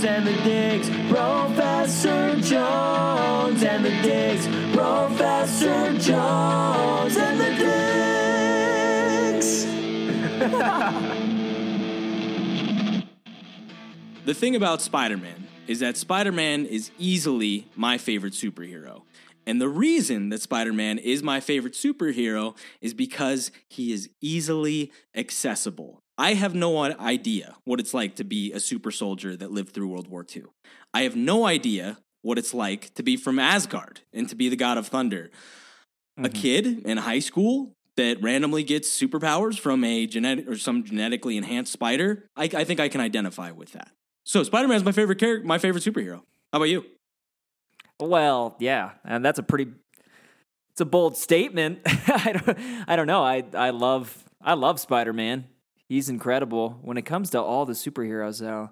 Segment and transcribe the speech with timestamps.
[0.00, 0.88] Jones and the Digs.
[1.10, 4.46] Professor Jones and the Digs.
[4.74, 7.50] Professor Jones and the
[9.36, 9.66] Digs.
[14.26, 19.02] The thing about Spider Man is that Spider Man is easily my favorite superhero.
[19.46, 24.92] And the reason that Spider Man is my favorite superhero is because he is easily
[25.16, 25.99] accessible.
[26.20, 29.88] I have no idea what it's like to be a super soldier that lived through
[29.88, 30.42] World War II.
[30.92, 34.54] I have no idea what it's like to be from Asgard and to be the
[34.54, 35.30] god of thunder.
[36.18, 36.32] A mm-hmm.
[36.38, 41.72] kid in high school that randomly gets superpowers from a genetic or some genetically enhanced
[41.72, 43.90] spider, I, I think I can identify with that.
[44.26, 46.20] So Spider Man is my favorite character, my favorite superhero.
[46.52, 46.84] How about you?
[47.98, 49.68] Well, yeah, and that's a pretty
[50.72, 51.78] it's a bold statement.
[51.86, 53.24] I don't I don't know.
[53.24, 55.46] I I love I love Spider-Man.
[55.90, 56.78] He's incredible.
[56.82, 58.70] When it comes to all the superheroes though.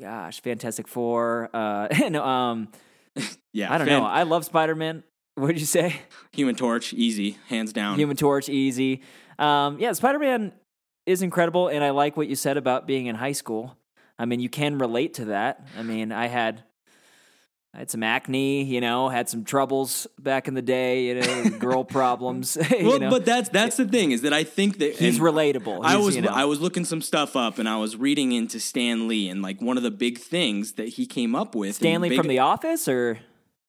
[0.00, 2.68] Gosh, Fantastic Four, uh no, um
[3.52, 4.06] Yeah, I don't fan- know.
[4.08, 5.04] I love Spider-Man.
[5.34, 5.96] What did you say?
[6.32, 7.98] Human Torch, easy, hands down.
[7.98, 9.02] Human Torch, easy.
[9.38, 10.52] Um, yeah, Spider Man
[11.04, 13.76] is incredible, and I like what you said about being in high school.
[14.18, 15.66] I mean, you can relate to that.
[15.78, 16.64] I mean, I had.
[17.74, 21.50] I had some acne, you know, had some troubles back in the day, you know,
[21.58, 22.58] girl problems.
[22.70, 23.10] you well, know.
[23.10, 25.80] but that's that's the thing is that I think that he's relatable.
[25.82, 28.60] I was you know, I was looking some stuff up and I was reading into
[28.60, 31.76] Stan Lee and like one of the big things that he came up with.
[31.76, 33.20] Stanley big- from The Office, or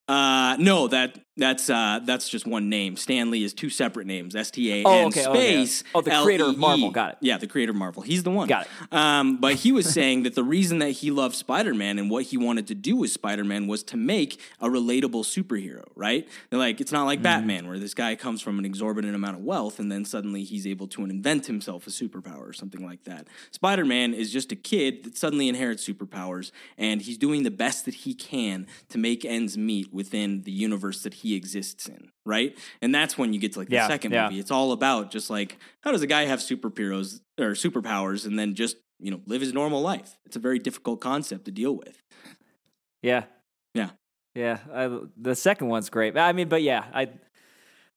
[0.09, 2.95] Uh, no, that that's uh that's just one name.
[2.95, 4.35] Stanley is two separate names.
[4.35, 5.63] S T A Oh, okay, okay.
[5.65, 5.83] space.
[5.95, 6.59] Oh, the creator of L E E.
[6.59, 7.17] Marvel, got it.
[7.21, 8.03] Yeah, the creator of Marvel.
[8.03, 8.47] He's the one.
[8.47, 8.93] Got it.
[8.95, 12.25] Um, but he was saying that the reason that he loved Spider Man and what
[12.25, 15.85] he wanted to do with Spider Man was to make a relatable superhero.
[15.95, 16.27] Right?
[16.51, 17.23] They're like it's not like Mm-hmm.
[17.23, 20.67] Batman where this guy comes from an exorbitant amount of wealth and then suddenly he's
[20.67, 23.27] able to invent himself a superpower or something like that.
[23.51, 27.85] Spider Man is just a kid that suddenly inherits superpowers and he's doing the best
[27.85, 32.57] that he can to make ends meet within the universe that he exists in, right?
[32.81, 34.25] And that's when you get to like the Yeah, second yeah.
[34.29, 34.39] movie.
[34.39, 38.53] It's all about just like how does a guy have superheroes or superpowers and then
[38.55, 40.17] just, you know, live his normal life?
[40.25, 41.97] It's a very difficult concept to deal with.
[43.01, 43.23] yeah,
[43.73, 43.89] Yeah.
[44.35, 44.59] yeah.
[44.73, 46.17] I, the second one's great.
[46.17, 47.09] I mean, but yeah, I,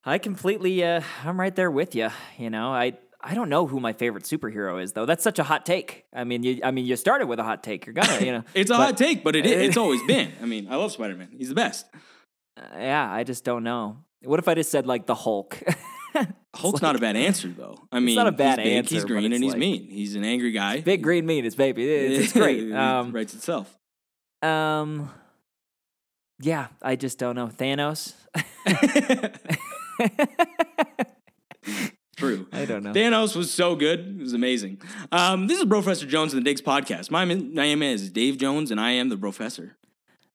[0.04, 2.10] I completely, uh, I'm right there with you.
[2.38, 5.04] You know, I, I don't know who my favorite superhero is though.
[5.06, 6.04] That's such a hot take.
[6.14, 7.84] I mean, you, I mean, you started with a hot take.
[7.87, 10.31] You're gonna, you know, It's a but, hot take, but it it's always been.
[10.41, 11.31] I mean, I love Spider-Man.
[11.37, 11.87] He's the best.
[12.56, 13.99] Uh, yeah, I just don't know.
[14.25, 15.59] What if I just said like the Hulk?
[16.56, 17.77] Hulk's not a bad answer though.
[17.93, 19.89] I mean, not a bad he's big, answer, He's green and he's like- mean.
[19.91, 20.81] He's an angry guy.
[20.81, 21.44] Big green mean.
[21.44, 21.89] is baby.
[21.91, 22.62] It's, it's great.
[22.69, 23.77] it Um, writes itself.
[24.43, 25.11] um,
[26.41, 27.49] yeah, I just don't know.
[27.49, 28.15] Thanos.
[32.17, 32.47] True.
[32.50, 32.93] I don't know.
[32.93, 34.00] Thanos was so good.
[34.19, 34.81] It was amazing.
[35.12, 37.11] Um, this is Professor Jones and the Diggs podcast.
[37.11, 39.77] My name is Dave Jones, and I am the professor.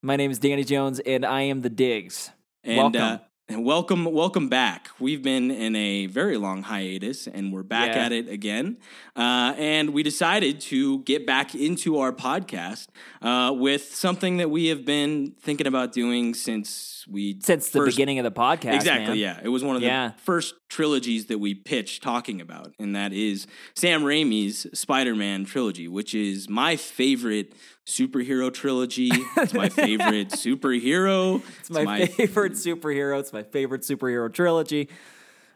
[0.03, 2.31] My name is Danny Jones, and I am the Digs.
[2.63, 3.19] And, Welcome.
[3.53, 4.89] Uh, welcome, welcome back.
[5.00, 8.06] We've been in a very long hiatus, and we're back Yeah.
[8.06, 8.78] at it again.
[9.16, 12.88] Uh, and we decided to get back into our podcast
[13.22, 17.95] uh, with something that we have been thinking about doing since we Since the first-
[17.97, 19.17] beginning of the podcast, Exactly, man.
[19.17, 19.39] yeah.
[19.44, 20.12] It was one of the Yeah.
[20.23, 25.88] first trilogies that we pitched talking about, and that is Sam Raimi's Spider Man trilogy,
[25.88, 27.53] which is my favorite
[27.88, 29.09] superhero trilogy.
[29.38, 31.41] It's my favorite superhero.
[31.59, 33.19] It's my, favorite superhero.
[33.19, 34.90] It's my favorite superhero trilogy.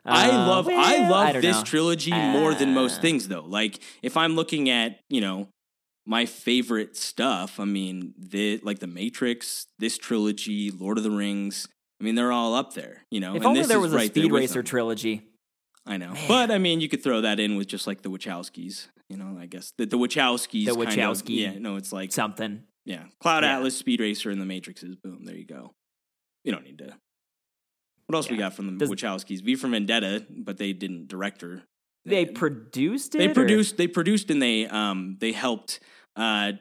[0.08, 1.64] I Uh, love I love I this know.
[1.64, 3.44] trilogy more than most Uh, things though.
[3.46, 5.50] Like if I'm looking at, you know,
[6.06, 11.68] my favorite stuff, I mean, the like the Matrix, this trilogy, Lord of the Rings,
[12.00, 13.32] I mean, they're all up there, you know.
[13.32, 15.24] If and only this there is was a right Speed Racer trilogy.
[15.86, 16.14] I know.
[16.28, 19.38] But I mean, you could throw that in with just like the Wachowskis, you know,
[19.40, 19.72] I guess.
[19.78, 20.66] The, the Wachowskis.
[20.66, 22.64] The kind of- Wachowski yeah, no, it's like, Something.
[22.86, 23.04] yeah.
[23.22, 23.58] Cloud Yeah.
[23.58, 24.96] Atlas, Speed Racer, and the Matrixes.
[25.02, 25.74] Boom, there you go.
[26.44, 26.96] You don't need to.
[28.08, 29.42] What else we got from the Does- Wachowskis?
[29.44, 31.64] V for Vendetta, but they didn't direct her.
[32.04, 33.18] They produced it.
[33.20, 33.78] They or- produced.
[33.78, 35.80] They produced and they um they helped
[36.16, 36.54] uh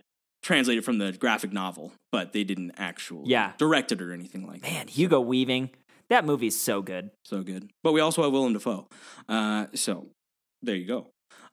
[0.43, 3.53] translate it from the graphic novel, but they didn't actually Yeah.
[3.57, 4.71] direct it or anything like that.
[4.71, 5.71] Man, Hugo Weaving.
[6.11, 7.11] That movie's so good.
[7.25, 7.71] so good.
[7.83, 8.87] But we also have Willem Dafoe.
[9.27, 10.09] Uh, so
[10.61, 11.07] there you go.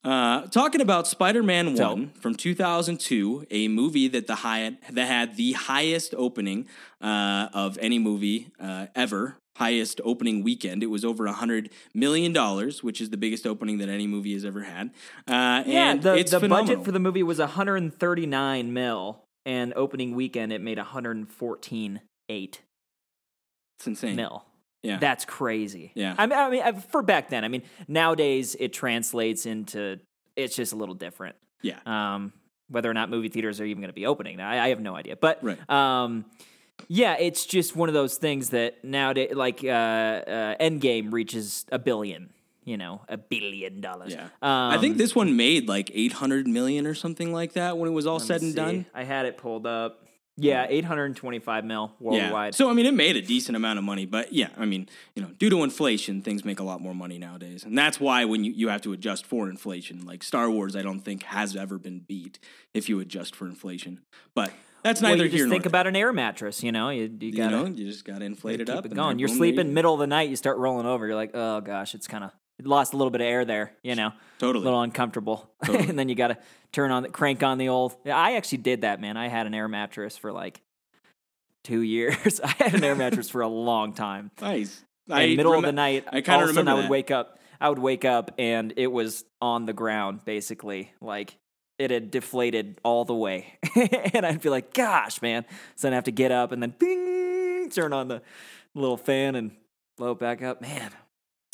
[0.03, 5.37] Uh, talking about Spider-Man So- One from 2002, a movie that the high, that had
[5.37, 6.67] the highest opening
[6.99, 9.37] uh, of any movie uh, ever.
[9.61, 10.81] Highest opening weekend.
[10.81, 14.33] It was over a hundred million dollars, which is the biggest opening that any movie
[14.33, 14.87] has ever had.
[15.27, 16.65] Uh, Yeah, and the, the phenomenal.
[16.65, 21.99] budget for the movie was 139 mil, and opening weekend it made 114.8
[22.29, 24.15] it's insane.
[24.15, 24.45] mil.
[24.83, 24.97] Yeah.
[24.97, 25.91] That's crazy.
[25.95, 26.15] Yeah.
[26.17, 29.99] I mean, I mean, for back then, I mean, nowadays it translates into
[30.35, 31.35] it's just a little different.
[31.61, 31.79] yeah.
[31.85, 32.33] Um,
[32.69, 34.39] whether or not movie theaters are even going to be opening.
[34.39, 35.17] I, I have no idea.
[35.17, 35.59] But Right.
[35.69, 36.25] um,
[36.87, 41.79] yeah, it's just one of those things that nowadays, like uh, uh, Endgame reaches a
[41.79, 42.31] billion.
[42.63, 44.13] You know, a billion dollars.
[44.13, 44.25] Yeah.
[44.39, 47.93] Um, I think this one made like 800 million or something like that when it
[47.93, 48.55] was all said and see.
[48.55, 48.85] done.
[48.93, 50.05] I had it pulled up.
[50.37, 52.53] Yeah, 825 mil worldwide.
[52.53, 52.57] Yeah.
[52.57, 55.21] So I mean, it made a decent amount of money, but yeah, I mean, you
[55.21, 58.43] know, due to inflation, things make a lot more money nowadays, and that's why when
[58.43, 61.77] you, you have to adjust for inflation, like Star Wars, I don't think has ever
[61.77, 62.39] been beat
[62.73, 64.01] if you adjust for inflation.
[64.33, 64.51] But
[64.83, 66.63] that's neither well, you here just think about an air mattress.
[66.63, 68.85] You know, you, you gotta you know, you just got to inflate it keep up.
[68.85, 69.19] it and going.
[69.19, 70.29] You're there you sleeping middle of the night.
[70.29, 71.05] You start rolling over.
[71.07, 73.73] You're like, oh gosh, it's kind of it lost a little bit of air there.
[73.83, 74.63] You know, Totally.
[74.63, 75.49] a little uncomfortable.
[75.65, 75.89] Totally.
[75.89, 76.37] and then you got to
[76.71, 77.95] turn on the crank on the old.
[78.05, 79.17] I actually did that, man.
[79.17, 80.61] I had an air mattress for like
[81.63, 82.39] two years.
[82.43, 84.31] I had an air mattress for a long time.
[84.41, 84.83] Nice.
[85.09, 86.89] And middle of the night, I kinda of a sudden I would that.
[86.91, 87.39] wake up.
[87.59, 91.37] I would wake up and it was on the ground, basically, like.
[91.81, 93.57] It had deflated all the way,
[94.13, 95.45] and I'd be like, "Gosh, man!"
[95.75, 98.21] So then I have to get up and then bing, turn on the
[98.75, 99.49] little fan and
[99.97, 100.61] blow it back up.
[100.61, 100.91] Man,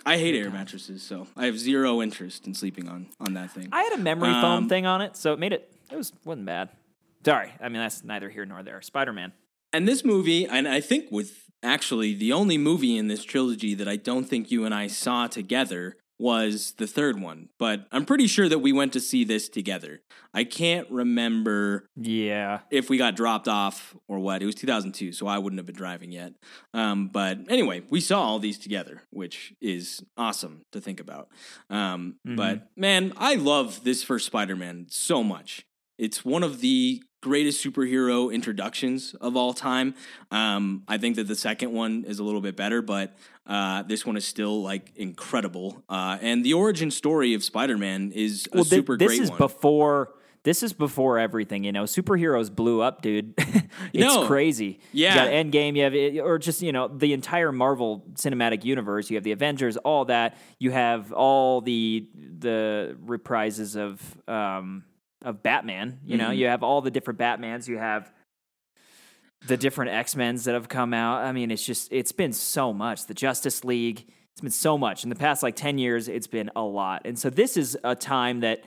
[0.05, 3.69] I hate air mattresses, so I have zero interest in sleeping on on that thing.
[3.71, 5.71] I had a memory Um, foam thing on it, so it made it.
[5.89, 6.69] It was wasn't bad.
[7.25, 8.81] Sorry, I mean that's neither here nor there.
[8.81, 9.31] Spider Man.
[9.71, 13.87] And this movie, and I think with actually the only movie in this trilogy that
[13.87, 17.49] I don't think you and I saw together was the third one.
[17.59, 20.01] But I'm pretty sure that we went to see this together.
[20.33, 24.41] I can't remember Yeah, if we got dropped off or what.
[24.41, 26.33] It was 2002, so I wouldn't have been driving yet.
[26.73, 31.29] Um, but anyway, we saw all these together, which is awesome to think about.
[31.69, 35.65] Um, But man, I love this first Spider Man so much.
[35.97, 39.95] It's one of the greatest superhero introductions of all time.
[40.29, 43.17] Um, I think that the second one is a little bit better, but
[43.47, 45.83] uh, this one is still like incredible.
[45.89, 49.21] Uh, and the origin story of Spider Man is a well, thi- super this great
[49.21, 49.37] is one.
[49.37, 50.13] before.
[50.43, 51.83] This is before everything, you know.
[51.83, 53.33] Superheroes blew up, dude.
[53.37, 54.25] it's No.
[54.27, 54.79] crazy.
[54.93, 55.09] Yeah.
[55.13, 55.75] you got Endgame.
[55.75, 59.09] You have, it- or just you know, the entire Marvel Cinematic Universe.
[59.09, 60.37] You have the Avengers, all that.
[60.59, 62.07] You have all the
[62.39, 64.83] the reprises of um
[65.21, 65.99] of Batman.
[66.05, 66.37] You know, Mhm.
[66.37, 67.67] you have all the different Batmans.
[67.67, 68.11] You have
[69.45, 71.23] the different X Men's that have come out.
[71.23, 73.05] I mean, it's just it's been so much.
[73.05, 74.05] The Justice League.
[74.33, 76.07] It's been so much in the past like ten years.
[76.07, 78.61] It's been a lot, and so this is a time that.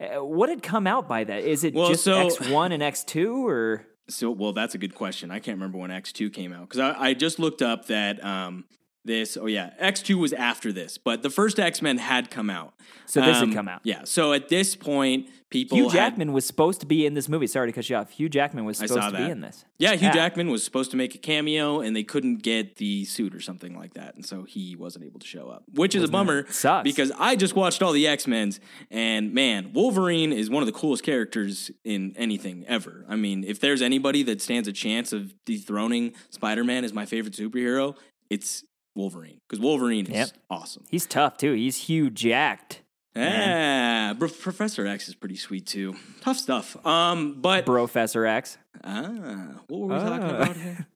[0.00, 1.44] uh, What had come out by that?
[1.44, 4.78] Is it Well, just so- X one and X two, or So, well, that's a
[4.78, 5.30] good question.
[5.30, 8.64] I can't remember when X2 came out because I, I just looked up that um,
[9.04, 12.74] this, oh yeah, X2 was after this, but the first X Men had come out.
[13.06, 13.80] so this Um, had come out?
[13.84, 14.02] Yeah.
[14.04, 15.76] So at this point, people.
[15.76, 17.46] Hugh had- Jackman was supposed to be in this movie.
[17.46, 18.10] Sorry to cut you off.
[18.12, 19.26] Hugh Jackman was supposed to that.
[19.26, 19.64] be in this.
[19.78, 20.12] yeah, Hugh Yeah.
[20.14, 23.76] Jackman was supposed to make a cameo and they couldn't get the suit or something
[23.76, 24.14] like that.
[24.14, 26.84] And so he wasn't able to show up, which is a bummer Sucks.
[26.84, 28.60] because I just watched all the X Men's
[28.90, 33.04] and man, Wolverine is one of the coolest characters in anything ever.
[33.08, 37.04] I mean, if there's anybody that stands a chance of dethroning Spider Man as my
[37.04, 37.96] favorite superhero,
[38.30, 38.64] it's
[38.94, 40.30] Wolverine because Wolverine is Yep.
[40.50, 40.84] awesome.
[40.90, 41.52] He's tough too.
[41.54, 42.82] He's Hugh jacked.
[43.14, 45.96] Yeah, Pro- Professor X is pretty sweet too.
[46.22, 46.76] Tough stuff.
[46.86, 48.58] Um, but Professor X.
[48.84, 50.36] Ah, what were we talking Ah.
[50.42, 50.86] about here?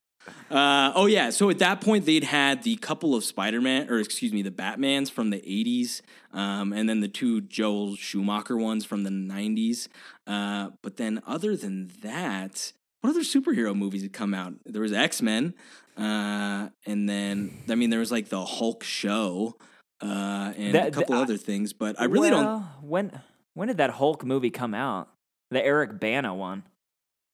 [0.50, 4.32] Uh, oh yeah, so at that point they'd had the couple of Spider-Man, or excuse
[4.32, 6.02] me, the Batmans from the '80s,
[6.32, 9.86] um, and then the two Joel Schumacher ones from the '90s.
[10.26, 14.54] Uh, but then, other than that, what other superhero movies had come out?
[14.64, 15.54] There was X Men,
[15.96, 19.56] uh, and then I mean there was like the Hulk show,
[20.02, 21.72] uh, and a couple that- other things.
[21.72, 22.44] But I really don't.
[22.44, 23.20] Well, When
[23.54, 25.08] when did that Hulk movie come out?
[25.50, 26.64] The Eric Bana one.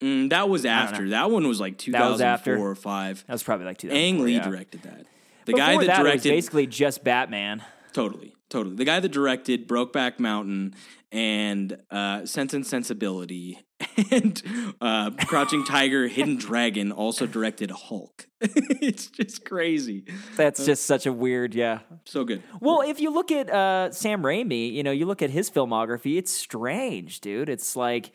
[0.03, 1.11] Mm, that was after.
[1.11, 3.25] That one was like That was 2004 or five.
[3.27, 3.97] That was probably like 2004.
[4.19, 4.43] Ang Lee yeah.
[4.49, 5.07] directed that.
[5.45, 7.63] The Before guy that, that, directed basically just Batman.
[7.93, 8.77] totally, totally.
[8.77, 10.75] The guy that directed Brokeback Mountain
[11.13, 13.61] and uh, Sense and Sensibility
[14.11, 14.43] and
[14.81, 18.27] uh, Crouching Tiger, Hidden Dragon also directed Hulk.
[18.41, 20.05] it's just crazy.
[20.37, 21.81] That's just such a weird, yeah.
[22.05, 22.43] So good.
[22.61, 26.17] Well, if you look at uh, Sam Raimi, you know, you look at his filmography,
[26.19, 27.49] it's strange, dude.
[27.49, 28.13] It's like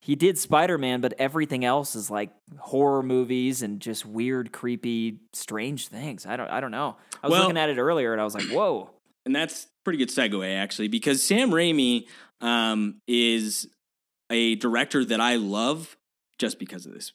[0.00, 5.20] he did Spider Man, but everything else is like horror movies and just weird, creepy,
[5.32, 6.26] strange things.
[6.26, 6.96] I don't, I don't know.
[7.22, 8.90] I was Well- looking at it earlier and I was like, whoa.
[9.26, 12.06] and that's pretty good segue actually because Sam Raimi
[12.40, 13.68] um, is
[14.30, 15.96] a director that I love
[16.38, 17.12] just because of this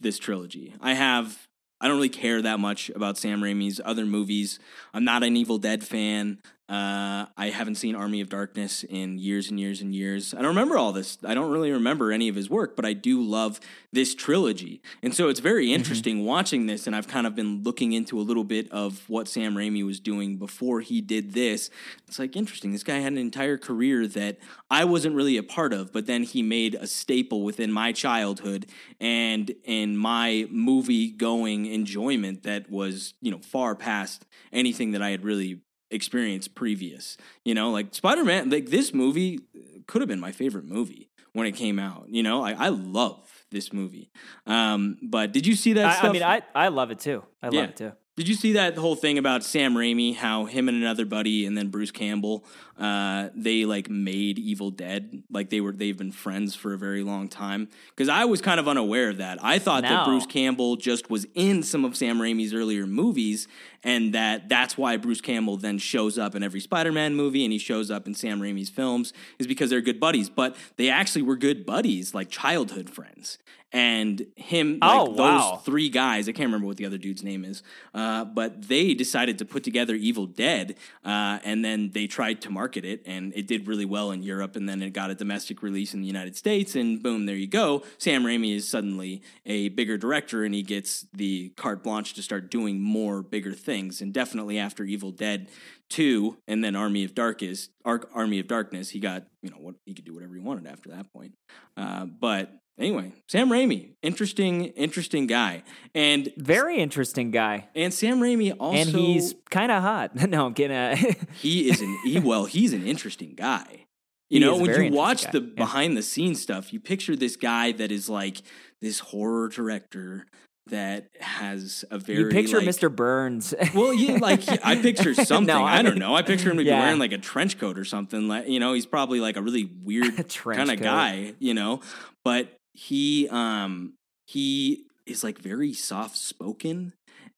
[0.00, 0.74] this trilogy.
[0.80, 1.46] I have
[1.80, 4.58] I don't really care that much about Sam Raimi's other movies.
[4.92, 6.38] I'm not an Evil Dead fan.
[6.70, 10.34] Uh, I haven't seen Army of Darkness in years and years and years.
[10.34, 11.18] I don't remember all this.
[11.24, 13.58] I don't really remember any of his work, but I do love
[13.92, 14.80] this trilogy.
[15.02, 16.86] And so it's very interesting watching this.
[16.86, 19.98] And I've kind of been looking into a little bit of what Sam Raimi was
[19.98, 21.70] doing before he did this.
[22.06, 22.70] It's like interesting.
[22.70, 24.38] This guy had an entire career that
[24.70, 28.66] I wasn't really a part of, but then he made a staple within my childhood
[29.00, 35.10] and in my movie going enjoyment that was, you know, far past anything that I
[35.10, 37.16] had really experience previous.
[37.44, 39.40] You know, like Spider Man, like this movie
[39.86, 42.06] could have been my favorite movie when it came out.
[42.08, 44.10] You know, I, I love this movie.
[44.46, 45.86] Um, but did you see that?
[45.86, 46.10] I, stuff?
[46.10, 47.22] I mean, I, I love it too.
[47.42, 47.64] I love Yeah.
[47.64, 47.92] it too.
[48.20, 50.14] Did you see that whole thing about Sam Raimi?
[50.14, 52.44] How him and another buddy, and then Bruce Campbell,
[52.78, 55.22] uh, they like made Evil Dead.
[55.30, 57.70] Like they were, they've been friends for a very long time.
[57.88, 59.42] Because I was kind of unaware of that.
[59.42, 63.48] I thought that Bruce Campbell just was in some of Sam Raimi's earlier movies,
[63.82, 67.58] and that that's why Bruce Campbell then shows up in every Spider-Man movie, and he
[67.58, 70.28] shows up in Sam Raimi's films, is because they're good buddies.
[70.28, 73.38] But they actually were good buddies, like childhood friends.
[73.72, 75.60] And him, like Oh, those wow.
[75.64, 76.28] three guys.
[76.28, 77.62] I can't remember what the other dude's name is,
[77.94, 82.50] uh, but they decided to put together Evil Dead, uh, and then they tried to
[82.50, 85.62] market it, and it did really well in Europe, and then it got a domestic
[85.62, 87.84] release in the United States, and boom, there you go.
[87.98, 92.50] Sam Raimi is suddenly a bigger director, and he gets the carte blanche to start
[92.50, 95.48] doing more bigger things, and definitely after Evil Dead.
[95.88, 98.90] Two and then Army of Darkness, Ar- Army of Darkness.
[98.90, 101.34] He got you know what he could do whatever he wanted after that point.
[101.76, 105.62] Uh, but anyway, Sam Raimi, interesting, interesting guy,
[105.94, 107.68] and Very interesting guy.
[107.74, 110.14] and Sam Raimi also, and he's kind of hot.
[110.28, 110.76] no, I'm kidding.
[110.76, 110.96] Uh,
[111.34, 113.86] he is an he, well, he's an interesting guy.
[114.28, 115.48] You He know, when you watch interesting the.
[115.50, 115.54] Yeah.
[115.56, 118.42] behind the scenes stuff, you picture this guy that is like
[118.80, 120.26] this horror director
[120.66, 122.94] that has a very you picture like- Mr.
[122.94, 123.52] Burns.
[123.74, 125.46] Well, yeah, like I picture something.
[125.52, 126.14] No, I, I don't know.
[126.14, 126.78] I picture him Yeah.
[126.78, 128.28] wearing like a trench coat or something.
[128.28, 131.34] Like you know, he's probably like a really weird kind of guy.
[131.40, 131.80] You know,
[132.24, 133.94] but he um
[134.26, 136.92] he is like very soft spoken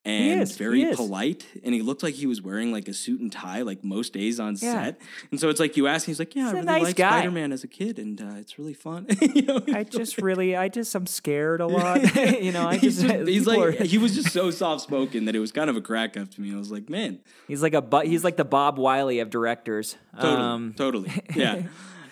[0.04, 1.46] and is, very polite.
[1.62, 4.40] And he looked like he was wearing like a suit and tie like most days
[4.40, 4.72] on Yeah.
[4.82, 5.00] set.
[5.30, 6.98] And so it's like you ask, him, he's like, "Yeah, He's I really nice liked.
[6.98, 10.56] Spider Man as a kid, and uh, it's really fun." you know, I just really,
[10.56, 12.02] I just, I'm scared a lot.
[12.42, 15.26] you know, I he's, just, just- he's like are- he was just so soft spoken
[15.26, 16.52] that it was kind of a crack up to me.
[16.52, 19.96] I was like, man, he's like a, bu- he's like the Bob Wiley of directors.
[20.20, 21.62] Totally, Um, totally, yeah.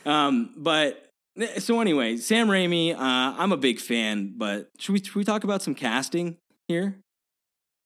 [0.06, 1.09] um, but
[1.58, 4.34] so anyway, Sam Raimi, uh, I'm a big fan.
[4.36, 6.36] But should we should we talk about some casting
[6.68, 6.98] here?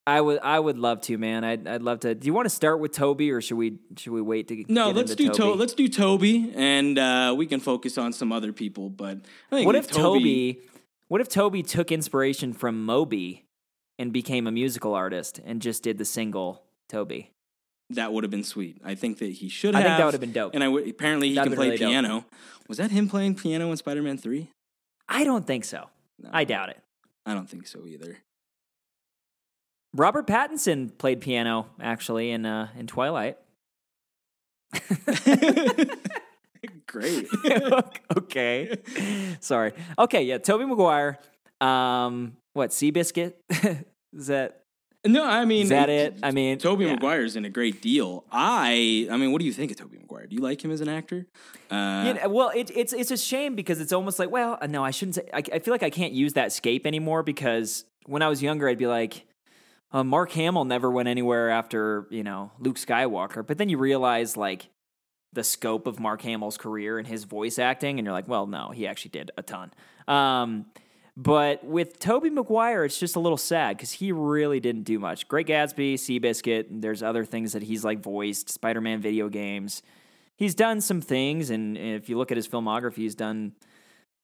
[0.06, 1.44] I would, I would love to, man.
[1.44, 2.14] I'd, I'd love to.
[2.14, 4.64] Do you want to start with Toby, or should we, should we wait to?
[4.68, 5.58] No, get let's into do to- Toby?
[5.58, 8.90] let's do Toby, and uh, we can focus on some other people.
[8.90, 9.20] But
[9.50, 10.60] I think What if Toby,
[11.08, 13.46] what if Toby took inspiration from Moby
[13.98, 17.30] and became a musical artist and just did the single Toby?
[17.90, 18.80] That would have been sweet.
[18.84, 19.90] I think that he should have I have.
[19.90, 20.54] think that would have been dope.
[20.54, 21.88] And I would apparently he That'd can play really dope.
[21.90, 22.24] piano.
[22.68, 24.48] Was that him playing piano in Spider Man Three?
[25.08, 25.90] I don't think so.
[26.18, 26.78] No, I doubt it.
[27.26, 28.18] I don't think so either.
[29.92, 33.36] Robert Pattinson played piano actually in uh, in Twilight.
[36.86, 37.26] Great.
[38.16, 38.76] okay.
[39.40, 39.72] Sorry.
[39.98, 41.18] Okay, yeah, Tobey Maguire.
[41.60, 43.34] Um what, Seabiscuit?
[44.12, 44.62] Is that
[45.06, 46.18] No, I mean is that it?
[46.22, 46.92] I mean Toby yeah.
[46.94, 48.24] Maguire's in a great deal.
[48.32, 50.26] I, I mean, what do you think of Tobey Maguire?
[50.26, 51.26] Do you like him as an actor?
[51.70, 54.82] Uh, You know, well, it, it's it's a shame because it's almost like, well, no,
[54.84, 55.28] I shouldn't say.
[55.32, 58.68] I, I feel like I can't use that scape anymore because when I was younger,
[58.68, 59.26] I'd be like,
[59.92, 63.46] uh, Mark Hamill never went anywhere after you know Luke Skywalker.
[63.46, 64.68] But then you realize like
[65.34, 68.70] the scope of Mark Hamill's career and his voice acting, and you're like, well, no,
[68.70, 69.72] he actually did a ton.
[70.08, 70.66] Um,
[71.16, 75.28] but with Tobey Maguire, it's just a little sad because he really didn't do much.
[75.28, 79.82] Great Gatsby, Seabiscuit, there's other things that he's like voiced, Spider Man video games.
[80.36, 83.52] He's done some things, and if you look at his filmography, he's done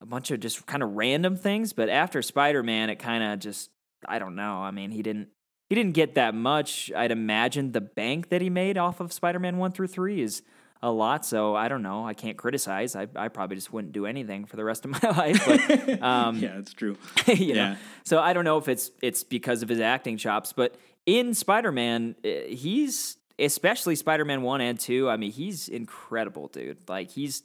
[0.01, 1.73] a bunch of just kind of random things.
[1.73, 3.71] But after Spider Man, it kind of just
[4.09, 4.57] I don't know.
[4.57, 5.29] I mean, he didn't
[5.69, 6.91] he didn't get that much.
[6.97, 10.43] I'd imagine the bank that he made off of Spider Man one through three is
[10.83, 11.27] a lot.
[11.27, 12.07] So I don't know.
[12.07, 12.97] I can't criticize.
[12.97, 15.45] I I probably just wouldn't do anything for the rest of my life.
[15.47, 16.97] But um, yeah, it's true.
[17.27, 17.61] you know.
[17.61, 17.77] Yeah.
[18.05, 21.73] So I don't know if it's it's because of his acting chops, but in Spider
[21.73, 25.09] Man, he's especially Spider Man one and two.
[25.09, 26.89] I mean, he's incredible, dude.
[26.89, 27.43] Like he's,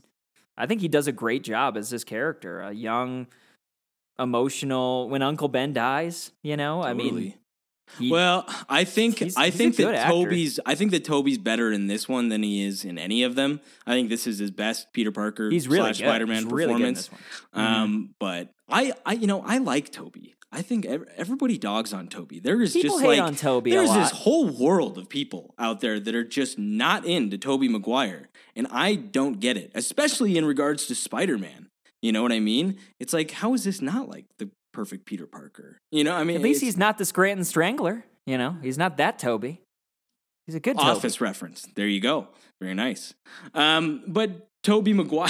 [0.58, 3.28] I think he does a great job as this character, a young,
[4.20, 5.10] emotional.
[5.10, 7.38] When Uncle Ben dies, you know, I mean, Totally.
[8.00, 10.12] He, well, I think he's- I he's think that actor.
[10.26, 13.36] Toby's I think that Toby's better in this one than he is in any of
[13.36, 13.62] them.
[13.86, 16.00] I think this is his best Peter Parker he's really slash.
[16.00, 17.10] Spider Man He's really good in performance.
[17.56, 17.60] Mhm.
[17.62, 20.34] Um, but I, I, you know, I like Toby.
[20.52, 22.40] I think everybody dogs on Toby.
[22.40, 26.00] There is People just like on Toby there's this whole world of people out there
[26.00, 30.86] that are just not into Tobey Maguire, and I don't get it, especially in regards
[30.88, 31.68] to Spider Man.
[32.02, 32.78] You know what I mean?
[33.00, 35.80] It's like, how is this not like the perfect Peter Parker?
[35.92, 38.06] You know, I mean, At least he's not the Scranton Strangler.
[38.26, 39.62] You know, he's not that Toby.
[40.46, 40.90] He's a good Toby.
[40.90, 41.66] office reference.
[41.76, 42.28] There you go.
[42.62, 43.14] Very nice.
[43.54, 45.30] Um, but Tobey Maguire,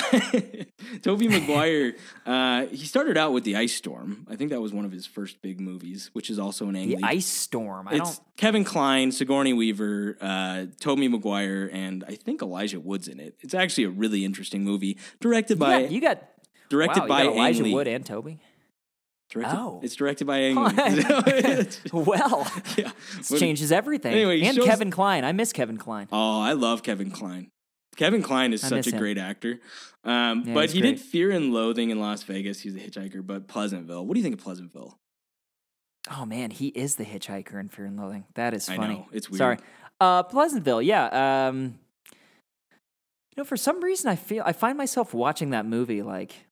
[1.01, 4.25] Tobey Maguire, uh, he started out with the Ice Storm.
[4.29, 6.87] I think that was one of his first big movies, which is also an Ang
[6.89, 7.87] The Lee Ice Storm.
[7.87, 8.37] I It's don't.
[8.37, 13.35] Kevin Kline, Sigourney Weaver, uh, Tobey Maguire, and I think Elijah Wood's in it.
[13.41, 16.23] It's actually a really interesting movie, directed by got, you got
[16.69, 17.63] directed wow, by you got Elijah.
[17.63, 18.39] Wood and Toby.
[19.29, 19.79] Directed, Oh.
[19.83, 20.73] it's directed by Ang Lee.
[21.93, 22.91] well, yeah.
[23.17, 24.13] this But- changes everything.
[24.13, 25.23] Anyway, and shows- Kevin Kline.
[25.25, 26.07] I miss Kevin Kline.
[26.11, 27.49] Oh, I love Kevin Kline.
[27.95, 28.99] Kevin Kline is I such a him.
[28.99, 29.59] great actor.
[30.03, 30.97] Um, Yeah, but he great.
[30.97, 32.59] did Fear and Loathing in Las Vegas.
[32.59, 34.05] He's a hitchhiker, but Pleasantville.
[34.05, 34.99] What do you think of Pleasantville?
[36.11, 38.25] Oh man, he is the hitchhiker in Fear and Loathing.
[38.35, 38.95] That is I funny.
[38.95, 39.37] know, it's weird.
[39.39, 39.57] Sorry,
[39.99, 40.81] uh, Pleasantville.
[40.83, 41.47] Yeah.
[41.47, 41.79] Um,
[42.11, 46.45] you know, for some reason, I feel I find myself watching that movie like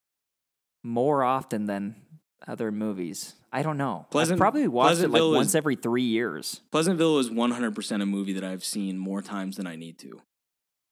[0.83, 1.95] more often than
[2.47, 3.33] other movies.
[3.51, 4.05] I don't know.
[4.09, 6.61] Pleasant- I've probably watched it like is- once every three years.
[6.71, 10.21] Pleasantville is 100% a movie that I've seen more times than I need to.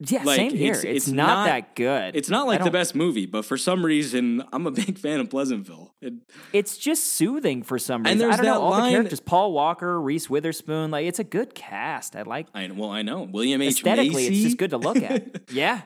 [0.08, 0.72] Yeah, Like, same here.
[0.72, 2.16] it's- It's, it's not, not- that good.
[2.16, 5.30] It's not like the best movie, but for some reason, I'm a big fan of
[5.30, 5.94] Pleasantville.
[6.02, 6.14] It,
[6.54, 8.14] It's just soothing for some reason.
[8.14, 8.62] And there's I don't that know.
[8.62, 10.90] All line- the characters: Paul Walker, Reese Witherspoon.
[10.90, 12.16] Like it's a good cast.
[12.16, 14.24] I like I well, I know William H aesthetically.
[14.30, 14.34] Macy.
[14.34, 15.42] It's just good to look at.
[15.52, 15.82] yeah.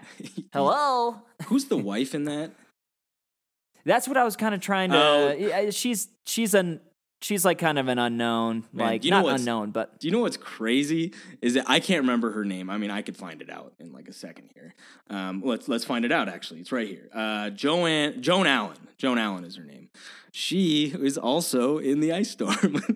[0.53, 1.21] Hello.
[1.47, 2.51] Who's the wife in that?
[3.85, 4.97] That's what I was kind of trying to.
[4.97, 5.31] Oh.
[5.37, 6.79] yeah, She's she's an
[7.21, 10.11] she's like kind of an unknown, Man, like you know not unknown, but Do you
[10.11, 11.13] know what's crazy?
[11.41, 12.69] Is that I can't remember her name.
[12.69, 14.75] I mean, I could find it out in like a second here.
[15.09, 16.29] Um, let's let's find it out.
[16.29, 17.09] Actually, it's right here.
[17.13, 18.77] Uh, Joanne Joan Allen.
[18.97, 19.89] Joan Allen is her name.
[20.31, 22.81] She is also in the Ice Storm.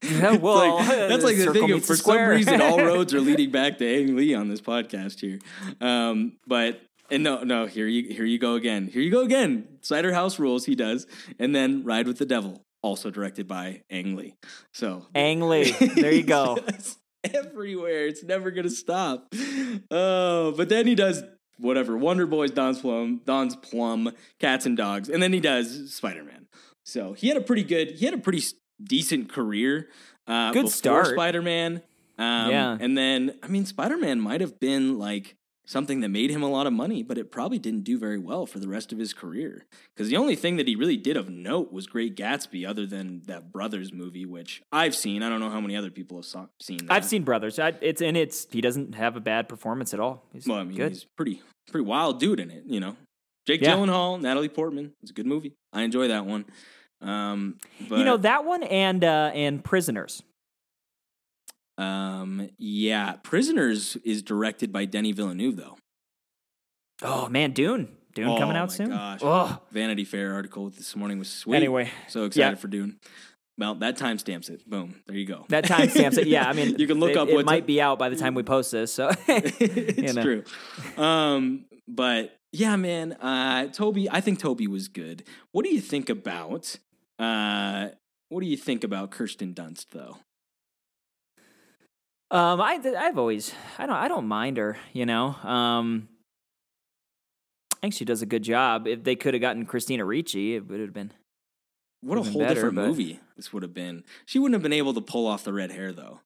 [0.00, 1.72] Yeah, well, like- that's like the thing.
[1.72, 5.18] Of, for some reason, all roads are leading back to Ang Lee on this podcast
[5.20, 5.40] here.
[5.80, 8.88] Um, but and no, no, here you here you go again.
[8.88, 9.66] Here you go again.
[9.82, 10.64] Cider House Rules.
[10.66, 11.06] He does,
[11.38, 14.34] and then Ride with the Devil, also directed by Ang Lee.
[14.72, 15.72] So Ang Lee.
[15.94, 16.58] There you go.
[17.24, 18.06] Everywhere.
[18.06, 19.32] It's never gonna stop.
[19.90, 21.22] Oh, but then he does
[21.58, 21.96] whatever.
[21.96, 26.46] Wonder Boys, Don's Plum, Don's Plum, Cats and Dogs, and then he does Spider Man.
[26.84, 27.92] So he had a pretty good.
[27.92, 28.42] He had a pretty
[28.82, 29.88] decent career.
[30.26, 31.08] Uh, Good start.
[31.08, 31.82] Spider Man.
[32.18, 32.76] Um, Yeah.
[32.80, 35.36] and then I mean, Spider Man might have been like
[35.68, 38.46] something that made him a lot of money, but it probably didn't do very well
[38.46, 39.66] for the rest of his career.
[39.94, 43.20] Because the only thing that he really did of note was Great Gatsby, other than
[43.26, 45.22] that Brothers movie, which I've seen.
[45.22, 46.78] I don't know how many other people have saw, seen.
[46.86, 46.92] That.
[46.92, 47.58] I've seen Brothers.
[47.58, 50.24] I, it's and it's he doesn't have a bad performance at all.
[50.32, 50.92] He's Well, I mean, good.
[50.92, 52.64] he's pretty pretty wild dude in it.
[52.66, 52.96] You know,
[53.46, 53.74] Jake Yeah.
[53.74, 54.92] Gyllenhaal, Natalie Portman.
[55.02, 55.52] It's a good movie.
[55.72, 56.46] I enjoy that one.
[57.02, 60.22] Um, but you know that one and uh, and Prisoners.
[61.78, 65.76] Um, yeah, Prisoners is directed by Denny Villeneuve, though.
[67.02, 67.96] Oh man, Dune.
[68.14, 68.88] Dune coming Oh out my soon.
[68.90, 69.20] gosh.
[69.22, 69.58] Oh.
[69.70, 71.56] Vanity Fair article this morning was sweet.
[71.56, 72.54] Anyway, so excited yeah.
[72.56, 72.98] for Dune.
[73.56, 74.68] Well, that timestamps it.
[74.68, 75.02] Boom.
[75.06, 75.44] There you go.
[75.48, 76.26] That timestamps it.
[76.26, 78.16] Yeah, I mean, you can look it, up It what might be out by the
[78.16, 78.92] time we post this.
[78.92, 80.22] So it's know.
[80.22, 80.44] true.
[80.96, 85.24] Um, but yeah, man, uh, Toby, I think Toby was good.
[85.52, 86.76] What do you think about?
[87.18, 87.88] Uh,
[88.28, 90.18] what do you think about Kirsten Dunst, though?
[92.30, 94.76] Um, I I've always I don't I don't mind her.
[94.92, 96.08] You know, um,
[97.72, 98.86] I think she does a good job.
[98.86, 101.12] If they could have gotten Christina Ricci, it would have been.
[102.00, 104.04] What a whole better, different but- movie this would have been.
[104.26, 106.20] She wouldn't have been able to pull off the red hair, though.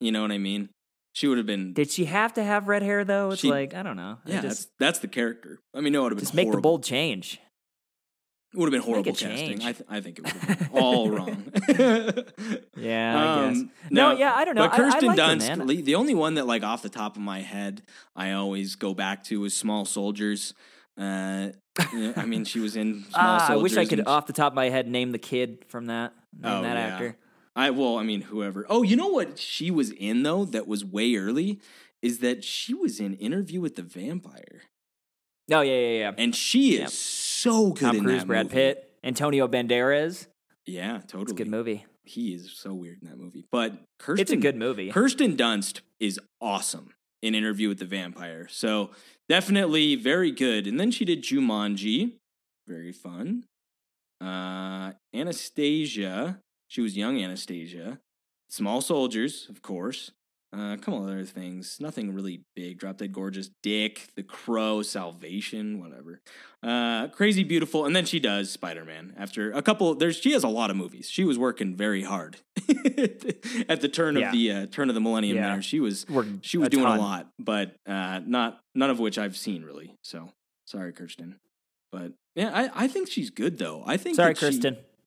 [0.00, 0.70] You know what I mean?
[1.14, 1.72] She would have been.
[1.72, 3.30] Did she have to have red hair though?
[3.30, 4.18] It's She- like I don't know.
[4.24, 5.60] Yeah, just that's, that's the character.
[5.74, 7.38] I mean, no, it would have been just make the bold change.
[8.54, 9.62] It would have been horrible casting.
[9.62, 11.44] I, th- I think it would have been all wrong.
[12.76, 13.58] Yeah, I guess.
[13.60, 14.68] Um, No, yeah, I don't know.
[14.68, 17.22] But I- I Kirsten like Dunst, the only one that, like, off the top of
[17.22, 17.82] my head,
[18.14, 20.54] I always go back to is Small Soldiers.
[20.96, 21.48] Uh,
[22.16, 24.56] I mean, she was in Small Ah, I wish I could, off the top of
[24.56, 26.12] my head, name the kid from that.
[26.40, 26.86] Name Oh, that yeah.
[26.94, 27.16] actor.
[27.56, 28.66] I well, I mean, whoever.
[28.68, 31.60] Oh, you know what she was in though that was way early
[32.02, 34.62] is that she was in Interview with the Vampire,
[35.50, 36.12] Oh yeah, yeah, yeah.
[36.18, 36.90] and she is Yep.
[37.44, 38.54] So good Tom in Cruise, that Brad movie.
[38.54, 40.26] Pitt, Antonio Banderas.
[40.66, 41.22] Yeah, totally.
[41.22, 41.84] It's a good movie.
[42.04, 44.90] He is so weird in that movie, but Kirsten, It's a good movie.
[44.90, 46.90] Kirsten Dunst is awesome
[47.22, 48.46] in Interview with the Vampire.
[48.50, 48.90] So
[49.28, 50.66] definitely very good.
[50.66, 52.12] And then she did Jumanji,
[52.66, 53.44] very fun.
[54.20, 58.00] Uh, Anastasia, she was young Anastasia.
[58.50, 60.12] Small Soldiers, of course.
[60.56, 61.78] Uh, a couple other things.
[61.80, 62.78] Nothing really big.
[62.78, 66.20] Drop Dead Gorgeous, Dick, The Crow, Salvation, whatever.
[66.62, 69.14] Uh, Crazy Beautiful, and then she does Spider Man.
[69.18, 71.08] After a couple, there's she has a lot of movies.
[71.10, 72.36] She was working very hard
[73.68, 74.26] at the turn Yeah.
[74.26, 75.36] of the uh, turn of the millennium.
[75.36, 75.52] Yeah.
[75.54, 76.98] There, she was Working she was a doing ton.
[76.98, 79.94] a lot, but uh, not none of which I've seen really.
[80.02, 80.30] So
[80.66, 81.40] sorry, Kirsten.
[81.90, 83.82] But yeah, I, I think she's good though.
[83.86, 84.52] I think Sorry, that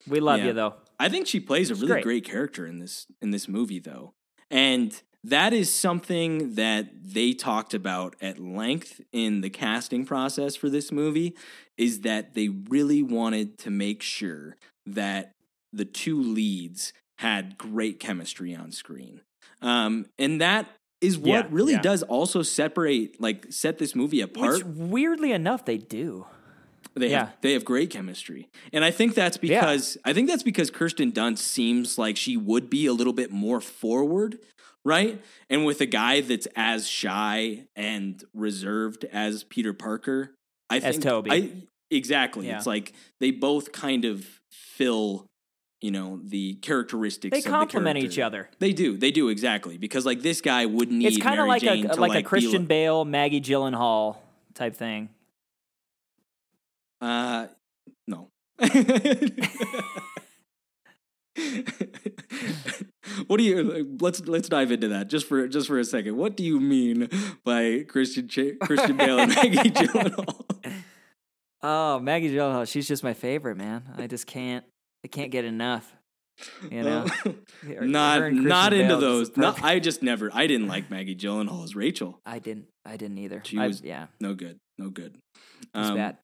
[0.04, 0.48] she- We love Yeah.
[0.48, 0.76] you though.
[1.00, 2.04] I think she plays a really great.
[2.04, 2.26] great.
[2.26, 4.14] character in this in this movie though.
[4.50, 10.70] And that is something that they talked about at length in the casting process for
[10.70, 11.36] this movie
[11.78, 15.32] is that they really wanted to make sure that
[15.74, 19.22] the two leads had great chemistry on screen.
[19.62, 20.68] Um, and that
[21.02, 21.82] is what Yeah, really yeah.
[21.82, 24.64] does also separate like set this movie apart.
[24.64, 26.26] Which weirdly enough they do.
[26.96, 27.26] They Yeah.
[27.26, 31.12] have they have great chemistry, and I think that's because I think that's because Kirsten
[31.12, 34.40] Dunst seems like she would be a little bit more forward,
[34.88, 35.22] right?
[35.50, 40.34] And with a guy that's as shy and reserved as Peter Parker,
[40.70, 41.32] I As think Toby.
[41.32, 41.52] I,
[41.92, 42.48] exactly.
[42.48, 42.58] Yeah.
[42.58, 45.28] It's like they both kind of fill,
[45.82, 47.32] you know, the characteristics.
[47.32, 48.50] They of the complement each other.
[48.60, 48.96] They do.
[48.96, 51.08] They do exactly because like this guy would need.
[51.08, 54.16] It's kind of like Jane a to, like, a Christian li- Bale, Maggie Gyllenhaal
[54.54, 55.10] type thing.
[57.02, 57.48] Uh,
[58.08, 58.30] no.
[63.28, 63.98] what do you?
[64.02, 66.18] Let's let's dive into that just for just for a second.
[66.18, 67.10] What do you mean
[67.44, 70.44] by Christian Ch- Christian Bale and Maggie Gyllenhaal?
[71.62, 73.84] Oh, Maggie Gyllenhaal, she's just my favorite, man.
[73.98, 74.64] I just can't,
[75.04, 75.94] I can't get enough.
[76.70, 77.06] You know,
[77.64, 79.36] not not Christian into those.
[79.36, 79.56] No.
[79.64, 80.30] I just never.
[80.32, 82.20] I didn't like Maggie Gyllenhaal as Rachel.
[82.26, 83.42] I didn't, I didn't either.
[83.44, 84.60] She I- was- yeah, No good.
[84.78, 85.18] No good.
[85.74, 86.18] Um, bad.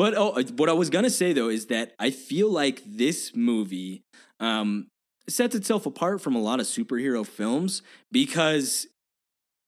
[0.00, 3.36] But oh, uh, what I was gonna say though is that I feel like this
[3.36, 4.00] movie
[4.40, 4.86] um,
[5.28, 8.86] sets itself apart from a lot of superhero films because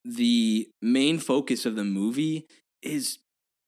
[0.07, 2.47] the main focus of the movie
[2.81, 3.19] is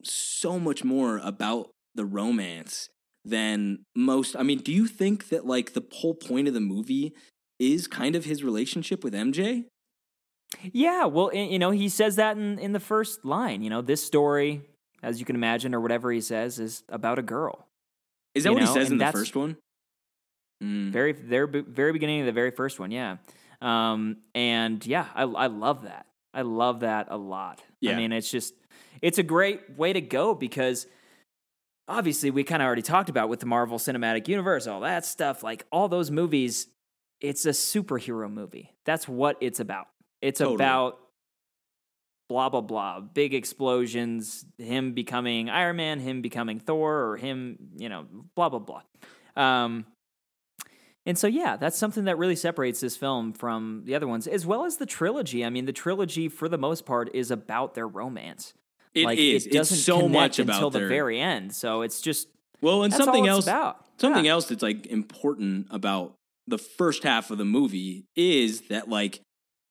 [0.05, 2.89] so much more about the romance
[3.27, 4.35] than most.
[4.35, 7.13] I mean, do you think that like the whole point of the movie
[7.59, 9.67] is kind of his relationship with MJ?
[10.73, 13.61] Yeah, well, you know, he says that in in the first line.
[13.61, 14.63] You know, this story,
[15.05, 17.67] as you can imagine, or whatever he says, is about a girl.
[18.35, 19.57] Is that You what he know, says in and the first one?
[20.63, 20.91] Mm.
[20.91, 22.91] Very, very, very beginning of the very first one.
[22.91, 23.19] Yeah,
[23.61, 26.07] um, and yeah, I I love that.
[26.33, 27.63] I love that a lot.
[27.81, 27.93] Yeah.
[27.93, 28.55] I mean, it's just
[29.03, 30.87] it's a great way to go because
[31.87, 35.43] obviously we kind of already talked about with the Marvel Cinematic Universe, all that stuff.
[35.43, 36.69] Like all those movies,
[37.21, 38.73] it's a superhero movie.
[38.85, 39.87] That's what it's about.
[40.23, 40.57] It's Totally.
[40.57, 40.99] about
[42.29, 47.89] blah blah blah, big explosions, him becoming Iron Man, him becoming Thor, or him, you
[47.89, 48.83] know, blah blah blah.
[49.37, 49.87] Um,
[51.07, 54.47] and so, yeah, that's something that really separates this film from the other ones, as
[54.47, 55.45] well as the trilogy.
[55.45, 58.55] I mean, the trilogy, for the most part, is about their romance.
[58.95, 59.47] It like, is.
[59.47, 61.55] It doesn't it's so much about until their, the very end.
[61.55, 62.29] So it's just
[62.63, 63.85] Well, and something else about.
[63.99, 64.33] something Yeah.
[64.33, 66.15] else that's like important about
[66.47, 69.21] the first half of the movie is that like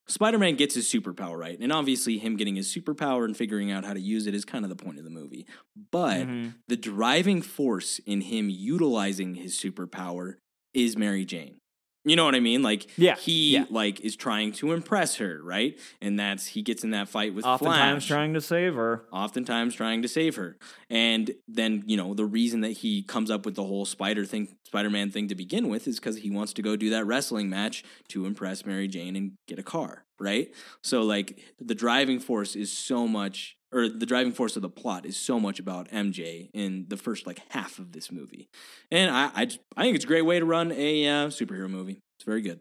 [0.07, 1.57] Spider-Man gets his superpower right.
[1.59, 4.65] And obviously him getting his superpower and figuring out how to use it is kind
[4.65, 5.45] of the point of the movie.
[5.91, 6.55] But Mhm.
[6.67, 10.35] the driving force in him utilizing his superpower
[10.73, 11.57] is Mary Jane.
[12.05, 12.61] You know what I mean?
[12.63, 13.65] Like Yeah, he yeah.
[13.69, 15.79] like is trying to impress her, right?
[16.01, 19.05] And that's he gets in that fight with Oftentimes Flash trying to save her.
[19.11, 20.57] oftentimes trying to save her.
[20.89, 24.49] And then, you know, the reason that he comes up with the whole spider thing,
[24.65, 27.83] Spider-Man thing to begin with is because he wants to go do that wrestling match
[28.09, 30.51] to impress Mary Jane and get a car, right?
[30.81, 35.05] So like the driving force is so much or the driving force of the plot
[35.05, 38.47] is so much about MJ in the first like half of this movie.
[38.91, 41.69] And I I, just, I think it's a great way to run a uh, superhero
[41.69, 41.99] movie.
[42.17, 42.59] It's very good.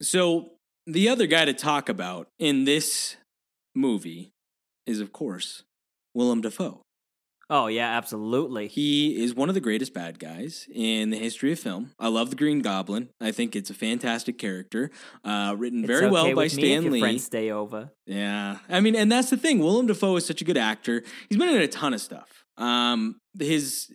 [0.00, 0.50] So
[0.86, 3.16] the other guy to talk about in this
[3.74, 4.30] movie
[4.86, 5.62] is of course
[6.14, 6.83] Willem Dafoe.
[7.56, 8.66] Oh yeah, absolutely.
[8.66, 11.92] He is one of the greatest bad guys in the history of film.
[12.00, 13.10] I love the Green Goblin.
[13.20, 14.90] I think it's a fantastic character,
[15.22, 16.98] uh, written It's very well okay by me if Stan your Lee.
[17.00, 17.92] friends stay over.
[18.06, 19.60] Yeah, I mean, and that's the thing.
[19.60, 21.04] Willem Dafoe is such a good actor.
[21.28, 22.44] He's been in a ton of stuff.
[22.56, 23.88] Um, his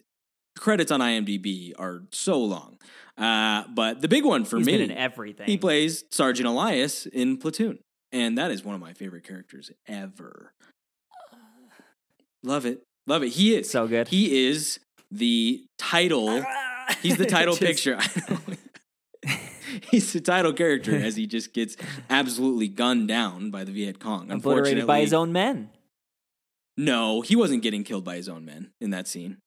[0.57, 2.77] credits on IMDb are so long,
[3.17, 5.47] uh, but the big one for He's me, been in everything.
[5.47, 7.79] he plays Sergeant Elias in Platoon,
[8.13, 10.53] and that is one of my favorite characters ever.
[12.41, 13.29] Love it, love it.
[13.29, 14.07] He is so good.
[14.07, 14.79] He is
[15.11, 16.43] the title.
[17.01, 17.99] He's the title Just- picture.
[19.91, 21.75] He's the title character as he just gets
[22.09, 24.31] absolutely gunned down by the Viet Cong.
[24.31, 25.69] Obliterated by his own men.
[26.77, 29.37] No, he wasn't getting killed by his own men in that scene.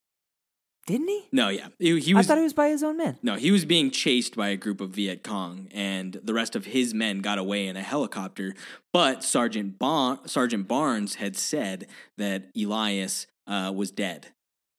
[0.86, 1.28] Didn't he?
[1.30, 3.16] No, yeah, he, he I thought he was by his own men.
[3.22, 6.66] no, he was being chased by a group of Viet Cong, and the rest of
[6.66, 8.52] his men got away in a helicopter.
[8.92, 11.86] But Sergeant Bar- Sergeant Barnes had said
[12.18, 14.28] that Elias uh, was dead,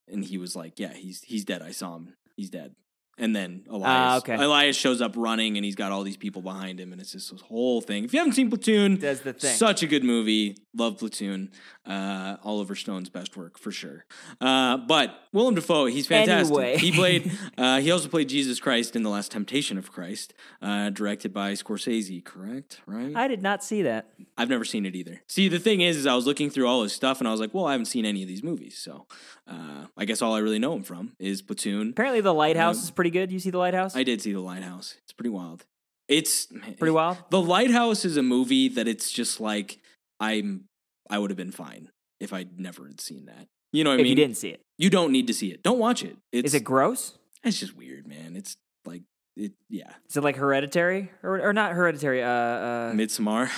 [0.07, 1.61] and he was like, "Yeah, he's he's dead.
[1.61, 2.13] I saw him.
[2.35, 2.75] He's dead."
[3.17, 4.35] And then Elias, Ah, okay.
[4.43, 7.31] Elias shows up running, and he's got all these people behind him, and it's just
[7.31, 8.03] this whole thing.
[8.05, 9.55] If you haven't seen Platoon, That's the thing.
[9.55, 10.57] such a good movie.
[10.75, 11.51] Love Platoon.
[11.85, 14.05] Uh, Oliver Stone's best work for sure.
[14.41, 16.55] Uh, but Willem Dafoe, he's fantastic.
[16.57, 16.77] Anyway.
[16.83, 17.31] He played.
[17.57, 21.53] Uh, he also played Jesus Christ in The Last Temptation of Christ, uh, directed by
[21.53, 22.23] Scorsese.
[22.23, 23.15] Correct, right?
[23.15, 24.09] I did not see that.
[24.37, 25.21] I've never seen it either.
[25.27, 27.39] See, the thing is, is I was looking through all his stuff, and I was
[27.39, 29.05] like, well, I haven't seen any of these movies, so
[29.47, 31.91] uh, I guess all I really know him from is Platoon.
[31.91, 33.31] Apparently, The Lighthouse Um, is pretty good.
[33.31, 33.95] You see The Lighthouse?
[33.95, 34.95] I did see The Lighthouse.
[35.03, 35.65] It's pretty wild.
[36.07, 36.47] It's
[36.79, 37.17] Pretty wild?
[37.29, 39.79] The Lighthouse is a movie that it's just like
[40.19, 40.65] I'm.
[41.09, 43.47] I would have been fine if I'd never had seen that.
[43.71, 44.07] You know what I mean?
[44.07, 45.63] you didn't see it, You don't need to see it.
[45.63, 46.15] Don't watch it.
[46.31, 47.17] It's, is it gross?
[47.43, 48.35] It's just weird, man.
[48.35, 49.01] It's like
[49.35, 49.51] it.
[49.69, 49.91] Yeah.
[50.09, 52.23] Is it like Hereditary or or not Hereditary?
[52.23, 53.49] Uh, uh, Midsummer.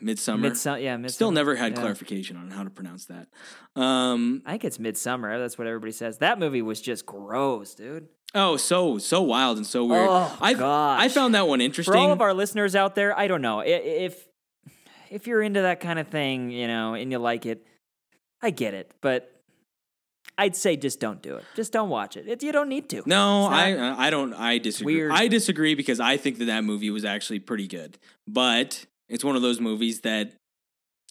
[0.00, 0.48] Midsummer.
[0.48, 0.78] Midsummer.
[0.78, 1.12] Yeah, Midsummer.
[1.14, 1.80] Still never had Yeah.
[1.80, 3.28] clarification on how to pronounce that.
[3.80, 5.38] Um, I think it's Midsummer.
[5.38, 6.18] That's what everybody says.
[6.18, 8.08] That movie was just gross, dude.
[8.34, 10.08] oh, so so wild and so weird.
[10.10, 10.54] Oh, I.
[11.04, 11.92] I found that one interesting.
[11.92, 14.26] For all of our listeners out there, I don't know if
[15.12, 17.66] if you're into that kind of thing, you know, and you like it.
[18.44, 19.30] I get it, but
[20.36, 21.44] I'd say just don't do it.
[21.54, 22.26] Just don't watch it.
[22.26, 23.02] it you don't need to.
[23.06, 24.96] No, I uh, I don't I disagree.
[24.96, 25.12] weird.
[25.12, 27.98] I disagree because I think that that movie was actually pretty good.
[28.26, 30.32] But it's one of those movies that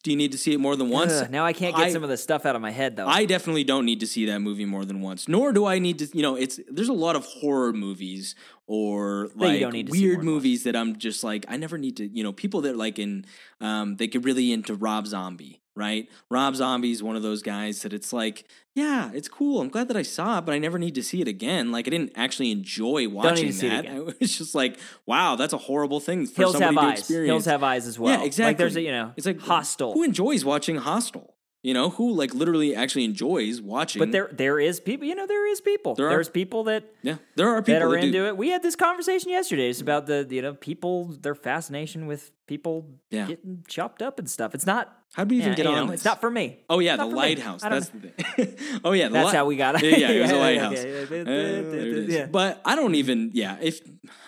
[0.01, 1.13] do you need to see it more than once?
[1.13, 3.07] Ugh, now I can't get I- some of the stuff out of my head though.
[3.07, 5.27] I definitely don't need to see that movie more than once.
[5.27, 8.35] Nor do I need to, you know, it's there's a lot of horror movies
[8.67, 11.77] or like don't need to see more weird movies that I'm just like I never
[11.77, 13.25] need to, you know, people that like in
[13.59, 16.07] um they get really into Rob Zombie, right?
[16.29, 19.59] Rob Zombie's one of those guys that it's like, yeah, it's cool.
[19.59, 21.71] I'm glad that I saw it, but I never need to see it again.
[21.71, 23.85] Like I didn't actually enjoy watching to see it that.
[23.95, 26.99] It was just like, wow, that's a horrible thing for Hills somebody have to eyes.
[26.99, 27.29] experience.
[27.31, 28.19] Hills have eyes as well.
[28.19, 28.49] Yeah, exactly.
[28.51, 29.93] Like there's a you know, It's like Hostel.
[29.93, 31.30] Who enjoys watching Hostel?
[31.63, 33.99] You know, who like literally actually enjoys watching.
[33.99, 35.05] but there there is people.
[35.07, 35.93] You know, there is people.
[35.93, 38.35] There are- There's people that yeah, there are people that are that do- into it.
[38.35, 39.69] We had this conversation yesterday.
[39.69, 43.27] It's about the you know people their fascination with people Yeah.
[43.27, 44.55] getting chopped up and stuff.
[44.55, 44.91] It's not.
[45.13, 45.85] How do we even yeah, get on?
[45.87, 45.93] know?
[45.93, 46.57] It's not for me.
[46.67, 47.61] Oh yeah, the lighthouse.
[47.61, 48.57] That's the thing.
[48.83, 49.83] oh yeah, the That's li- how we got it.
[49.83, 50.79] Yeah, yeah, it was a lighthouse.
[50.79, 52.15] Uh, there it is.
[52.15, 52.25] yeah.
[52.25, 53.29] But I don't even.
[53.33, 53.81] Yeah, if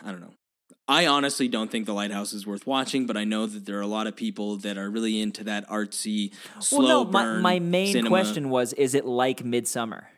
[0.05, 0.33] I don't know.
[0.87, 3.81] I honestly don't think the lighthouse is worth watching, but I know that there are
[3.81, 7.11] a lot of people that are really into that artsy, slow Well, no.
[7.11, 8.09] My, burn my main cinema.
[8.09, 10.09] question was: Is it like Midsummer?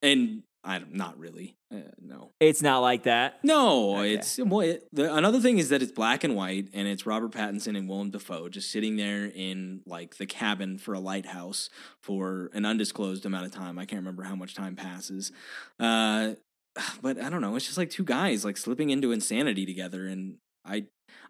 [0.00, 1.56] and I'm not not really.
[1.72, 3.38] Uh, no, It's not like that.
[3.42, 3.96] no.
[3.96, 4.14] Okay.
[4.14, 4.60] It's well.
[4.60, 7.88] It, the, another thing is that it's black and white, and it's Robert Pattinson and
[7.88, 11.68] Willem Dafoe just sitting there in like the cabin for a lighthouse
[12.00, 13.78] for an undisclosed amount of time.
[13.78, 15.32] I can't remember how much time passes.
[15.80, 16.34] Uh,
[17.02, 17.56] but I don't know.
[17.56, 20.84] It's just like two guys like slipping into insanity together, and I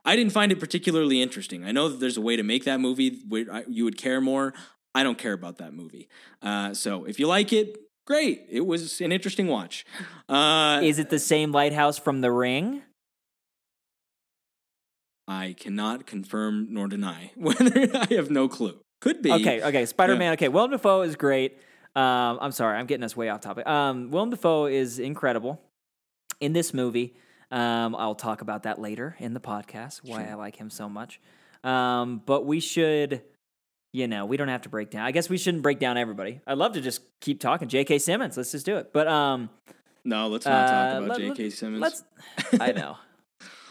[0.04, 1.64] I didn't find it particularly interesting.
[1.64, 4.20] I know that there's a way to make that movie where I, you would care
[4.20, 4.54] more.
[4.94, 6.08] I don't care about that movie.
[6.42, 8.46] Uh, so if you like it, great.
[8.50, 9.86] It was an interesting watch.
[10.28, 12.82] Uh, Is it the same lighthouse from The Ring?
[15.26, 18.80] I cannot confirm nor deny whether I have no clue.
[19.00, 19.32] Could be.
[19.32, 19.86] Okay, okay.
[19.86, 20.34] Spider Man.
[20.34, 21.58] Okay, Willem Dafoe is great.
[21.94, 23.66] Um, I'm sorry, I'm getting us way off topic.
[23.66, 25.60] Um, Willem Dafoe is incredible
[26.40, 27.14] in this movie.
[27.50, 30.00] Um, I'll talk about that later in the podcast.
[30.02, 31.20] Why I like him so much.
[31.62, 33.22] Um, but we should,
[33.92, 35.04] you know, we don't have to break down.
[35.04, 36.40] I guess we shouldn't break down everybody.
[36.46, 37.68] I'd love to just keep talking.
[37.68, 37.98] J.K.
[37.98, 38.36] Simmons.
[38.38, 38.92] Let's just do it.
[38.94, 39.50] But um,
[40.04, 41.50] No, let's not talk uh, about let- J.K.
[41.50, 41.82] Simmons.
[41.82, 42.04] Let's.
[42.60, 42.96] I know.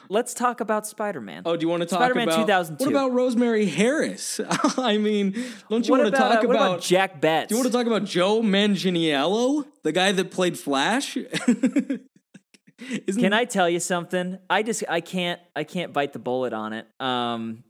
[0.09, 1.43] Let's talk about Spider Man.
[1.45, 2.83] Oh, do you want to talk Spider-Man about 2002.
[2.83, 4.39] what about Rosemary Harris?
[4.77, 5.31] I mean,
[5.69, 7.49] don't you what want to talk uh, what about, about Jack Betts?
[7.49, 11.17] Do you want to talk about Joe Manganiello, the guy that played Flash?
[13.17, 14.39] Can I tell you something?
[14.49, 16.87] I just I can't I can't bite the bullet on it.
[16.99, 17.63] Um,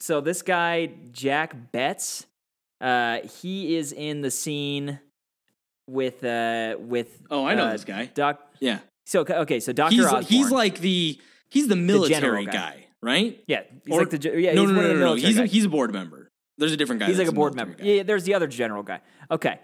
[0.00, 2.26] so this guy Jack Betts,
[2.80, 5.00] uh, he is in the scene
[5.88, 8.06] with uh with Oh, I know uh, this guy.
[8.06, 8.40] Doc.
[8.60, 11.18] Yeah, So okay, so Doctor he's he's like the
[11.50, 12.52] he's the military guy.
[12.52, 12.86] guy.
[13.02, 13.42] right?
[13.46, 15.14] yeah, he's Or- like the yeah no, he's no, no, no, no.
[15.14, 16.28] He's a, he's a board member.
[16.58, 17.06] There's a different guy.
[17.06, 17.74] He's like a board member.
[17.74, 17.84] guy.
[17.84, 19.00] Yeah, there's the other general guy.
[19.30, 19.58] Okay,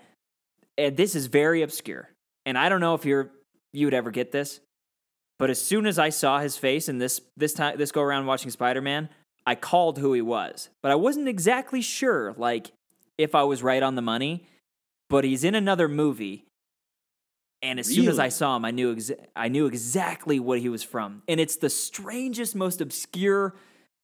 [0.78, 2.08] and this is very obscure,
[2.46, 3.30] and I don't know if you're
[3.72, 4.60] you would ever get this,
[5.38, 8.26] but as soon as I saw his face in this this time this go around
[8.26, 9.08] watching Spider Man,
[9.44, 12.70] I called who he was, but I wasn't exactly sure like
[13.18, 14.46] if I was right on the money.
[15.10, 16.46] But he's in another movie,
[17.64, 20.68] and as soon as I saw him, I knew exa- I knew exactly what he
[20.68, 23.54] was from, and it's the strangest, most obscure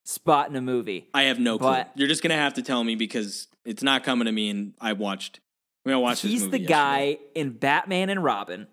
[0.04, 1.08] spot in a movie.
[1.14, 1.82] I have no clue.
[1.94, 4.94] You're just gonna have to tell me because it's not coming to me, and I
[4.94, 5.40] watched.
[5.84, 6.22] We I mean, watched.
[6.22, 6.66] this He's the yesterday.
[6.66, 8.66] guy in Batman and Robin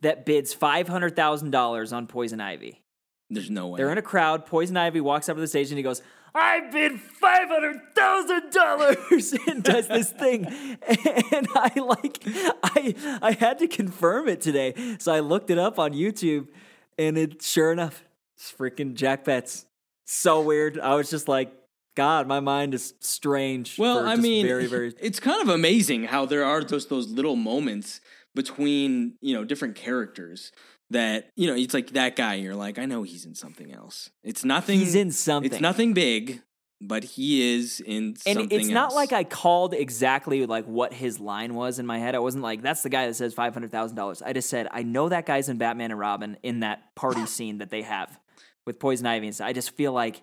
[0.00, 2.80] that bids five hundred thousand dollars on Poison Ivy.
[3.28, 3.76] There's no way.
[3.78, 4.46] They're in a crowd.
[4.46, 6.02] Poison Ivy walks up to the stage and he goes,
[6.34, 10.46] I bid five hundred thousand dollars and does this thing.
[11.32, 12.22] And I like
[12.62, 14.74] I I had to confirm it today.
[14.98, 16.48] So I looked it up on YouTube
[16.98, 18.04] and it sure enough,
[18.36, 19.66] it's freaking Jack Betts.
[20.06, 20.78] So weird.
[20.78, 21.52] I was just like,
[21.94, 23.78] God, my mind is strange.
[23.78, 27.36] Well, I mean, very, very it's kind of amazing how there are those those little
[27.36, 28.00] moments
[28.34, 30.52] between you know different characters
[30.90, 32.34] that you know it's like that guy.
[32.34, 34.10] You're like, I know he's in something else.
[34.22, 34.78] It's nothing.
[34.78, 35.50] He's in something.
[35.50, 36.42] It's nothing big,
[36.80, 38.94] but he is in something and it's not else.
[38.94, 42.14] like I called exactly like what his line was in my head.
[42.14, 44.22] I wasn't like, that's the guy that says five hundred thousand dollars.
[44.22, 47.58] I just said, I know that guy's in Batman and Robin in that party scene
[47.58, 48.18] that they have
[48.66, 49.48] with Poison Ivy and stuff.
[49.48, 50.22] I just feel like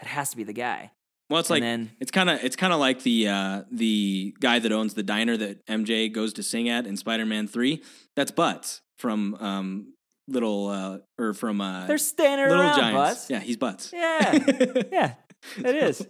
[0.00, 0.92] it has to be the guy.
[1.28, 4.34] Well, it's and like then- it's kind of it's kind of like the uh, the
[4.40, 7.82] guy that owns the diner that MJ goes to sing at in Spider Man Three.
[8.14, 9.92] That's Butts from um,
[10.28, 12.96] Little uh, or from uh, They're standing Little around, Giants.
[12.96, 13.30] Butts.
[13.30, 13.92] Yeah, he's Butts.
[13.92, 14.32] Yeah.
[14.92, 15.14] Yeah,
[15.58, 16.04] it is.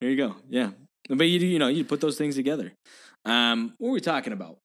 [0.00, 0.34] there you go.
[0.48, 0.70] Yeah,
[1.08, 2.72] but you you know you put those things together.
[3.24, 4.58] Um, what are we talking about?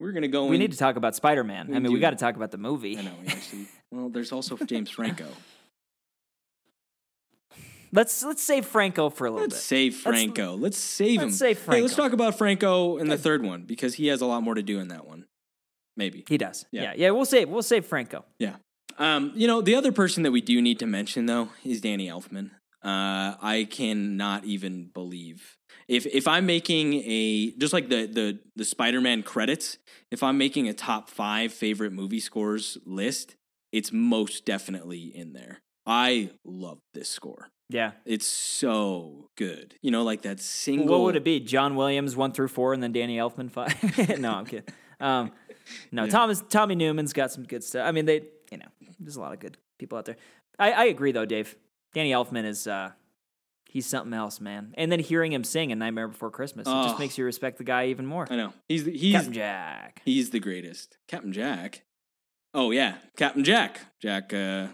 [0.00, 0.46] We're gonna go.
[0.46, 1.74] We in, need to talk about Spider Man.
[1.74, 2.96] I mean, we got to talk about the movie.
[2.96, 3.12] I know.
[3.20, 5.26] we Actually, well, there's also James Franco.
[7.92, 9.62] Let's let's save Franco for a little Let's bit.
[9.62, 10.54] save Franco.
[10.54, 11.28] Let's save him.
[11.28, 14.26] let's save Hey, let's talk about Franco in the third one because he has a
[14.26, 15.26] lot more to do in that one.
[15.96, 16.24] Maybe.
[16.28, 16.66] He does.
[16.70, 16.82] Yeah.
[16.82, 16.92] Yeah.
[16.96, 18.24] yeah, We'll save we'll save Franco.
[18.38, 18.56] Yeah.
[18.98, 22.08] Um, you know, the other person that we do need to mention though is Danny
[22.08, 22.50] Elfman.
[22.82, 25.56] Uh, I cannot even believe
[25.88, 29.78] if if I'm making a just like the the the Spider-Man credits,
[30.10, 33.36] if I'm making a top five favorite movie scores list,
[33.72, 35.60] it's most definitely in there.
[35.86, 37.48] I love this score.
[37.68, 37.92] Yeah.
[38.04, 39.74] It's so good.
[39.82, 40.88] You know, like that single.
[40.88, 41.40] What would it be?
[41.40, 44.18] John Williams one through four, and then Danny Elfman five.
[44.18, 44.72] no, I'm kidding.
[45.00, 45.32] Um,
[45.92, 46.10] no, Yeah.
[46.10, 47.86] Thomas Tommy Newman's got some good stuff.
[47.86, 48.66] I mean, they you know,
[49.00, 50.16] there's a lot of good people out there.
[50.58, 51.56] I, I agree though, Dave.
[51.94, 52.90] Danny Elfman is uh,
[53.68, 54.74] he's something else, man.
[54.76, 56.84] And then hearing him sing in Nightmare Before Christmas, it Oh.
[56.84, 58.26] just makes you respect the guy even more.
[58.30, 60.02] I know he's the, he's Captain Jack.
[60.04, 60.96] He's the greatest.
[61.08, 61.82] Captain Jack.
[62.54, 63.80] Oh yeah, Captain Jack.
[64.00, 64.32] Jack.
[64.32, 64.68] Uh,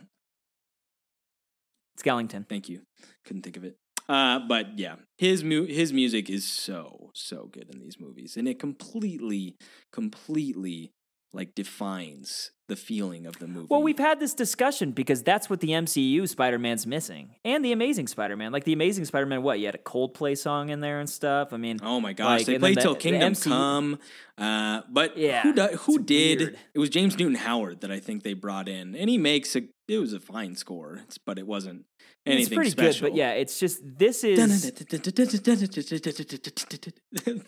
[1.99, 2.49] Skellington.
[2.49, 2.83] thank you.
[3.25, 3.77] Couldn't think of it.
[4.09, 8.47] Uh, but yeah, his mu- his music is so so good in these movies, and
[8.49, 9.57] it completely,
[9.93, 10.93] completely
[11.35, 13.67] like defines the feeling of the movie.
[13.71, 17.73] Well, we've had this discussion because that's what the MCU Spider Man's missing, and the
[17.73, 18.53] Amazing Spider Man.
[18.53, 21.53] Like the Amazing Spider Man, what you had a Coldplay song in there and stuff.
[21.53, 23.99] I mean, Oh my gosh, Like, they played till the Kingdom MCU Come.
[24.37, 26.39] Uh, but Yeah, who do, who did?
[26.41, 26.59] weird.
[26.75, 29.63] It was James Newton Howard that I think they brought in, and he makes a
[29.93, 31.85] it was a fine score, but it wasn't
[32.25, 32.43] anything.
[32.43, 33.07] It's pretty special.
[33.07, 34.39] good, but yeah, it's just this is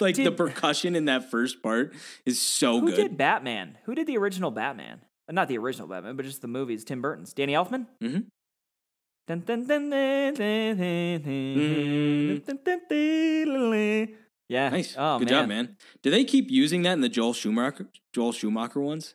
[0.00, 1.94] like did, the percussion in that first part
[2.26, 2.96] is so who good.
[2.96, 3.78] Who did Batman?
[3.84, 5.00] Who did the original Batman?
[5.30, 6.84] Not the original Batman, but just the movies.
[6.84, 7.86] Tim Burton's, Danny Elfman.
[8.02, 8.20] Mm-hmm.
[14.48, 14.68] Yeah.
[14.68, 14.94] Nice.
[14.98, 15.42] Oh, Good man.
[15.42, 15.76] job, man.
[16.02, 19.14] Do they keep using that in the Joel Schumacher Joel Schumacher ones?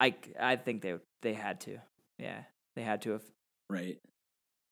[0.00, 1.78] I, I think they they had to.
[2.18, 2.42] Yeah,
[2.76, 3.22] they had to have.
[3.70, 3.98] right?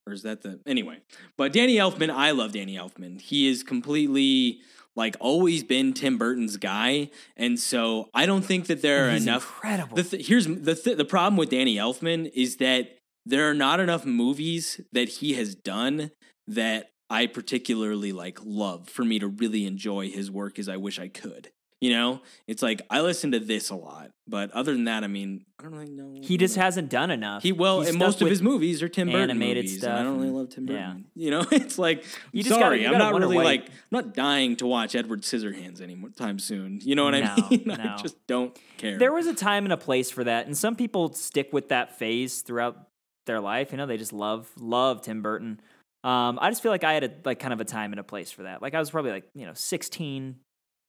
[0.07, 0.97] Or is that the anyway?
[1.37, 3.21] But Danny Elfman, I love Danny Elfman.
[3.21, 4.59] He is completely
[4.95, 9.23] like always been Tim Burton's guy, and so I don't think that there are He's
[9.23, 9.43] enough.
[9.45, 9.95] incredible.
[9.95, 13.79] The th- here's the th- the problem with Danny Elfman is that there are not
[13.79, 16.11] enough movies that he has done
[16.47, 20.97] that I particularly like love for me to really enjoy his work as I wish
[20.97, 21.51] I could.
[21.81, 25.07] You know, it's like I listen to this a lot, but other than that, I
[25.07, 26.13] mean, I don't really know.
[26.21, 27.41] he just hasn't done enough.
[27.41, 30.03] He well, He's and most of his movies are Tim Burton animated movies, stuff I
[30.03, 30.89] don't really love Tim yeah.
[30.89, 31.05] Burton.
[31.15, 33.73] You know, it's like You just gotta- sorry, you I'm not really why- like I'm
[33.89, 36.79] not dying to watch Edward Scissorhands anytime soon.
[36.83, 37.63] You know what I No, mean?
[37.65, 37.73] no.
[37.73, 38.99] I just don't care.
[38.99, 41.97] There was a time and a place for that, and some people stick with that
[41.97, 42.77] phase throughout
[43.25, 43.71] their life.
[43.71, 45.59] You know, they just love love Tim Burton.
[46.03, 48.03] Um, I just feel like I had a like kind of a time and a
[48.03, 48.61] place for that.
[48.61, 50.35] Like I was probably like you know 16,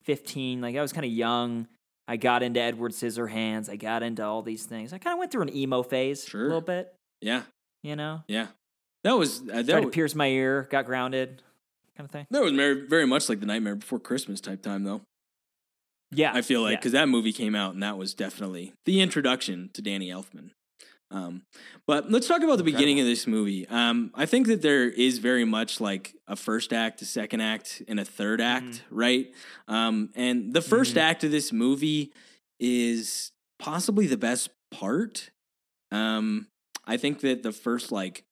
[0.04, 0.60] 15.
[0.60, 1.66] Like I was kind of young.
[2.08, 3.68] I got into Edward Scissorhands.
[3.70, 4.92] I got into all these things.
[4.92, 6.42] I kind of went through an emo phase Sure.
[6.42, 6.92] a little bit.
[7.20, 7.42] yeah,
[7.82, 8.48] You know, yeah.
[9.04, 11.42] That was uh, tried that, to was, pierce my ear, got grounded,
[11.96, 12.26] kind of thing.
[12.30, 15.00] that was very, very much like the Nightmare Before Christmas type time, though.
[16.12, 16.78] Yeah, I feel like yeah.
[16.78, 20.50] because that movie came out and that was definitely the introduction to Danny Elfman.
[21.12, 21.42] Um,
[21.86, 23.68] but let's talk about the beginning of this movie.
[23.68, 27.82] Um, I think that there is very much like a first act, a second act,
[27.86, 28.94] and a third act, Mm-hmm.
[28.96, 29.26] right?
[29.68, 32.12] Um, and the 1st act of this movie
[32.58, 35.30] is possibly the best part.
[35.90, 36.46] Um,
[36.86, 38.24] I think that the first like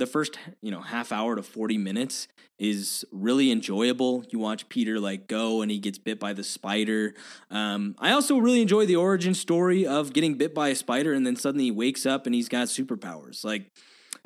[0.00, 2.26] the first you know half hour to 40 minutes
[2.58, 4.24] is really enjoyable.
[4.30, 7.14] You watch peter like go and he gets bit by the spider.
[7.50, 11.24] Um, i also really enjoy the origin story of getting bit by a spider and
[11.26, 13.44] then suddenly he wakes up and he's got superpowers.
[13.44, 13.68] Like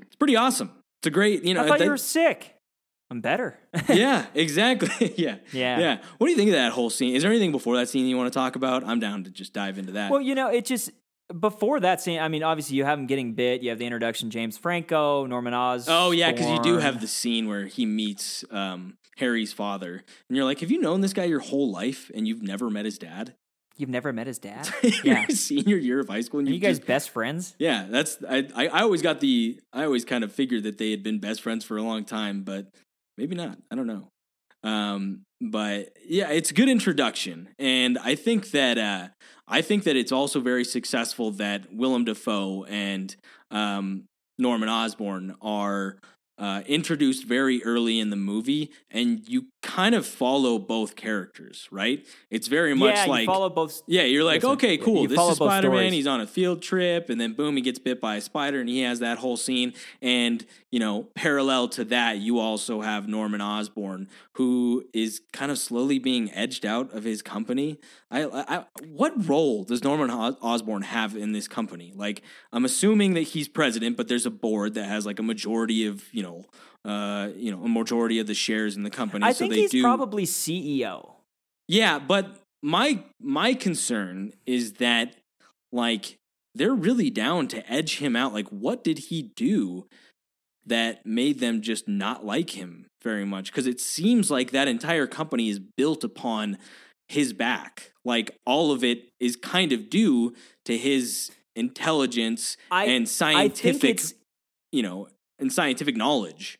[0.00, 0.70] it's pretty awesome.
[1.00, 2.52] It's a great you know I thought they- you were sick.
[3.10, 3.58] I'm better.
[3.88, 5.14] yeah exactly.
[5.18, 5.36] Yeah.
[5.52, 5.78] Yeah.
[5.78, 5.96] yeah.
[6.18, 7.14] What do you think of that whole scene?
[7.14, 8.82] Is there anything before that scene you want to talk about?
[8.84, 10.10] I'm down to just dive into that.
[10.10, 10.90] Well, you know, it just
[11.38, 12.18] before that scene.
[12.20, 13.62] I mean, obviously, you have him getting bit.
[13.62, 15.86] You have the introduction, James Franco, Norman Oz.
[15.88, 20.36] Oh yeah, because you do have the scene where he meets um, Harry's father, and
[20.36, 22.98] you're like, have you known this guy your whole life and you've never met his
[22.98, 23.34] dad?
[23.76, 24.68] You've never met his dad.
[25.02, 25.26] Yeah.
[25.30, 26.38] senior year of high school.
[26.38, 27.56] And Are you guys just- best friends?
[27.58, 28.66] yeah, that's I, I.
[28.68, 29.58] I always got the.
[29.72, 32.42] I always kind of figured that they had been best friends for a long time,
[32.44, 32.68] but
[33.18, 33.58] maybe not.
[33.70, 34.08] I don't know.
[34.62, 39.08] Um, but yeah, it's a good introduction, and I think that uh,
[39.46, 43.14] I think that it's also very successful that Willem Dafoe and
[43.50, 44.04] um,
[44.38, 45.98] Norman Osborn are
[46.38, 52.06] uh, introduced very early in the movie, and you kind of follow both characters, right?
[52.30, 53.82] It's very much yeah, like you follow both.
[53.86, 55.08] yeah, you're like, Listen, okay, cool.
[55.08, 55.92] This is Spider Man.
[55.92, 58.68] He's on a field trip, and then boom, he gets bit by a spider, and
[58.68, 59.72] he has that whole scene.
[60.02, 65.56] And you know, parallel to that, you also have Norman Osborn, who is kind of
[65.56, 67.78] slowly being edged out of his company.
[68.10, 71.92] I, I what role does Norman Osborn have in this company?
[71.96, 75.86] Like, I'm assuming that he's president, but there's a board that has like a majority
[75.86, 76.44] of you know,
[76.84, 79.24] uh, you know, a majority of the shares in the company.
[79.24, 79.82] I so think they he's do.
[79.82, 81.12] probably CEO.
[81.68, 85.16] Yeah, but my my concern is that
[85.72, 86.16] like
[86.54, 88.32] they're really down to edge him out.
[88.32, 89.86] Like, what did he do
[90.66, 93.50] that made them just not like him very much?
[93.50, 96.58] Because it seems like that entire company is built upon
[97.08, 97.92] his back.
[98.04, 104.00] Like all of it is kind of due to his intelligence I- and scientific,
[104.72, 105.08] you know,
[105.38, 106.58] and scientific knowledge.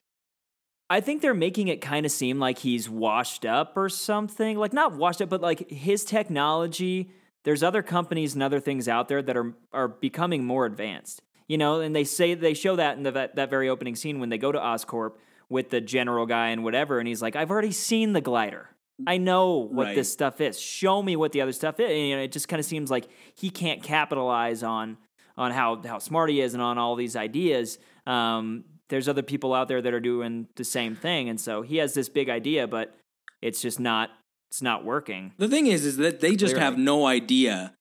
[0.90, 4.58] I think they're making it kind of seem like he's washed up or something.
[4.58, 7.10] Like not washed up, but like his technology.
[7.44, 11.22] There's other companies and other things out there that are are becoming more advanced.
[11.48, 14.18] You know, and they say they show that in the, that that very opening scene
[14.20, 15.12] when they go to Oscorp
[15.50, 18.70] with the general guy and whatever, and he's like, "I've already seen the glider.
[19.06, 19.94] I know what Right.
[19.96, 20.58] this stuff is.
[20.58, 22.90] Show me what the other stuff is." And, you know, it just kind of seems
[22.90, 24.96] like he can't capitalize on
[25.36, 27.78] on how how smart he is and on all these ideas.
[28.06, 31.78] Um, there's other people out there that are doing the same thing, and so he
[31.78, 32.96] has this big idea, but
[33.42, 34.10] it's just not
[34.50, 35.32] it's not working.
[35.38, 36.64] The thing is, is that they just Clearly.
[36.64, 37.74] have no idea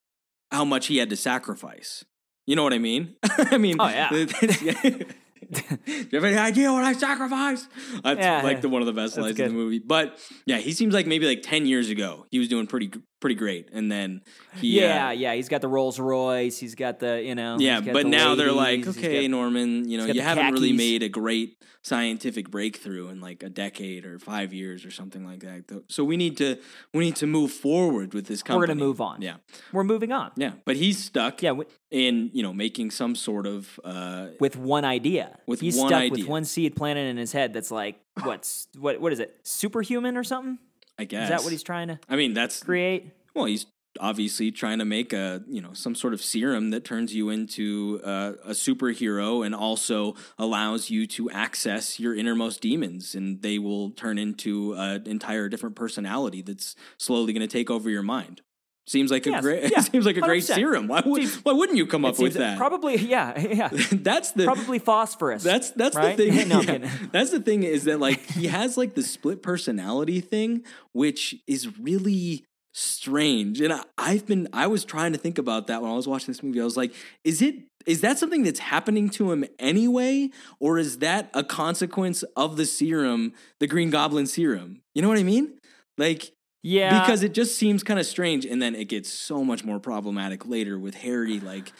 [0.51, 2.04] how much he had to sacrifice.
[2.47, 3.16] You know what I mean?
[3.24, 4.10] I mean, Oh, yeah.
[5.51, 7.68] Do you have any idea what I sacrificed?
[8.04, 9.80] That's Yeah, like the one of the best lines in the movie.
[9.80, 12.91] But yeah, he seems like maybe like ten years ago he was doing pretty
[13.24, 14.21] pretty great, and then
[14.57, 15.34] he Yeah, uh, yeah.
[15.34, 16.57] He's got the Rolls Royce.
[16.57, 17.55] He's got the you know.
[17.57, 17.80] yeah.
[17.80, 21.09] But the now they're like, okay, got- Norman, you know, you haven't really made a
[21.09, 25.84] great scientific breakthrough in like a decade or five years or something like that.
[25.88, 26.57] So we need to
[26.93, 28.59] we need to move forward with this company.
[28.59, 29.21] We're gonna move on.
[29.21, 29.36] Yeah,
[29.71, 30.32] we're moving on.
[30.36, 30.51] yeah.
[30.65, 31.41] But he's stuck.
[31.41, 35.39] Yeah, wi- in you know making some sort of uh with one idea.
[35.47, 36.11] With he's one stuck idea.
[36.11, 37.53] with one seed planted in his head.
[37.53, 38.99] That's like what's what?
[38.99, 39.39] What is it?
[39.43, 40.59] Superhuman or something?
[40.98, 43.12] I guess Is that what he's trying to I mean that's create?
[43.36, 43.66] well he's
[44.00, 48.02] obviously trying to make a you know some sort of serum that turns you into
[48.04, 53.91] uh, a superhero and also allows you to access your innermost demons and they will
[53.91, 58.41] turn into an entire different personality that's slowly going to take over your mind.
[58.86, 60.55] Seems like a great yeah, seems like a great 100%.
[60.55, 60.88] serum.
[60.88, 62.57] Why would why wouldn't you come up with that?
[62.57, 63.69] Probably, yeah, yeah.
[63.91, 65.41] that's the Probably phosphorus.
[65.41, 66.17] That's that's right?
[66.17, 66.49] the thing.
[66.49, 66.89] no, yeah.
[67.11, 71.79] That's the thing is that like he has like the split personality thing, which is
[71.79, 73.61] really strange.
[73.61, 76.27] And I, I've been I was trying to think about that when I was watching
[76.27, 76.59] this movie.
[76.59, 77.55] I was like, is it
[77.86, 80.29] is that something that's happening to him anyway,
[80.59, 84.81] or is that a consequence of the serum, the Green Goblin serum?
[84.93, 85.57] You know what I mean?
[85.97, 86.34] Like
[86.64, 89.80] Yeah, because it just seems kind of strange, and then it gets so much more
[89.80, 91.72] problematic later with Harry like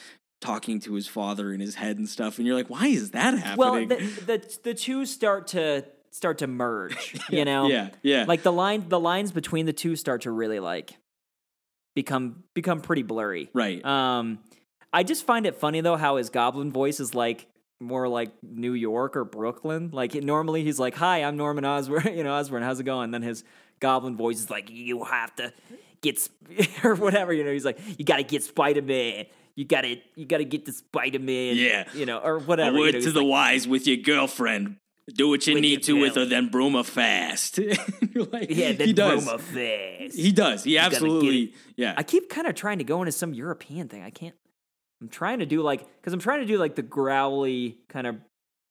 [0.42, 3.34] talking to his father in his head and stuff, and you're like, why is that
[3.38, 3.58] happening?
[3.58, 7.16] well, the, the the two start to start to merge.
[7.30, 10.60] You know, yeah, yeah, like the line the lines between the two start to really
[10.60, 10.98] like
[11.96, 13.50] become become pretty blurry.
[13.54, 13.84] right.
[13.86, 14.40] Um,
[14.92, 17.48] I just find it funny though how his goblin voice is like
[17.80, 19.90] more like New York or Brooklyn.
[19.92, 22.08] Like normally he's like, "Hi, I'm Norman Osborn.
[22.18, 22.64] You know, Osborn.
[22.64, 23.44] How's it going?" And then his
[23.84, 25.54] goblin voice is like, "You have to
[26.02, 26.28] get
[26.84, 29.26] or whatever." You know, he's like, "You got to get Spider Man.
[29.56, 31.58] You got to you got to get the Spider Man.
[31.58, 31.84] Yeah.
[31.94, 32.70] you know, or whatever.
[32.70, 34.78] a whatever." word you know, to the like, wise with your girlfriend.
[35.14, 37.60] Do what you need to with her, then broom her fast.
[38.16, 39.26] Like, yeah, then he does.
[39.26, 40.16] Roma fast.
[40.16, 40.64] He does.
[40.64, 41.54] He gotta absolutely.
[41.76, 41.96] Yeah.
[41.98, 44.04] I keep kind of trying to go into some European thing.
[44.04, 44.36] I can't.
[45.02, 48.18] I'm trying to do like because I'm trying to do like the growly kind of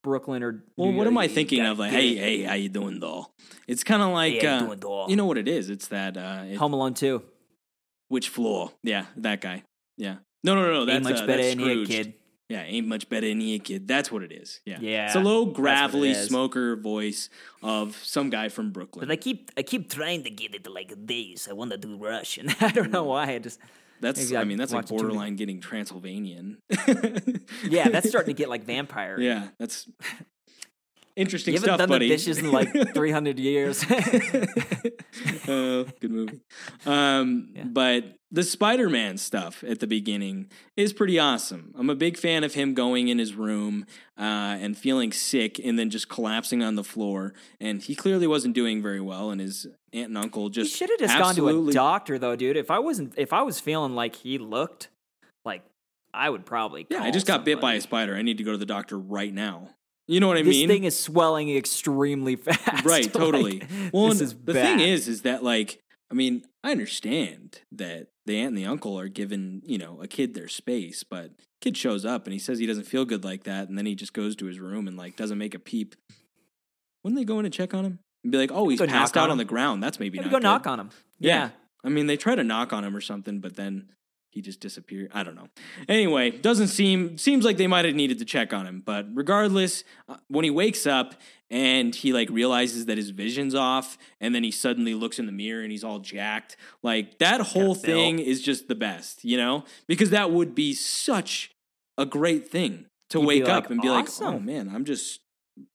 [0.03, 1.79] Brooklyn or Well, New what York, am I thinking of?
[1.79, 3.33] Like, hey, hey, how you doing, doll?
[3.69, 5.07] It's kind of like, Hey, you uh, doing, doll?
[5.11, 5.71] you know what it is?
[5.71, 7.23] It's that uh, it- Home Alone two.
[8.09, 8.73] which floor?
[8.83, 9.63] Yeah, that guy.
[9.97, 10.17] Yeah.
[10.45, 10.85] No, no, no, no.
[10.85, 12.15] That's Ain't much uh, better that's in here, kid.
[12.49, 13.89] Yeah, ain't much better in here, kid.
[13.89, 14.61] That's what it is.
[14.67, 14.79] Yeah.
[14.81, 17.31] Yeah, It's a low, gravelly smoker voice
[17.63, 19.07] of some guy from Brooklyn.
[19.07, 21.49] But I keep I keep trying to get it like this.
[21.49, 22.49] I want to do Russian.
[22.61, 23.33] I don't know why.
[23.35, 23.59] I just
[24.03, 26.59] that's, maybe I mean, that's like watching too many- borderline getting Transylvanian.
[27.65, 29.19] yeah, that's starting to get like vampire.
[29.19, 29.89] yeah, that's
[31.17, 32.09] interesting You haven't stuff, done buddy.
[32.09, 33.85] the dishes in like 300 years.
[35.49, 36.41] oh, good movie.
[36.87, 41.75] Um, But the Spider Man stuff at the beginning is pretty awesome.
[41.77, 43.85] I'm a big fan of him going in his room
[44.19, 44.23] uh,
[44.61, 47.35] and feeling sick and then just collapsing on the floor.
[47.61, 50.99] And he clearly wasn't doing very well, and his aunt and uncle just should have
[50.99, 52.57] just gone to a doctor though, dude.
[52.57, 54.89] If I wasn't if I was feeling like he looked
[55.45, 55.63] like
[56.15, 58.15] I would probably Yeah, I just got bit by a spider.
[58.17, 59.69] I need to go to the doctor right now.
[60.13, 60.69] You know what I This mean?
[60.69, 62.85] This thing is swelling extremely fast.
[62.85, 64.79] right Like, totally well this and is the bad.
[64.79, 68.99] thing is is that like i mean i understand that the aunt and the uncle
[68.99, 72.59] are giving you know a kid their space but kid shows up and he says
[72.59, 74.97] he doesn't feel good like that and then he just goes to his room and
[74.99, 75.97] like doesn't make a peep
[77.03, 79.25] wouldn't they go in and check on him and be like oh he's passed out
[79.25, 79.39] on him.
[79.39, 80.91] the ground that's maybe Maybe not go knock on him.
[81.19, 81.35] yeah.
[81.37, 81.51] Yeah.
[81.85, 83.89] i mean they try to knock on him or something but then
[84.33, 85.49] he just disappeared i don't know
[85.89, 89.85] anyway doesn't seem seems like they might have needed to check on him but regardless
[90.09, 91.15] uh, when he wakes up
[91.51, 95.33] and he like realizes that his vision's off and then he suddenly looks in the
[95.33, 97.83] mirror and he's all jacked like that whole Bill.
[97.83, 101.53] thing is just the best you know because that would be such
[101.99, 105.21] a great thing to be wake up like, and be like oh man i'm just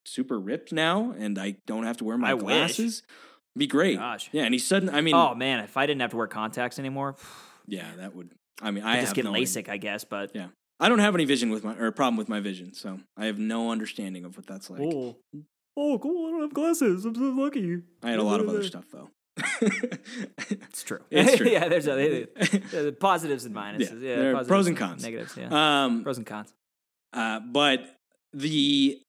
[0.06, 2.44] super ripped now and i don't have to wear my I wish.
[2.44, 3.04] glasses
[3.56, 4.30] be great Gosh.
[4.32, 6.78] yeah and he sudden i mean Oh man, if I didn't have to wear contacts
[6.80, 7.16] anymore,
[7.68, 8.32] yeah that would
[8.62, 10.04] i mean i just get no LASIK, I guess.
[10.04, 10.48] But Yeah.
[10.80, 13.26] I don't have any vision with my or a problem with my vision, so I
[13.26, 14.80] have no understanding of what that's like.
[14.82, 15.16] oh,
[15.76, 16.28] oh, cool!
[16.28, 17.04] I don't have glasses.
[17.06, 17.82] I'm so lucky.
[18.04, 19.10] I had a lot of other stuff though.
[20.52, 21.00] It's true.
[21.12, 21.48] It's true.
[21.56, 24.02] yeah, there's a, the positives and minuses.
[24.02, 25.04] Yeah, Yeah, there are pros and cons.
[25.04, 25.36] negatives.
[25.36, 25.50] Yeah,
[25.86, 26.54] um, pros and cons.
[27.14, 27.96] uh, but
[28.34, 29.00] the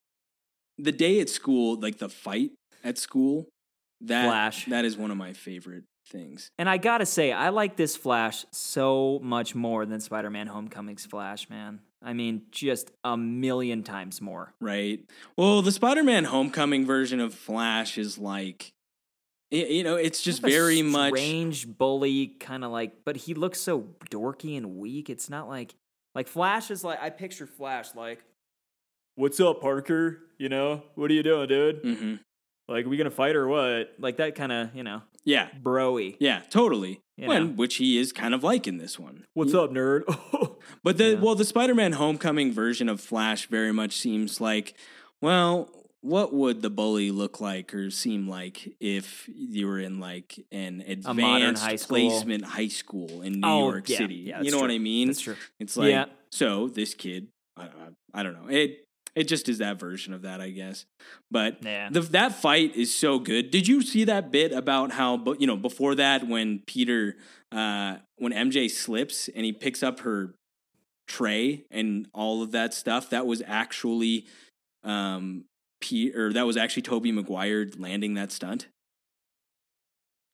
[0.78, 2.53] the day at school, like the fight
[2.84, 3.46] at school,
[4.01, 4.66] that Flash.
[4.66, 6.51] that is one of my favorite things.
[6.59, 11.49] And I gotta say, I like this Flash so much more than Spider-Man: Homecoming's Flash.
[11.49, 14.53] Man, I mean, just a million times more.
[14.61, 15.01] Right.
[15.37, 18.73] Well, the Spider-Man Homecoming version of Flash is like,
[19.51, 23.35] you know, it's just Kind of very much strange bully, kind of like, but he
[23.35, 25.11] looks so dorky and weak.
[25.11, 25.75] It's not like
[26.15, 28.25] like Flash is like I picture Flash like,
[29.15, 30.21] "What's up, Parker?
[30.39, 31.81] You know, what are you doing, dude?
[31.83, 32.15] hmm
[32.69, 35.49] Like, we gonna fight or what?" Like that kind of, you know, Yeah.
[35.62, 36.16] broy.
[36.21, 36.43] Yeah.
[36.51, 37.01] Totally.
[37.16, 37.53] You When, know.
[37.55, 39.25] which he is kind of like in this one.
[39.35, 40.05] What's up, nerd?
[40.85, 44.75] But the well, the Spider-Man Homecoming version of Flash very much seems like,
[45.21, 45.71] well,
[46.03, 50.85] what would the bully look like or seem like if you were in like an
[51.05, 51.97] modern advanced high school.
[51.97, 54.14] placement high school in New Oh, York yeah, City?
[54.14, 54.75] yeah, you that's know what true.
[54.77, 55.09] I mean?
[55.09, 55.37] That's true.
[55.59, 56.05] It's like Yeah.
[56.31, 57.71] so this kid, I, I,
[58.14, 58.49] I don't know.
[58.49, 60.85] It it just is that version of that, I guess.
[61.31, 61.89] But Yeah.
[61.91, 63.51] the, that fight is so good.
[63.51, 67.17] Did you see that bit about how, you know, before that, when Peter,
[67.51, 70.35] uh, when MJ slips and he picks up her
[71.07, 74.27] tray and all of that stuff, that was actually,
[74.85, 75.45] um,
[75.81, 78.67] P- or that was actually Tobey Maguire landing that stunt.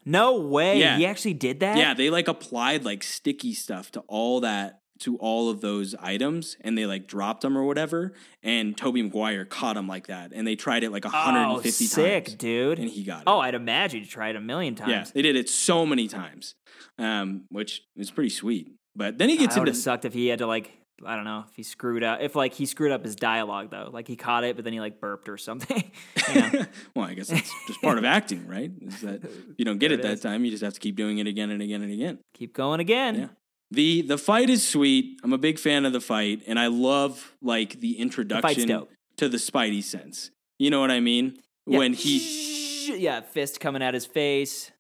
[0.07, 0.79] No way.
[0.81, 0.97] Yeah.
[0.99, 1.77] He actually did that?
[1.79, 6.57] Yeah, they like applied like sticky stuff to all that to all of those items
[6.61, 10.47] and they like dropped them or whatever and Tobey Maguire caught him like that and
[10.47, 12.79] they tried it like Oh, 150 sick, times dude.
[12.79, 13.25] and he got it.
[13.27, 14.91] Oh, I'd imagine you tried a million times.
[14.91, 16.55] yeah, they did it so many times.
[16.99, 18.73] Um which is pretty sweet.
[18.97, 20.71] But then he gets would into sucked if he had to like
[21.05, 23.91] I don't know if he screwed up if like he screwed up his dialogue though
[23.93, 25.91] like he caught it but then he like burped or something.
[26.95, 28.71] well, I guess that's just part of acting, right?
[28.81, 30.21] Is that if you don't get it it that is.
[30.21, 32.19] time, you just have to keep doing it again and again and again.
[32.35, 33.15] Keep going again.
[33.17, 33.27] Yeah.
[33.75, 35.21] The the fight is sweet.
[35.23, 38.91] I'm a big fan of the fight, and I love like the introduction dope.
[39.17, 40.31] to the Spidey sense.
[40.59, 41.39] You know what I mean?
[41.67, 41.79] Yeah.
[41.79, 44.71] When he yeah fist coming at his face.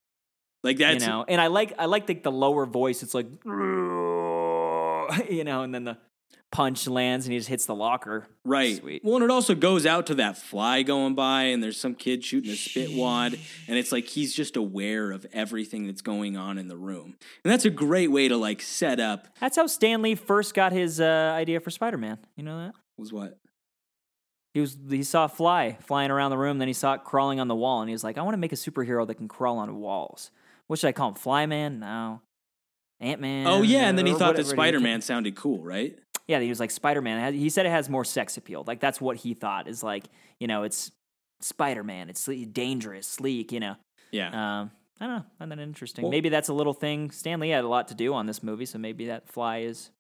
[0.63, 3.03] like that's you know, and I like I like the, the lower voice.
[3.03, 3.51] It's like you
[5.45, 5.99] know, and then the
[6.55, 8.29] punch lands and he just hits the locker.
[8.45, 8.77] right.
[8.77, 9.03] Sweet.
[9.05, 12.25] Well, and it also goes out to that fly going by, and there's some kid
[12.25, 13.37] shooting a spit wad,
[13.67, 17.53] and it's like he's just aware of everything that's going on in the room, and
[17.53, 19.27] that's a great way to like set up.
[19.41, 22.19] That's how Stan Lee first got his uh, idea for Spider Man.
[22.37, 22.75] You know that.
[22.97, 23.37] Was what?
[24.53, 27.41] He was he saw a fly flying around the room, then he saw it crawling
[27.41, 29.27] on the wall, and he was like, "I want to make a superhero that can
[29.27, 30.31] crawl on walls."
[30.69, 31.15] What should I call him?
[31.15, 31.81] Flyman?
[31.81, 32.23] No.
[33.01, 33.49] Ant Man.
[33.49, 35.99] Oh yeah, and then he thought that Spider Man sounded cool, right?
[36.27, 37.35] Yeah, he was like Spider Man.
[37.35, 38.65] He said it has more sex appeal.
[38.67, 40.05] Like that's what he thought is like,
[40.41, 40.91] you know, it's
[41.41, 42.09] Spider Man.
[42.09, 43.53] It's dangerous, sleek.
[43.53, 43.77] You know,
[44.11, 44.29] Yeah.
[44.63, 44.71] um,
[45.01, 45.25] I don't know.
[45.25, 46.03] I find that interesting.
[46.03, 47.11] Well- maybe that's a little thing.
[47.11, 49.91] Stan Lee had a lot to do on this movie, so maybe that fly is.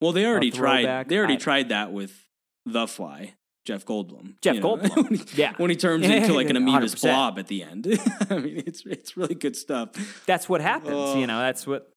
[0.00, 1.08] well, they already tried.
[1.08, 2.26] They already I- tried that with
[2.66, 3.34] The Fly.
[3.66, 4.40] Jeff Goldblum.
[4.40, 4.96] Jeff Goldblum.
[5.10, 5.52] when he, Yeah.
[5.58, 7.86] When he turns into like an amoeba's blob at the end.
[8.30, 9.90] I mean, it's it's really good stuff.
[10.26, 10.94] That's what happens.
[10.94, 11.18] Oh.
[11.18, 11.90] You know, that's what.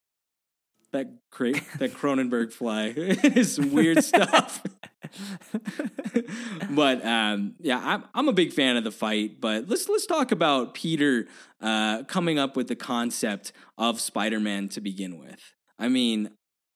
[0.93, 4.63] That cra- that Cronenberg fly is some weird stuff.
[6.69, 9.41] but um, yeah, I'm I'm a big fan of the fight.
[9.41, 11.27] But let's let's talk about Peter
[11.61, 15.41] uh, coming up with the concept of Spider-Man to begin with.
[15.77, 16.29] I mean,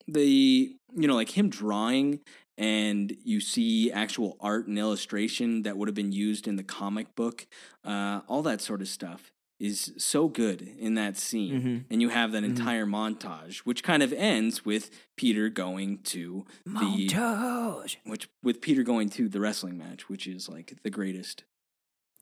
[0.07, 2.19] the you know like him drawing
[2.57, 7.15] and you see actual art and illustration that would have been used in the comic
[7.15, 7.45] book,
[7.85, 11.61] uh, all that sort of stuff is so good in that scene.
[11.61, 11.85] Mhm.
[11.89, 12.49] And you have that Mhm.
[12.49, 17.97] entire montage, which kind of ends with Peter going to the Montage.
[18.05, 21.43] which with Peter going to the wrestling match, which is like the greatest.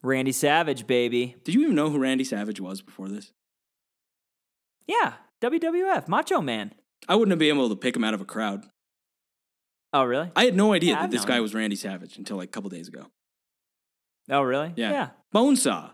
[0.02, 1.36] Randy Savage, baby.
[1.44, 3.34] Did you even know who Randy Savage was before this?
[4.88, 6.74] Yeah, WWF, Macho Man.
[7.08, 8.66] I wouldn't have been able to pick him out of a crowd.
[9.94, 10.32] Oh, really?
[10.36, 11.42] I had no idea Yeah, that I've this guy him.
[11.44, 13.08] was Randy Savage until like a couple days ago.
[14.30, 14.74] Oh, really?
[14.76, 14.92] Yeah.
[14.92, 15.10] Yeah.
[15.34, 15.92] Bonesaw.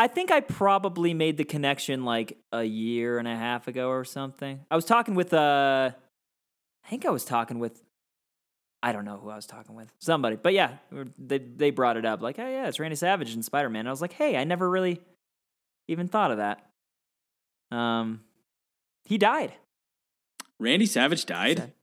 [0.00, 4.02] I think I probably made the connection like a year and a half ago or
[4.06, 4.60] something.
[4.70, 5.90] I was talking with uh
[6.82, 7.82] I think I was talking with
[8.82, 9.92] I don't know who I was talking with.
[9.98, 10.36] Somebody.
[10.36, 10.78] But yeah,
[11.18, 14.00] they they brought it up like, "Oh yeah, it's Randy Savage and Spider-Man." I was
[14.00, 15.02] like, "Hey, I never really
[15.86, 16.70] even thought of that."
[17.70, 18.22] Um
[19.04, 19.52] he died.
[20.58, 21.74] Randy Savage died.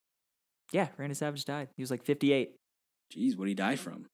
[0.72, 1.68] Yeah, Randy Savage died.
[1.76, 2.56] He was like 58.
[3.14, 4.08] Jeez, what did he die from?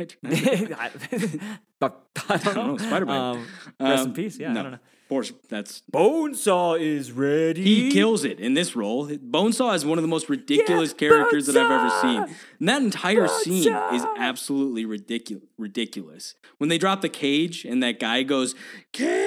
[0.00, 0.76] I don't know.
[0.80, 1.90] I,
[2.28, 2.76] I don't know.
[2.78, 3.20] Spider-Man.
[3.20, 3.46] Um,
[3.80, 4.38] rest in Um, peace.
[4.38, 4.60] Yeah, no.
[4.60, 4.78] I don't know.
[5.06, 7.62] Course, that's Bonesaw is ready.
[7.62, 9.06] he kills it in this role.
[9.06, 12.36] Bonesaw is one of the most ridiculous characters that I've ever seen.
[12.58, 15.44] And that entire scene is absolutely ridiculous.
[15.58, 16.34] Ridiculous.
[16.56, 18.54] When they drop the cage and that guy goes
[18.92, 19.23] cage.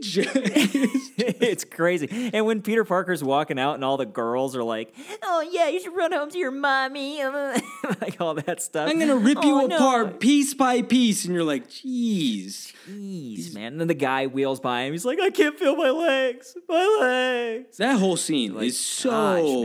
[1.18, 2.30] it's crazy.
[2.32, 5.80] And when Peter Parker's walking out and all the girls are like, "Oh yeah, you
[5.80, 7.22] should run home to your mommy,"
[8.00, 8.88] like all that stuff.
[8.90, 9.76] I'm gonna rip you Oh, no.
[9.76, 13.72] apart piece by piece, and you're like, "Jeez." Jeez, man.
[13.72, 14.92] And then the guy wheels by him.
[14.92, 16.56] He's like, "I can't feel my legs.
[16.68, 19.10] My legs." That whole scene Like, is so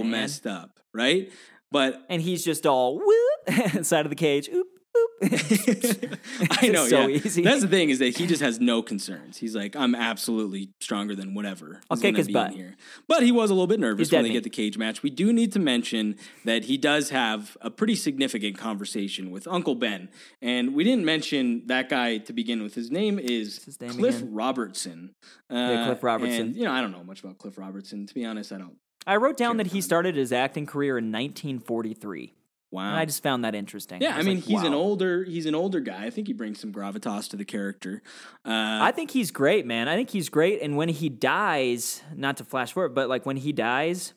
[0.02, 1.32] gosh, messed up, right?
[1.72, 4.50] But And he's just all whoop inside of the cage.
[4.50, 4.68] Oop,
[5.02, 5.22] oop.
[6.62, 7.18] I know, so yeah.
[7.18, 7.44] easy.
[7.44, 9.38] That's the thing is that he just has no concerns.
[9.38, 11.82] He's like, I'm absolutely stronger than whatever.
[11.90, 12.52] I'll kick his butt.
[12.52, 12.76] here.
[13.08, 14.34] But he was a little bit nervous when they meat.
[14.36, 15.04] get the cage match.
[15.04, 19.76] We do need to mention that he does have a pretty significant conversation with Uncle
[19.76, 20.10] Ben,
[20.42, 22.76] and we didn't mention that guy to begin with.
[22.76, 24.34] His name is his name Cliff again?
[24.34, 25.16] Robertson.
[25.50, 26.42] Uh, Yeah, Cliff Robertson.
[26.48, 28.06] And, you know, I don't know much about Cliff Robertson.
[28.06, 28.76] To be honest, I don't.
[29.08, 32.34] I wrote down that he started his acting career in 1943.
[32.72, 32.88] Wow.
[32.88, 34.02] And I just found that interesting.
[34.02, 36.06] yeah, I, was mean, like, he's an older he's an older guy.
[36.06, 38.02] I think he brings some gravitas to the character.
[38.46, 39.90] Uh, I think he's great, man.
[39.90, 40.62] I think he's great.
[40.62, 44.14] And when he dies, not to flash forward, but like when he dies,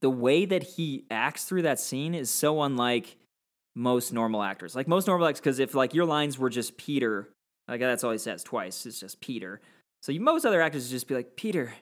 [0.00, 3.16] the way that he acts through that scene is so unlike
[3.74, 4.74] most normal actors.
[4.76, 7.28] Like most normal actors, because if like your lines were just Peter,
[7.68, 9.60] like that's all he says twice, it's just Peter.
[10.02, 11.74] So you, most other actors would just be like Peter,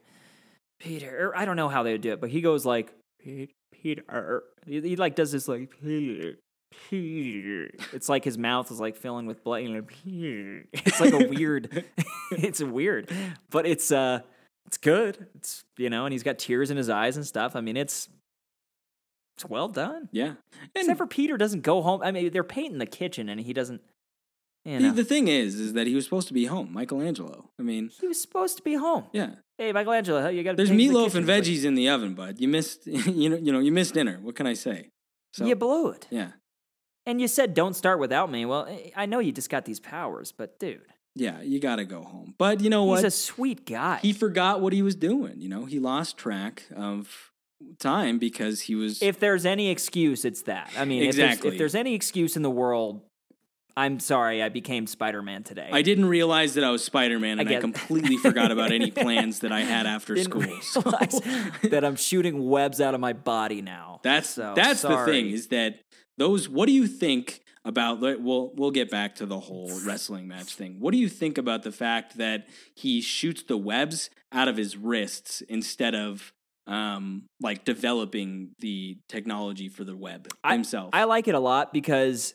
[0.80, 1.28] Peter.
[1.28, 3.48] Or I don't know how they would do it, but he goes like "Pe-
[3.84, 4.42] Peter.
[4.66, 6.38] He, he like does this like Peter.
[6.90, 7.70] Peter.
[7.92, 9.58] It's like his mouth is like filling with blood.
[9.62, 10.64] You know, Peter.
[10.72, 11.84] It's like a weird.
[12.32, 13.10] it's weird,
[13.50, 14.20] but it's uh,
[14.66, 15.26] it's good.
[15.36, 17.54] It's you know, and he's got tears in his eyes and stuff.
[17.54, 18.08] I mean, it's
[19.36, 20.08] it's well done.
[20.12, 20.34] yeah.
[20.74, 22.00] And Except for Peter doesn't go home.
[22.02, 23.82] I mean, they're painting the kitchen, and he doesn't.
[24.64, 27.50] You the, the thing is, is that he was supposed to be home, Michelangelo.
[27.60, 29.04] I mean, he was supposed to be home.
[29.12, 29.34] yeah.
[29.58, 30.56] Hey, Michelangelo, How you got to.
[30.56, 32.40] There's meatloaf and veggies in the oven, bud.
[32.40, 34.18] You missed, you know, you know, you missed dinner.
[34.20, 34.90] What can I say?
[35.32, 36.06] So you blew it.
[36.10, 36.32] yeah,
[37.06, 38.44] And you said don't start without me.
[38.46, 40.82] Well, I- know you just got these powers, but dude,
[41.16, 42.34] yeah, you got to go home.
[42.38, 42.96] But you know he's what?
[43.04, 43.98] He's a sweet guy.
[44.02, 45.40] he forgot what he was doing.
[45.40, 47.32] You know, he lost track of
[47.78, 49.02] time because he was.
[49.02, 50.70] if there's any excuse, it's that.
[50.76, 51.50] I mean, if, Exactly.
[51.50, 53.00] there's, if there's any excuse in the world,
[53.76, 55.68] I'm sorry, I became Spider Man today.
[55.72, 58.90] I didn't realize that I was Spider Man, and I, get- completely forgot about any
[58.92, 60.60] plans that I had after Didn't school.
[60.62, 60.80] So-
[61.68, 64.00] that I'm shooting webs out of my body now.
[64.04, 65.80] That's So, that's the thing is that
[66.18, 66.48] those.
[66.48, 68.00] What do you think about?
[68.00, 70.76] We'll we'll get back to the whole wrestling match thing.
[70.78, 72.46] What do you think about the fact that
[72.76, 76.32] he shoots the webs out of his wrists instead of
[76.66, 80.90] um like developing the technology for the web himself?
[80.92, 82.34] I like it a lot because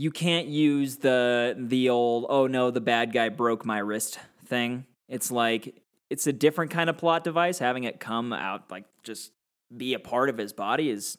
[0.00, 4.86] you can't use the the old oh no the bad guy broke my wrist thing.
[5.08, 7.58] It's like it's a different kind of plot device.
[7.58, 9.32] Having it come out like just
[9.76, 11.18] be a part of his body is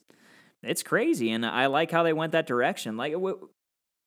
[0.63, 2.97] it's crazy, and I like how they went that direction.
[2.97, 3.49] Like, w-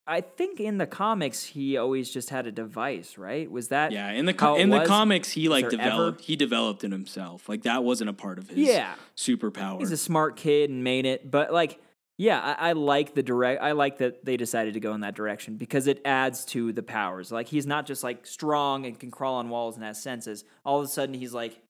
[0.07, 3.51] I think in the comics he always just had a device, right?
[3.51, 6.21] Was that Yeah, in the how co- it in the comics, he Was like developed.
[6.21, 7.49] ever- He developed it himself.
[7.49, 8.95] Like that wasn't a part of his Yeah.
[9.17, 9.79] superpower.
[9.79, 11.81] He's a smart kid and made it, but like,
[12.17, 13.63] yeah, I, I like the direct.
[13.63, 16.83] I like that they decided to go in that direction because it adds to the
[16.83, 17.33] powers.
[17.33, 20.45] Like he's not just like strong and can crawl on walls and has senses.
[20.65, 21.61] All of a sudden, he's like,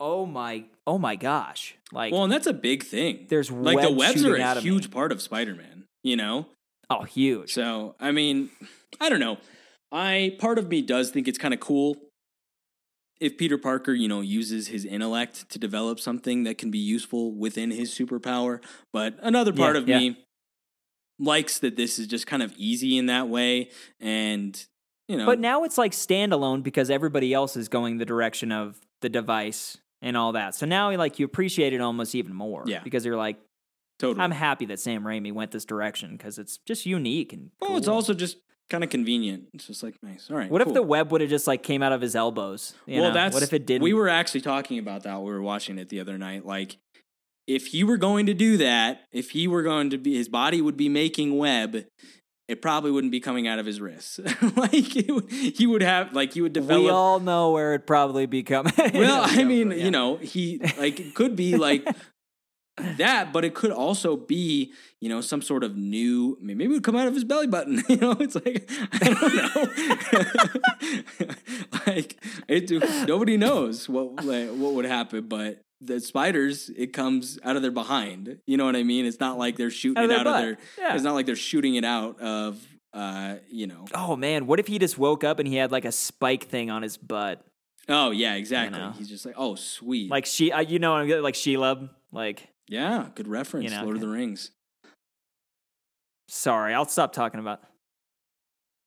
[0.00, 3.26] oh my, oh my gosh, like well, and that's a big thing.
[3.28, 5.84] There's like the webs are a huge part of Spider-Man.
[6.02, 6.46] You know,
[6.90, 7.52] oh huge.
[7.52, 8.50] So, I mean,
[9.00, 9.38] I don't know.
[9.92, 11.96] I part of me does think it's kind of cool
[13.20, 17.32] if Peter Parker, you know, uses his intellect to develop something that can be useful
[17.32, 18.62] within his superpower,
[18.92, 19.98] but another part Yeah, of yeah.
[19.98, 20.24] me
[21.18, 24.66] likes that this is just kind of easy in that way and
[25.08, 28.80] you know, But now it's like standalone because everybody else is going the direction of
[29.02, 30.54] the device and all that.
[30.56, 32.64] So now like you appreciate it almost even more.
[32.66, 32.80] Yeah.
[32.82, 33.38] Because you're like,
[34.00, 34.22] totally.
[34.22, 37.50] I'm happy that Sam Raimi went this direction because it's just unique and.
[37.60, 38.38] well, it's also just
[38.70, 39.44] kind of convenient.
[39.54, 40.28] It's just like nice.
[40.30, 40.50] All right.
[40.50, 42.74] What if the web would have just like came out of his elbows?
[42.86, 43.14] you well, know?
[43.14, 43.82] that's what if it didn't?
[43.82, 45.18] We were actually talking about that.
[45.20, 46.44] We were watching it the other night.
[46.44, 46.76] Like,
[47.46, 50.60] if he were going to do that, if he were going to be, his body
[50.60, 51.84] would be making web.
[52.48, 54.18] It probably wouldn't be coming out of his wrists.
[54.56, 56.84] like it would, he would have, like he would develop.
[56.84, 58.72] we all know where it'd probably be coming.
[58.94, 59.76] well, I mean, Yeah.
[59.78, 61.84] you know, he like it could be like
[62.98, 66.36] that, but it could also be, you know, some sort of new.
[66.40, 67.82] Maybe it would come out of his belly button.
[67.88, 69.36] You know, it's like I don't
[71.16, 71.28] know.
[71.86, 72.16] like
[72.48, 72.70] it,
[73.08, 77.70] nobody knows what like, what would happen, but the spiders, it comes out of their
[77.70, 78.38] behind.
[78.46, 79.04] You know what I mean?
[79.06, 80.34] It's not like they're shooting Out it out butt.
[80.36, 80.58] of their.
[80.78, 80.94] Yeah.
[80.94, 82.60] It's not like they're shooting it out of.
[82.92, 83.84] Uh, you know.
[83.94, 86.70] Oh man, what if he just woke up and he had like a spike thing
[86.70, 87.44] on his butt,
[87.88, 88.78] Oh yeah, exactly.
[88.78, 88.92] know.
[88.92, 90.10] He's just like, oh sweet.
[90.10, 91.90] like she, uh, you know, like Shelob.
[92.10, 93.64] Like, yeah, good reference.
[93.64, 94.50] You know, Lord of the Rings.
[96.28, 97.60] sorry, I'll stop talking about.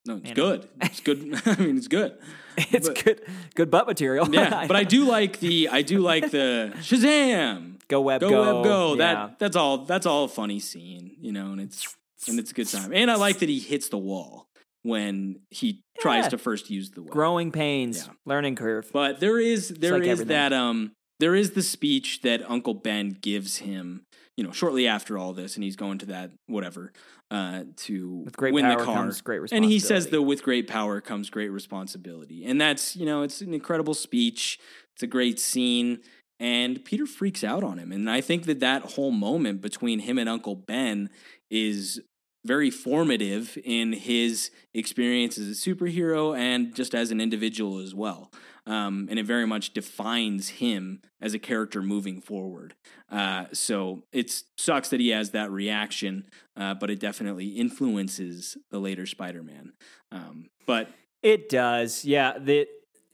[0.06, 0.34] No, it's know.
[0.34, 0.70] good.
[0.82, 1.42] It's good.
[1.46, 2.18] I mean, it's good.
[2.72, 3.22] It's But- good,
[3.56, 4.28] good butt material.
[4.30, 7.80] Yeah, but I do like the I do like the Shazam.
[7.88, 8.90] go web, Go, go, web go.
[8.96, 8.98] Yeah.
[8.98, 11.96] That that's all that's all a funny scene, you know, and it's
[12.28, 12.92] and it's a good time.
[12.94, 14.50] And I like that he hits the wall
[14.84, 17.12] when he tries to first use the web.
[17.12, 18.14] growing pains, Yeah.
[18.26, 18.90] learning curve.
[18.92, 20.28] But there is there is like everything.
[20.28, 24.06] that um there is the speech that Uncle Ben gives him,
[24.38, 26.92] you know, shortly after all this, and he's going to that whatever
[27.32, 28.96] uh to With great win power the car.
[28.96, 29.66] comes great responsibility.
[29.66, 33.42] and he says that with great power comes great responsibility, and that's you know it's
[33.42, 34.60] an incredible speech.
[34.96, 36.00] It's a great scene.
[36.42, 37.92] And Peter freaks out on him.
[37.92, 41.10] And I think that that whole moment between him and Uncle Ben
[41.52, 42.00] is
[42.46, 48.32] very formative in his experience as a superhero and just as an individual as well.
[48.70, 52.76] Um, and it very much defines him as a character moving forward.
[53.10, 58.80] Uh, so it sucks that he has that reaction, uh, but it definitely influences the
[58.80, 59.74] later Spider Man.
[60.12, 60.90] Um, but
[61.24, 62.38] It does, yeah.
[62.38, 62.68] The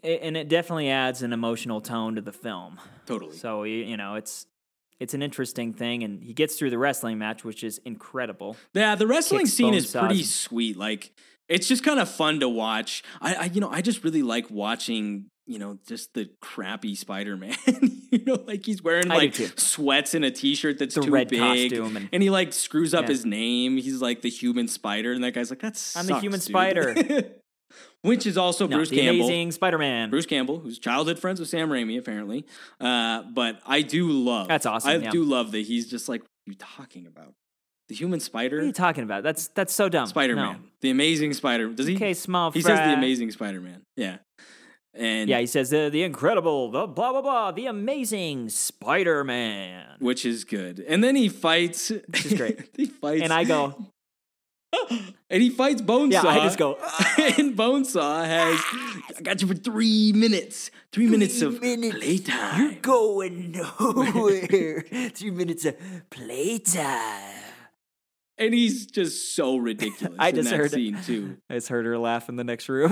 [0.03, 2.79] it- and it definitely adds an emotional tone to the film.
[3.07, 3.37] totally.
[3.37, 4.45] So you, you know, it's
[4.99, 8.55] it's an interesting thing, and he gets through the wrestling match, which is incredible.
[8.73, 10.77] Yeah, the wrestling Kicks scene is pretty sweet.
[10.77, 11.11] Like
[11.49, 13.03] it's just kind of fun to watch.
[13.21, 17.55] I, I you know, I just really like watching, you know, just the crappy Spider-Man.
[18.11, 21.27] you know, like he's wearing I like sweats in a t-shirt that's The too red
[21.29, 21.39] big.
[21.39, 23.09] costume and- and he like screws up Yeah.
[23.09, 23.77] his name.
[23.77, 26.95] He's like the human spider and that guy's like that's I'm the human spider.
[28.01, 29.25] Which is also No, Bruce the Campbell.
[29.25, 30.09] amazing Spider-Man.
[30.11, 32.45] Bruce Campbell, who's childhood friends with Sam Raimi, apparently.
[32.79, 34.47] Uh, but I do love.
[34.47, 35.09] That's awesome, I yeah.
[35.09, 37.33] do love that he's just like, what are you talking about?
[37.89, 38.57] The human spider?
[38.57, 39.23] What are you talking about?
[39.23, 40.07] That's that's so dumb.
[40.07, 40.63] Spider Man.
[40.81, 41.95] The amazing Spider Does he?
[41.95, 42.51] Okay, small.
[42.51, 43.81] he says the amazing Spider Man.
[43.95, 44.17] Yeah.
[44.97, 49.97] And Yeah, he says the the incredible, the blah blah blah, the amazing Spider-Man.
[49.99, 50.79] which is good.
[50.79, 51.89] And then he fights.
[51.89, 52.69] Which is great.
[52.77, 53.21] he fights.
[53.23, 53.75] And I go,
[55.29, 56.11] and he fights Bonesaw.
[56.23, 56.75] Yeah, I just go,
[57.17, 58.59] and Bonesaw has.
[59.17, 60.71] I got you for three minutes.
[60.91, 62.61] Three, minutes of playtime.
[62.61, 64.81] You're going nowhere.
[65.09, 65.75] Three minutes of
[66.09, 67.33] playtime.
[68.37, 70.15] and he's just so ridiculous.
[70.19, 71.37] I in just that heard- scene too.
[71.49, 72.91] I just heard her laugh in the next room.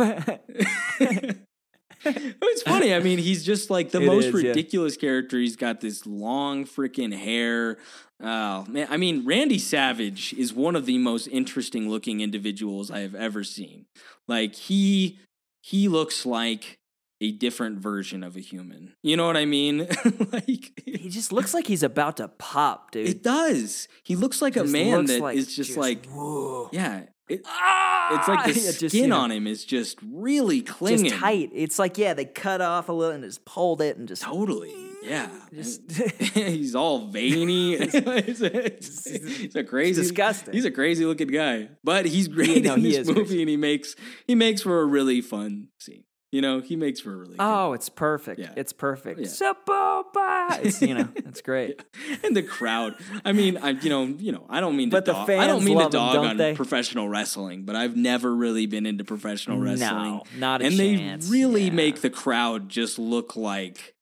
[2.06, 2.93] It's funny.
[2.93, 4.49] I mean, he's just like the It most is, yeah.
[4.49, 5.39] ridiculous character.
[5.39, 7.78] He's got this long freaking hair.
[8.22, 12.99] Oh man, I mean, Randy Savage is one of the most interesting looking individuals I
[12.99, 13.86] have ever seen.
[14.28, 15.20] Like he
[15.62, 16.78] he looks like
[17.22, 18.93] a different version of a human.
[19.01, 19.88] You know what I mean?
[20.32, 23.08] like he just looks like he's about to pop, dude.
[23.08, 23.88] it does.
[24.04, 26.70] He looks like a Just man that is like just, like whoa.
[26.74, 29.97] yeah, It- ah, it's like the It skin just, you know, on him is just
[30.03, 31.05] really clinging.
[31.05, 31.51] just tight.
[31.53, 34.74] It's like yeah, they cut off a little and just pulled it and just Totally.
[35.03, 35.30] Yeah.
[35.53, 35.91] Just-
[36.34, 37.76] he's all veiny.
[37.78, 37.93] he's,
[38.41, 40.53] a, he's a crazy disgusting.
[40.53, 41.67] He's a crazy looking guy.
[41.84, 43.41] But he's great no, in this movie crazy.
[43.41, 43.95] and he makes
[44.28, 46.05] he makes for a really fun scene.
[46.34, 48.39] You know, he makes for a really good oh, it's perfect.
[48.39, 48.53] Yeah.
[48.57, 49.19] It's perfect.
[49.19, 49.27] Yeah.
[49.27, 50.65] Saboba.
[50.65, 51.79] It's you know, it's great.
[52.23, 52.95] and the crowd.
[53.23, 55.29] I mean, I you know, you know, I don't mean to But the dog.
[55.29, 56.55] I don't fans mean to him, dog on they?
[56.55, 59.79] professional wrestling, but I've never really been into professional wrestling.
[59.89, 61.29] No, not a and chance.
[61.29, 61.71] they really Yeah.
[61.73, 63.93] make the crowd just look like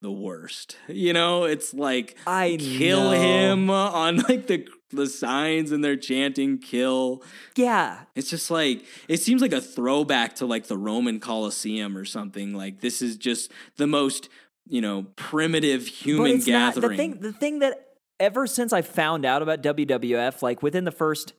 [0.00, 0.76] the worst.
[0.88, 3.20] You know, it's like I kill know.
[3.20, 7.22] him on like the the signs and they're chanting kill.
[7.56, 8.00] Yeah.
[8.14, 12.54] It's just like it seems like a throwback to like the Roman Colosseum or something.
[12.54, 14.28] Like this is just the most,
[14.66, 16.90] you know, primitive human it's not gathering.
[16.90, 17.20] the thing.
[17.20, 17.86] The thing that
[18.18, 21.34] ever since I found out about WWF, like within the first,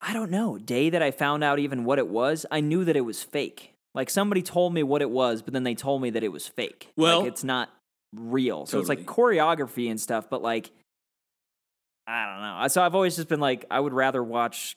[0.00, 2.96] I don't know, day that I found out even what it was, I knew that
[2.96, 3.75] it was fake.
[3.96, 6.46] Like somebody told me what it was, but then they told me that it was
[6.46, 6.92] fake.
[6.96, 7.70] Well- like it's not
[8.14, 8.66] real.
[8.66, 10.70] So it's like choreography and stuff, but like
[12.06, 12.68] I don't know.
[12.68, 14.76] So I've always just been like, I would rather watch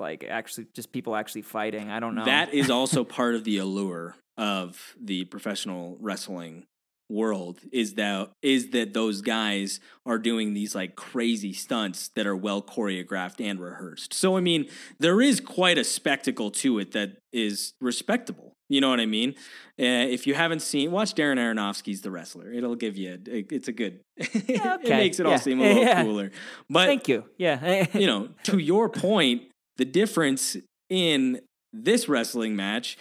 [0.00, 1.90] like actually just people actually fighting.
[1.90, 2.24] I don't know.
[2.24, 6.64] That is also part of the allure of the professional wrestling
[7.10, 12.36] world is that is that those guys are doing these like crazy stunts that are
[12.36, 14.14] well choreographed and rehearsed.
[14.14, 18.52] So I mean, there is quite a spectacle to it that is respectable.
[18.68, 19.30] You know what I mean?
[19.78, 22.52] Uh, if you haven't seen, watch Darren Aronofsky's The Wrestler.
[22.52, 23.18] It'll give you.
[23.28, 24.00] A, it's a good.
[24.16, 24.96] it okay.
[24.96, 26.02] makes it all seem a little Yeah.
[26.04, 26.30] cooler.
[26.68, 27.24] But Thank you.
[27.36, 27.86] Yeah.
[27.98, 29.42] you know, to your point,
[29.76, 30.56] the difference
[30.88, 31.40] in
[31.72, 32.96] this wrestling match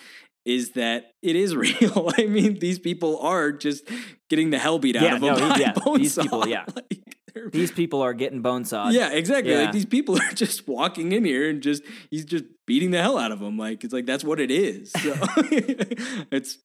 [0.50, 2.12] is that it is real.
[2.18, 3.84] I mean, these people are just
[4.30, 6.66] getting the hell beat out Yeah, of them no, yeah, these people, yeah.
[6.76, 8.92] Like, These people are getting bone sawed.
[8.94, 9.54] yeah, exactly.
[9.54, 9.62] Yeah.
[9.64, 13.18] Like these people are just walking in here and just he's just beating the hell
[13.20, 13.56] out of them.
[13.58, 14.92] Like it's like that's what it is.
[14.92, 15.14] So
[16.32, 16.58] it's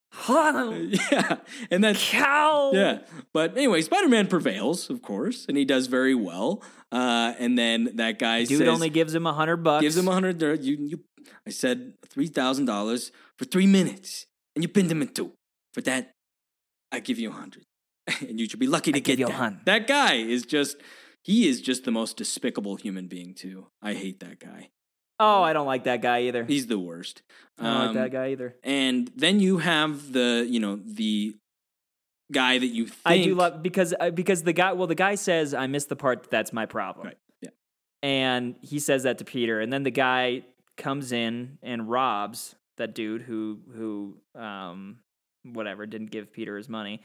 [1.11, 1.37] yeah,
[1.71, 2.71] and that's Cow.
[2.73, 2.99] yeah.
[3.33, 6.63] But anyway, Spider Man prevails, of course, and he does very well.
[6.91, 9.81] Uh, and then that guy Dude says, only gives him a hundred bucks.
[9.83, 10.41] gives him a hundred.
[10.63, 10.99] You, you,
[11.45, 14.25] I said three thousand dollars for three minutes,
[14.55, 15.33] and you pinned him in two.
[15.73, 16.11] For that,
[16.91, 17.63] I give you a hundred,
[18.21, 19.31] and you should be lucky to I get that.
[19.31, 19.61] hun.
[19.65, 20.77] That guy is just.
[21.23, 23.65] He is just the most despicable human being too.
[23.81, 24.69] I hate that guy.
[25.19, 26.43] Oh, I don't like that guy either.
[26.45, 27.23] He's the worst.
[27.57, 28.55] I don't like Um, that guy either.
[28.63, 31.35] And then you have the, you know, the
[32.31, 34.73] guy that you think I do love because uh, because the guy.
[34.73, 36.29] Well, the guy says I missed the part.
[36.29, 37.07] That's my problem.
[37.07, 37.17] Right.
[37.41, 37.49] Yeah.
[38.03, 40.43] And he says that to Peter, and then the guy
[40.77, 44.97] comes in and robs that dude who who um
[45.43, 47.01] whatever didn't give Peter his money.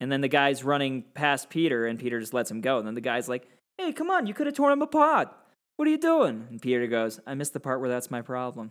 [0.00, 2.78] And then the guy's running past Peter, and Peter just lets him go.
[2.78, 3.46] And then the guy's like,
[3.78, 4.26] "Hey, come on!
[4.26, 5.28] You could have torn him apart.
[5.76, 8.70] What are you doing?" And Peter goes, "I missed the part where that's my problem."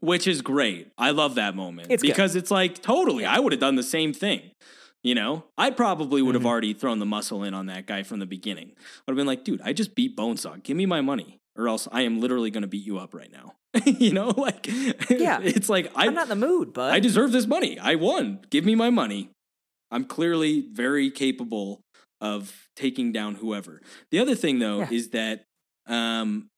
[0.00, 0.86] which is great.
[0.96, 2.10] I love that moment It's good.
[2.10, 3.24] because it's like totally.
[3.24, 4.52] I would have done the same thing.
[5.02, 6.46] You know, I probably would have Mhm.
[6.46, 8.68] already thrown the muscle in on that guy from the beginning.
[9.06, 10.62] Would have been like, dude, I just beat Bonesaw.
[10.62, 13.32] Give me my money, or else I am literally going to beat you up right
[13.32, 13.54] now.
[13.98, 14.66] you know, like
[15.10, 15.40] Yeah.
[15.42, 17.78] it's like I I'm not in the mood, but I deserve this money.
[17.78, 18.40] I won.
[18.50, 19.30] Give me my money.
[19.90, 21.80] I'm clearly very capable
[22.20, 23.80] of taking down whoever.
[24.10, 24.88] The other thing though Yeah.
[24.90, 25.44] is that
[25.86, 26.48] um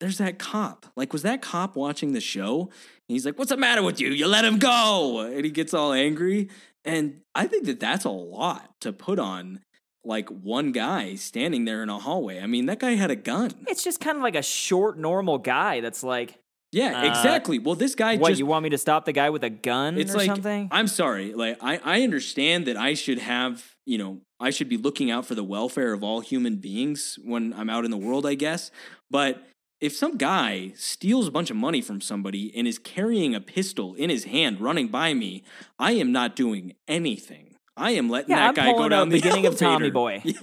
[0.00, 0.86] there's that cop.
[0.96, 2.62] Like was that cop watching the show?
[2.62, 4.08] And he's like, "What's the matter with you?
[4.10, 6.48] You let him go." And he gets all angry.
[6.84, 9.60] And I think that that's a lot to put on
[10.04, 12.38] like one guy standing there in a hallway.
[12.40, 13.50] I mean, that guy had a gun.
[13.66, 16.38] it's just kind of like a short, normal guy that's like,
[16.70, 17.58] Yeah, Uh, exactly.
[17.58, 18.28] Well, this guy "What?
[18.28, 20.68] just you want me to stop the guy with a gun it's or like something?"
[20.70, 24.76] i'm sorry like I, I understand that i should have you know i should be
[24.76, 28.26] looking out for the welfare of all human beings when i'm out in the world
[28.26, 28.70] i guess
[29.10, 29.42] but
[29.80, 33.94] if some guy steals a bunch of money from somebody and is carrying a pistol
[33.94, 35.42] in his hand running by me
[35.78, 39.16] i am not doing anything i am letting Yeah, that I'm guy go down the
[39.16, 39.90] beginning of Tommy.
[39.90, 40.20] Boy.
[40.24, 40.34] yeah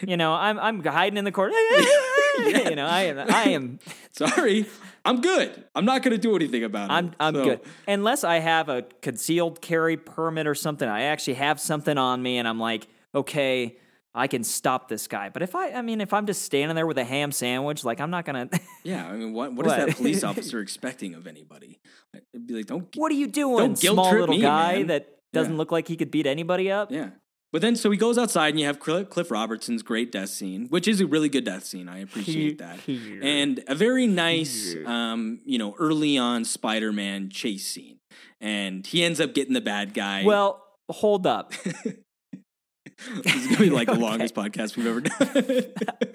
[0.00, 1.54] You know, I'm I'm hiding in the corner.
[2.50, 2.68] Yeah.
[2.70, 3.78] You know, I am I am
[4.12, 4.66] sorry
[5.04, 7.60] i'm good i'm not going to do anything about it I'm I'm So- good.
[7.88, 12.38] Unless I have a concealed carry permit or something, I actually have something on me
[12.38, 13.76] and I'm like, okay,
[14.14, 15.30] I can stop this guy.
[15.30, 18.00] But if I I mean if I'm just standing there with a ham sandwich, like
[18.00, 18.48] I'm not gonna
[18.84, 21.80] yeah i mean what, what is that police officer expecting of anybody
[22.14, 24.78] I'd be like don't What are you doing, Don't guilt small trip little me, guy
[24.78, 24.86] man.
[24.88, 25.58] that doesn't Yeah.
[25.58, 26.92] look like he could beat anybody up?
[26.92, 27.10] Yeah.
[27.52, 30.88] But then, so he goes outside, and you have Cliff Robertson's great death scene, which
[30.88, 31.86] is a really good death scene.
[31.86, 37.98] I appreciate that, and a very nice, um, you know, early on Spider-Man chase scene,
[38.40, 40.24] and he ends up getting the bad guy.
[40.24, 41.52] Well, hold up.
[41.64, 45.64] this is gonna be like the longest podcast we've ever done.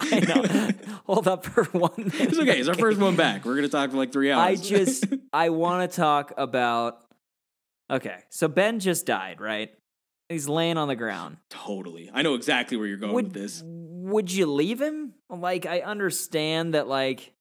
[0.00, 0.70] I know.
[1.06, 2.14] Hold up for one minute.
[2.20, 2.58] it's okay.
[2.58, 3.44] It's our first one back.
[3.44, 4.60] We're gonna talk for like three hours.
[4.60, 7.04] I just I want to talk about.
[7.90, 9.70] Okay, so Ben just died, right?
[10.28, 11.38] He's laying on the ground.
[11.50, 12.10] totally.
[12.12, 13.62] I know exactly where you're going would with this.
[13.64, 15.14] would you leave him?
[15.30, 17.32] Like I understand that like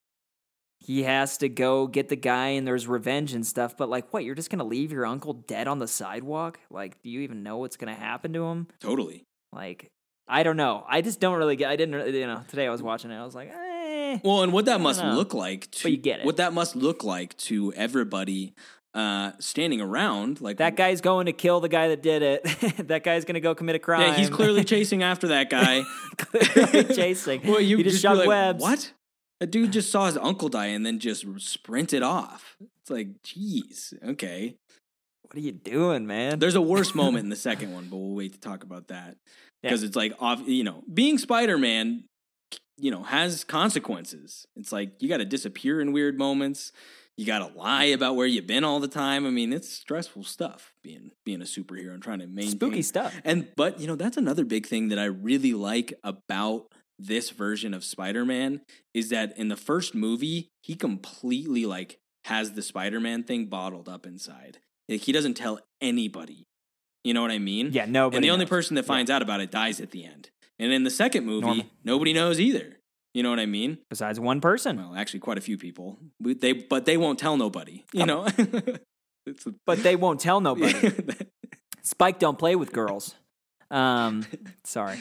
[0.79, 4.23] he has to go get the guy and there's revenge and stuff, but like what,
[4.23, 6.59] you're just going to leave your uncle dead on the sidewalk?
[6.69, 8.67] Like do you even know what's going to happen to him?
[8.79, 9.23] Totally.
[9.51, 9.87] Like
[10.29, 10.85] I don't know.
[10.87, 13.15] I just don't really get I didn't you know, today I was watching it.
[13.17, 15.13] I was like, "Eh." Well, and what that must know.
[15.13, 16.25] look like to But you get it.
[16.25, 18.53] what that must look like to everybody
[18.93, 22.43] uh, standing around, like That guy's going to kill the guy that did it.
[22.87, 24.01] that guy's going to go commit a crime.
[24.01, 25.83] Yeah, he's clearly chasing after that guy.
[26.17, 27.41] clearly chasing.
[27.45, 28.61] Well, you he just, be shot like, webs.
[28.61, 28.93] What?
[29.39, 32.57] A dude just saw his uncle die and then just sprinted off.
[32.81, 34.55] It's like, geez, okay.
[35.21, 36.39] What are you doing, man?
[36.39, 39.17] There's a worse moment in the second one, but we'll wait to talk about that
[39.61, 39.69] Yeah.
[39.69, 42.05] because it's like, off, you know, being Spider Man,
[42.77, 44.47] you know, has consequences.
[44.55, 46.71] It's like you got to disappear in weird moments.
[47.17, 49.25] You got to lie about where you've been all the time.
[49.25, 53.13] I mean, it's stressful stuff being being a superhero and trying to maintain Spooky stuff.
[53.25, 56.67] And but you know that's another big thing that I really like about
[56.99, 58.61] this version of Spider-Man
[58.93, 64.05] is that in the first movie he completely like has the Spider-Man thing bottled up
[64.05, 64.59] inside.
[64.87, 66.47] Like he doesn't tell anybody.
[67.03, 67.71] You know what I mean?
[67.71, 68.17] Yeah, nobody.
[68.17, 70.29] and the only person that finds out about it dies at the end.
[70.59, 72.76] And in the second movie, nobody knows either.
[73.17, 73.79] You know what I mean?
[73.89, 74.77] besides one person.
[74.77, 75.97] Well, actually, quite a few people.
[76.19, 77.83] But They but they won't tell nobody.
[77.91, 78.27] You know.
[79.25, 80.91] it's a, But they won't tell nobody.
[81.81, 83.15] Spike don't play with girls.
[83.71, 84.23] Um,
[84.63, 84.99] sorry.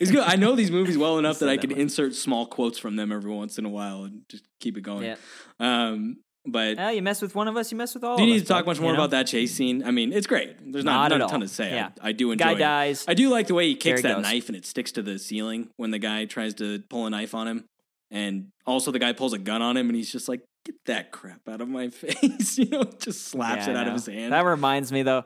[0.00, 0.24] It's good.
[0.24, 1.78] I know these movies well enough that I can much.
[1.78, 5.04] insert small quotes from them every once in a while and just keep it going.
[5.04, 5.16] Yeah.
[5.60, 6.16] Um,
[6.46, 8.14] but Well, you mess with one of us, you mess with all.
[8.14, 8.18] Of us.
[8.20, 9.02] Do you need us, to talk bud, much more you know?
[9.04, 9.84] about that chase scene?
[9.84, 10.72] I mean, it's great.
[10.72, 11.70] There's not, Not not, a ton to say.
[11.70, 11.90] Yeah.
[12.00, 12.58] I, I do enjoy Guy it.
[12.58, 13.04] dies.
[13.08, 14.22] I do like the way he kicks that goes.
[14.22, 17.34] knife and it sticks to the ceiling when the guy tries to pull a knife
[17.34, 17.64] on him.
[18.10, 21.10] And also the guy pulls a gun on him and he's just like, get that
[21.12, 22.58] crap out of my face.
[22.58, 24.32] you know, just slaps Yeah, it out of his hand.
[24.32, 25.24] That reminds me though,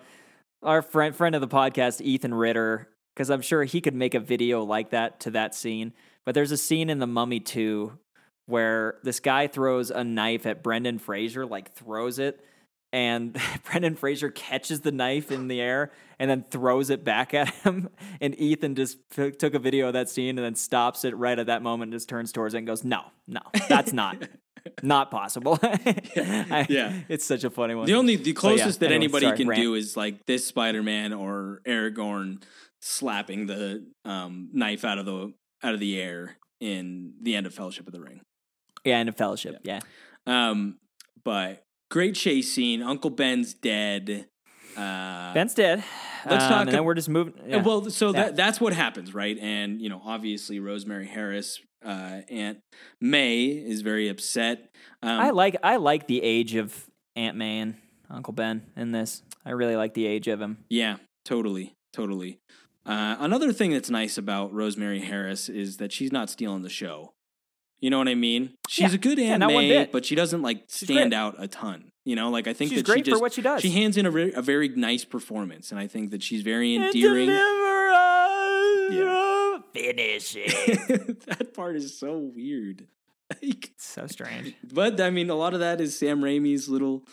[0.62, 4.20] our friend friend of the podcast, Ethan Ritter, because I'm sure he could make a
[4.20, 5.92] video like that to that scene.
[6.24, 7.98] But there's a scene in The Mummy 2
[8.50, 12.44] where this guy throws a knife at Brendan Fraser, like throws it,
[12.92, 13.38] and
[13.70, 17.88] Brendan Fraser catches the knife in the air and then throws it back at him.
[18.20, 21.38] And Ethan just t- took a video of that scene and then stops it right
[21.38, 24.16] at that moment and just turns towards it and goes, "No, no, that's not."
[24.82, 25.58] Not possible.
[25.62, 26.92] I- Yeah.
[27.08, 27.86] it's such a funny one.
[27.86, 29.62] The only the But yeah, closest that anyway, anybody sorry, can rant.
[29.62, 32.42] do is like this Spider Man or Aragorn
[32.82, 35.32] slapping the um, knife out of the
[35.62, 38.20] out of the air in the end of Fellowship of the Ring.
[38.84, 39.58] Yeah, and a fellowship.
[39.62, 39.80] Yeah.
[40.26, 40.78] Um,
[41.24, 42.82] but great chase scene.
[42.82, 44.26] Uncle Ben's dead.
[44.76, 45.84] Uh, Ben's dead.
[46.26, 47.34] let's um, talk And then we're just moving.
[47.46, 47.62] Yeah.
[47.62, 48.24] Well, so Yeah.
[48.24, 49.38] that that's what happens, right?
[49.38, 52.58] And you know, obviously, Rosemary Harris, uh, Aunt
[53.00, 54.70] May, is very upset.
[55.02, 57.74] Um, I like I like the age of Aunt May and
[58.08, 59.22] Uncle Ben in this.
[59.44, 60.58] I really like the age of him.
[60.68, 62.38] Yeah, totally, totally.
[62.86, 67.12] Uh, another thing that's nice about Rosemary Harris is that she's not stealing the show.
[67.80, 68.54] You know what I mean?
[68.68, 68.94] She's Yeah.
[68.94, 71.90] a good Yeah, Aunt May, but she doesn't like stand out a ton.
[72.04, 73.60] You know, like I think She's that she great for what she does.
[73.62, 76.74] she hands in a, re- a very nice performance, and I think that she's very
[76.74, 77.28] endearing.
[78.90, 79.58] Yeah.
[79.72, 81.20] Finish it.
[81.26, 82.86] that part is so weird.
[83.40, 84.56] Like, so strange.
[84.72, 87.04] but I mean, a lot of that is Sam Raimi's little,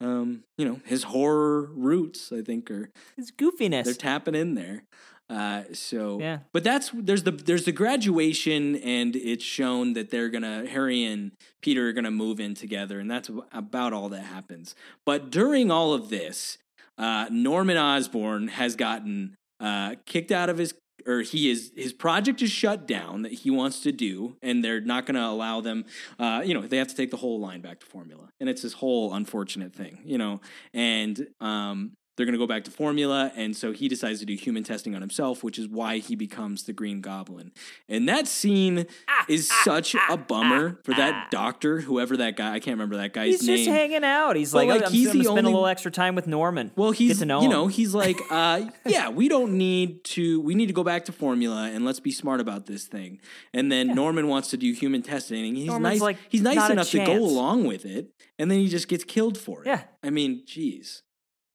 [0.00, 2.30] um, you know, his horror roots.
[2.32, 3.82] I think are his goofiness.
[3.84, 4.84] they're tapping in there.
[5.30, 6.40] Uh, so Yeah.
[6.52, 11.32] but that's there's the there's the graduation, and it's shown that they're gonna Harry and
[11.62, 14.74] Peter are gonna move in together, and that's about all that happens.
[15.06, 16.58] But during all of this,
[16.98, 20.74] uh, Norman Osborn has gotten uh, kicked out of his
[21.06, 24.80] or he is his project is shut down that he wants to do and they're
[24.80, 25.84] not going to allow them
[26.18, 28.62] uh, you know they have to take the whole line back to formula and it's
[28.62, 30.40] this whole unfortunate thing you know
[30.72, 34.34] and um, they're going to go back to formula and so he decides to do
[34.34, 37.52] human testing on himself which is why he becomes the green goblin
[37.88, 42.36] and that scene ah, is ah, such ah, a bummer for that doctor whoever that
[42.36, 44.36] guy i can't remember that guy's He's name He's just hanging out.
[44.36, 46.70] He's But, like, like, I'm, he's the spend only- a little extra time with Norman.
[46.76, 50.40] well, he's Get to know you know he's like, uh, yeah, we don't need to.
[50.40, 53.20] We need to go back to formula and let's be smart about this thing.
[53.52, 55.46] And then Norman wants to do human testing.
[55.46, 56.00] And he's Norman's nice.
[56.00, 59.38] like, he's nice enough to go along with it, and then he just gets killed
[59.38, 59.68] for it.
[59.68, 59.82] Yeah.
[60.02, 61.02] I mean, geez,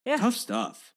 [0.10, 0.18] Yeah.
[0.18, 0.94] tough stuff.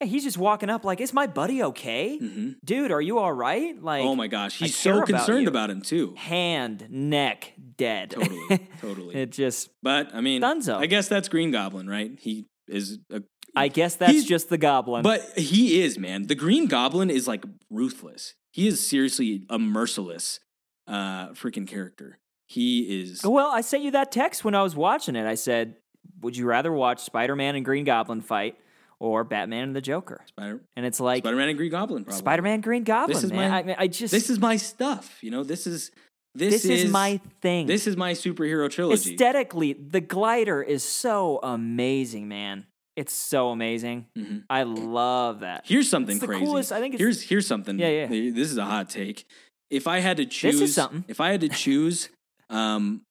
[0.00, 2.90] Yeah, he's just walking up like, "Is my buddy okay, hmm dude?
[2.92, 5.48] Are you all right?" Like, oh my gosh, he's so concerned you.
[5.48, 6.14] about him too.
[6.16, 8.10] hand, neck, dead.
[8.10, 9.14] Totally, totally.
[9.14, 10.76] it just But I mean, Dunzo.
[10.76, 12.10] I guess that's Green Goblin, right?
[12.18, 13.22] He is a
[13.54, 15.02] I guess that's just the goblin.
[15.02, 16.26] But he is, man.
[16.26, 18.34] The Green Goblin is like ruthless.
[18.52, 20.40] He is seriously a merciless
[20.86, 22.18] uh freaking character.
[22.48, 25.26] He is well, I sent you that text when I was watching it.
[25.26, 25.76] I said,
[26.22, 28.56] "Would you rather watch Spider-Man and Green Goblin fight
[28.98, 32.10] or Batman and the Joker?" Spider And it's like Spider-Man and Green Goblin.
[32.10, 33.14] Spider-Man, Green Goblin.
[33.14, 33.50] This is man.
[33.50, 35.18] my- I, mean, I just This is my stuff.
[35.22, 35.90] You know, this is
[36.34, 37.66] this, this is, my thing.
[37.66, 39.12] this is my superhero trilogy.
[39.14, 42.66] Aesthetically, the glider is so amazing, man.
[42.94, 44.06] It's so amazing.
[44.16, 44.44] Mhm.
[44.50, 45.64] I love that.
[45.66, 46.44] Here's something crazy.
[46.44, 47.78] coolest- I think here's here's something.
[47.78, 48.06] Yeah, yeah.
[48.06, 49.24] This is a hot take.
[49.70, 51.04] If I had to choose, is something.
[51.08, 52.08] If I had to choose,
[52.50, 53.02] um,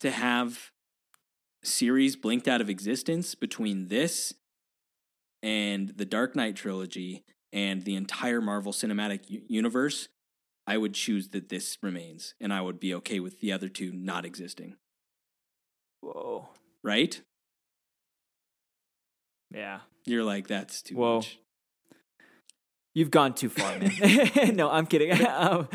[0.00, 0.70] to have
[1.64, 4.34] series blinked out of existence between this
[5.42, 10.08] and the Dark Knight trilogy and the entire Marvel Cinematic Universe,
[10.66, 13.92] I would choose that this remains, and I would be okay with the other two
[13.92, 14.76] not existing.
[16.00, 16.48] Whoa.
[16.82, 17.20] Right?
[19.50, 19.80] Yeah.
[20.06, 21.16] You're like that's too Whoa.
[21.16, 21.38] much.
[22.94, 23.90] You've gone too far, man.
[24.56, 25.12] no, I'm kidding.
[25.26, 25.68] Um,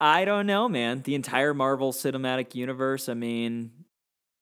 [0.00, 1.02] I don't know, man.
[1.02, 3.70] The entire Marvel Cinematic Universe, I mean,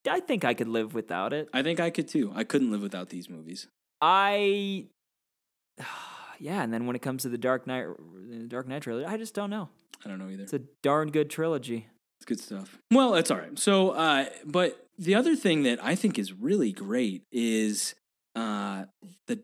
[0.09, 1.49] I think I could live without it.
[1.53, 2.33] I think I could too.
[2.35, 3.69] I couldn't live without these movies.
[4.01, 4.87] I,
[6.39, 7.87] yeah, and then when it comes to the Dark Knight,
[8.29, 9.69] the Dark Knight trilogy, I just don't know.
[10.05, 10.43] I don't know either.
[10.43, 11.89] It's a darn good trilogy.
[12.19, 12.79] It's good stuff.
[12.91, 13.59] Well, it's all right.
[13.59, 17.95] So, uh, but the other thing that I think is really great is
[18.35, 18.85] uh,
[19.27, 19.41] the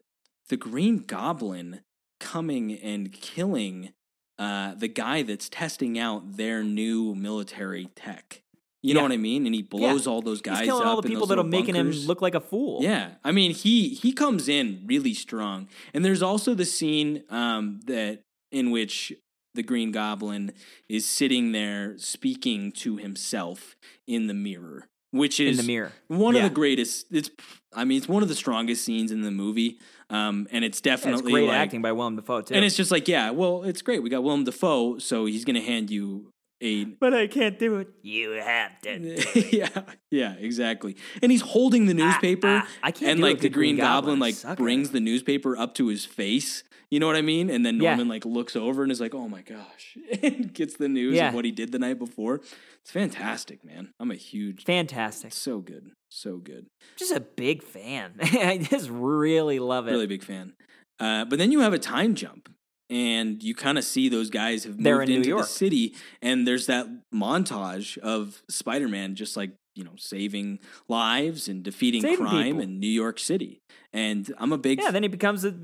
[0.48, 1.80] the Green Goblin
[2.18, 3.92] coming and killing
[4.38, 8.42] uh, the guy that's testing out their new military tech.
[8.82, 9.04] You know Yeah.
[9.08, 9.44] what I mean?
[9.46, 10.88] And he blows all those guys He's killing up.
[10.88, 12.82] all the in people those that are little making him look like a fool.
[12.82, 17.80] Yeah, I mean he he comes in really strong, and there's also the scene um,
[17.86, 19.12] that in which
[19.54, 20.52] the Green Goblin
[20.88, 23.76] is sitting there speaking to himself
[24.06, 25.92] in the mirror, which in is the mirror.
[26.08, 26.44] one Yeah.
[26.44, 27.06] of the greatest.
[27.10, 27.30] It's
[27.74, 29.78] I mean it's one of the strongest scenes in the movie,
[30.08, 32.54] um, and it's Yeah, it's definitely great like, acting by Willem Dafoe too.
[32.54, 34.02] and it's just like yeah, well it's great.
[34.02, 37.88] We got Willem Dafoe, so he's gonna hand you a but I can't do it.
[38.02, 39.46] You have to.
[39.56, 39.68] yeah,
[40.10, 40.96] yeah, exactly.
[41.22, 43.84] And he's holding the newspaper, ah, I can't and do like the the Green Green
[43.84, 44.18] Goblin, Goblin.
[44.20, 46.62] Like suck at brings the newspaper up to his face.
[46.90, 47.50] You know what I mean?
[47.50, 47.90] And then Yeah.
[47.90, 51.28] Norman like looks over and is like, "Oh my gosh!" and gets the news Yeah.
[51.28, 52.40] of what he did the night before.
[52.82, 53.92] It's fantastic, man.
[54.00, 55.32] I'm a huge, Fantastic.
[55.32, 56.66] so good, so good.
[56.96, 58.14] Just a big fan.
[58.22, 59.92] I just really love it.
[59.92, 60.54] Really big fan.
[60.98, 62.48] Uh, but then you have a time jump,
[62.90, 65.42] and you kind of see those guys have They're moved in New into York.
[65.42, 71.62] the city, and there's that montage of Spider-Man just like you know saving lives and
[71.62, 72.60] defeating Saving crime people.
[72.62, 73.60] in New York City.
[73.92, 75.54] And I'm a big Yeah, then he becomes a.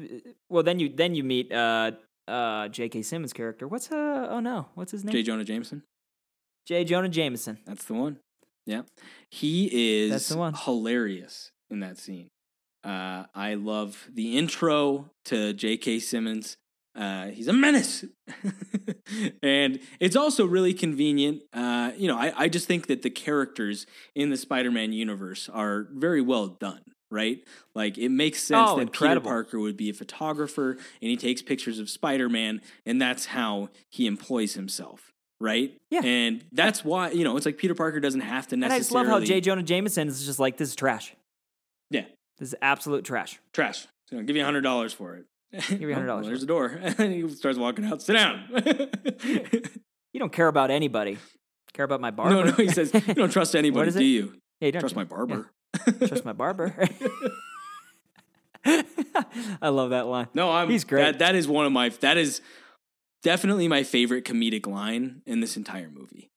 [0.49, 1.93] Well, then you then you meet uh
[2.29, 3.03] uh J.K.
[3.03, 3.67] Simmons character.
[3.69, 5.13] What's uh oh no, what's his name?
[5.13, 5.23] J.
[5.23, 5.83] Jonah Jameson.
[6.67, 6.85] J.
[6.85, 7.59] Jonah Jameson.
[7.67, 8.19] That's the one.
[8.67, 8.83] Yeah,
[9.31, 10.55] he is That's the one.
[10.55, 12.29] hilarious in that scene.
[12.83, 15.99] Uh, I love the intro to J.K.
[16.01, 16.57] Simmons.
[16.97, 18.05] Uh, he's a menace,
[19.43, 21.43] and it's also really convenient.
[21.53, 25.87] Uh, you know, I, I just think that the characters in the Spider-Man universe are
[25.93, 26.81] very well done.
[27.09, 27.39] Right,
[27.75, 29.21] like it makes sense Oh, that incredible.
[29.21, 30.79] Peter Parker would be a photographer, and
[31.11, 35.13] he takes pictures of Spider-Man, and that's how he employs himself.
[35.41, 36.01] Right, Yeah.
[36.03, 38.91] and that's why you know it's like Peter Parker doesn't have to And I just
[38.91, 39.41] love how J.
[39.41, 41.15] Jonah Jameson is just like this is trash.
[41.91, 42.07] Yeah,
[42.39, 43.39] This is absolute trash.
[43.53, 43.87] trash.
[44.11, 45.27] So I'll give you a hundred dollars for it.
[45.53, 46.67] Give you $100 well, there's the door,
[46.99, 48.03] and he starts walking out.
[48.03, 48.45] Sit down.
[50.13, 51.19] You don't care about anybody.
[51.75, 52.31] Care about my barber.
[52.37, 52.53] no, no.
[52.53, 54.33] He says you don't trust anybody, do you?
[54.61, 55.51] Yeah, you don't Trust tr- my barber.
[56.07, 56.75] Trust my barber.
[58.65, 60.29] I love that line.
[60.33, 60.71] No, I'm.
[60.71, 61.03] He's great.
[61.03, 61.91] That, that is one of my.
[62.01, 62.41] That is
[63.23, 66.31] definitely my favorite comedic line in this entire movie.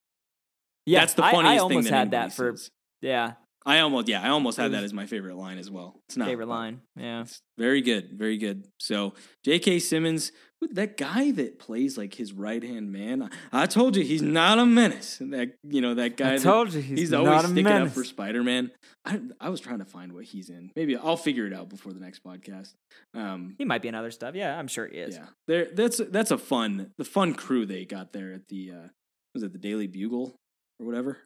[0.85, 2.69] Yeah, That's the I- funniest I, almost thing that had that for says.
[3.01, 3.33] yeah
[3.65, 5.99] I almost, yeah, I almost had that as my favorite line as well.
[6.07, 6.81] It's not favorite line.
[6.95, 8.65] Yeah, It's very good, very good.
[8.79, 9.79] So, J.K.
[9.79, 10.31] Simmons,
[10.71, 14.59] that guy that plays like his right hand man, I, I told you he's not
[14.59, 15.17] a menace.
[15.21, 16.33] That you know that guy.
[16.33, 18.71] I that- told you he's, always not a sticking up for Spider Man.
[19.05, 20.71] I I was trying to find what he's in.
[20.75, 22.73] Maybe I'll figure it out before the next podcast.
[23.13, 24.35] Um, He might be in other stuff.
[24.35, 25.15] Yeah, I'm sure he is.
[25.15, 25.67] yeah, there.
[25.73, 28.87] That's that's a fun the fun crew they got there at the uh,
[29.33, 30.35] was it the Daily Bugle
[30.79, 31.19] or whatever.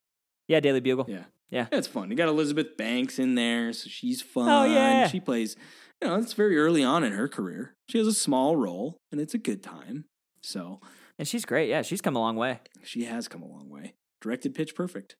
[0.47, 1.05] Yeah, Daily Bugle.
[1.07, 1.23] Yeah.
[1.53, 1.67] Yeah.
[1.71, 2.09] It's fun.
[2.09, 4.49] You got Elizabeth Banks in there, so she's fun.
[4.49, 5.07] Oh, yeah.
[5.07, 5.55] She plays,
[6.01, 7.75] you know, it's very early on in her career.
[7.89, 10.05] She has a small role, and it's a good time.
[10.41, 10.79] So
[11.19, 11.69] And she's great.
[11.69, 12.59] Yeah, she's come a long way.
[12.83, 13.93] she has come a long way.
[14.19, 15.15] Directed Pitch Perfect.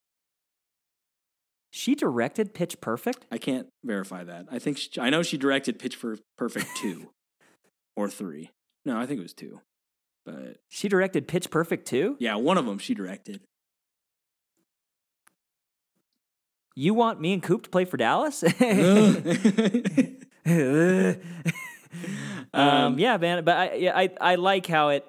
[1.72, 3.26] She directed Pitch Perfect.
[3.32, 4.46] I can't verify that.
[4.52, 5.98] I think she, I know she directed Pitch
[6.38, 7.10] Perfect 2
[7.96, 8.50] or 3.
[8.86, 9.60] No, I think it was 2.
[10.26, 12.18] But She directed Pitch Perfect 2?
[12.20, 13.42] yeah, one of them she directed.
[16.76, 18.44] You want me and Coop to play for Dallas?
[22.54, 23.44] Um, yeah, man.
[23.44, 25.06] But I, yeah, I, I like how it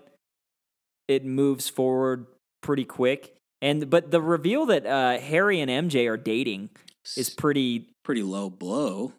[1.09, 2.27] it moves forward
[2.63, 3.35] pretty quick.
[3.61, 6.71] And but the reveal that uh, Harry and MJ are dating
[7.17, 9.13] is pretty pretty low blow.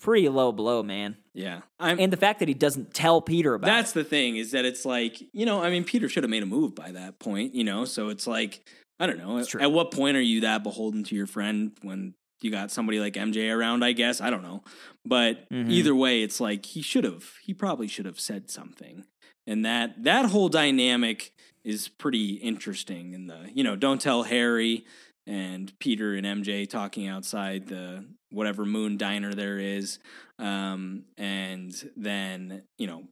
[0.00, 1.16] pretty low blow, man.
[1.32, 1.98] Yeah, I'm.
[1.98, 3.94] And the fact that he doesn't tell Peter about that's it.
[3.94, 6.46] the thing is that it's like you know, I mean, Peter should have made a
[6.46, 7.84] move by that point, you know.
[7.84, 8.64] So it's like
[9.00, 9.38] I don't know.
[9.60, 13.14] At what point are you that beholden to your friend when you got somebody like
[13.14, 13.84] MJ around?
[13.84, 14.62] I guess I don't know,
[15.04, 15.70] but Mhm.
[15.70, 17.32] either way, it's like he should have.
[17.42, 19.04] He probably should have said something,
[19.46, 21.32] and that that whole dynamic
[21.64, 23.14] is pretty interesting.
[23.14, 24.84] In the you know, don't tell Harry
[25.26, 29.98] and Peter and MJ talking outside the whatever moon diner there is,
[30.38, 33.08] um, and then you know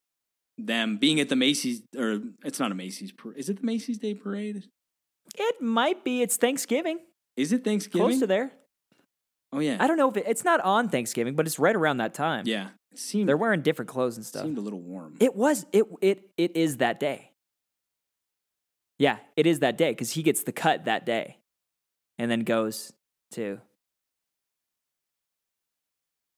[0.58, 3.12] them being at the Macy's or it's not a Macy's.
[3.34, 4.64] Is it the Macy's Day Parade?
[5.36, 6.22] It might be.
[6.22, 6.98] It's Thanksgiving.
[7.36, 8.06] Is it Thanksgiving?
[8.08, 8.52] Close to there.
[9.52, 11.98] Oh yeah, I don't know if it, it's not on Thanksgiving, but it's right around
[11.98, 12.44] that time.
[12.46, 12.68] yeah.
[12.90, 14.42] It seemed They're wearing different clothes and stuff.
[14.42, 15.16] seemed a little warm.
[15.18, 17.30] It was it it it is that day.
[18.98, 21.38] Yeah, it is that day because he gets the cut that day,
[22.18, 22.92] and then goes
[23.32, 23.60] to.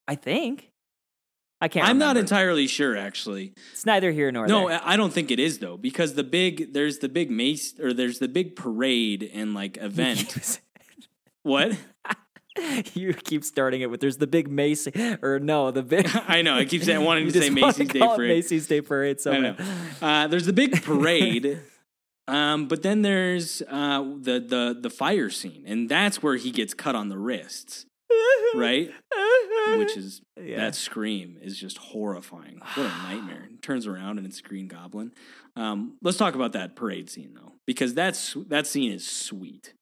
[0.06, 0.70] I think.
[1.64, 1.88] I can't.
[1.88, 3.54] I'm not entirely sure actually.
[3.72, 4.80] It's neither here nor No, there.
[4.84, 7.94] I I don't think it is though because the big there's the big mace or
[7.94, 10.60] there's the big parade and like event.
[11.42, 11.72] what?
[12.94, 14.92] you keep starting it with "There's the big Macy"
[15.22, 16.06] or no, the big.
[16.28, 16.54] I know.
[16.54, 18.28] I keep saying wanting to say Macy's Day Parade.
[18.28, 19.20] Macy's Day Parade.
[19.20, 19.56] So I know.
[20.02, 21.60] Uh, there's the big parade,
[22.28, 26.74] um, but then there's uh, the the the fire scene, and that's where he gets
[26.74, 27.86] cut on the wrists,
[28.54, 28.90] right?
[29.78, 30.56] Which is Yeah.
[30.58, 32.60] that scream is just horrifying.
[32.74, 33.48] What a nightmare!
[33.62, 35.12] Turns around and it's Green Goblin.
[35.56, 39.74] Um, let's talk about that parade scene though, because that's that scene is sweet.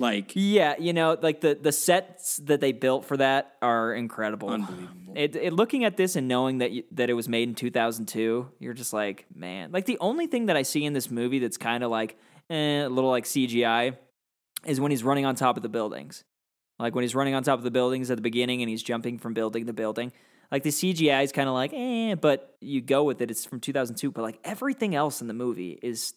[0.00, 4.48] Like Yeah, you know, like the the sets that they built for that are incredible.
[4.50, 5.14] unbelievable.
[5.16, 8.48] It, it looking at this and knowing that you, that it was made in 2002,
[8.60, 9.72] you're just like, man.
[9.72, 12.16] Like the only thing that I see in this movie that's kind of like
[12.50, 13.96] eh, a little like CGI
[14.64, 16.24] is when he's running on top of the buildings.
[16.78, 19.18] Like when he's running on top of the buildings at the beginning and he's jumping
[19.18, 20.12] from building to building.
[20.50, 23.30] Like the CGI is kind of like, eh, but you go with it.
[23.30, 26.14] It's from 2002, but like everything else in the movie is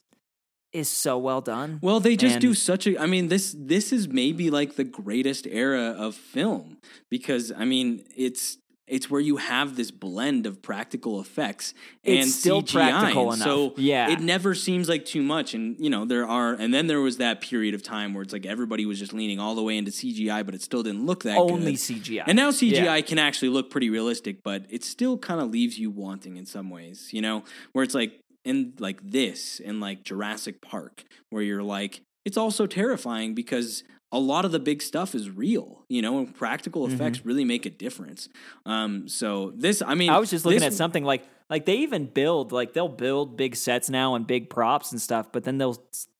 [0.71, 1.79] is so well done.
[1.81, 2.97] Well, they just do such a.
[2.97, 6.77] I mean this this is maybe like the greatest era of film
[7.09, 8.57] because I mean it's
[8.91, 11.73] it's where you have this blend of practical effects
[12.03, 12.73] and It's still CGI.
[12.73, 13.73] practical and So.
[13.77, 14.11] Yeah.
[14.11, 15.53] it never seems like too much.
[15.53, 18.33] And you know there are, and then there was that period of time where it's
[18.33, 21.23] like everybody was just leaning all the way into CGI, but it still didn't look
[21.23, 21.79] that Only good.
[21.79, 22.23] CGI.
[22.27, 23.01] And now CGI Yeah.
[23.01, 26.69] can actually look pretty realistic, but it still kind of leaves you wanting in some
[26.69, 31.63] ways, you know, where it's like in like this in like Jurassic Park, where you're
[31.63, 36.17] like, it's also terrifying because a lot of the big stuff is real, you know,
[36.19, 38.27] and practical effects really make a difference.
[38.65, 40.15] Um, so this, I mean, Mm-hmm.
[40.15, 43.55] I was just looking at something like like they even build like they'll build big
[43.55, 45.77] sets now and big props and stuff, but then they'll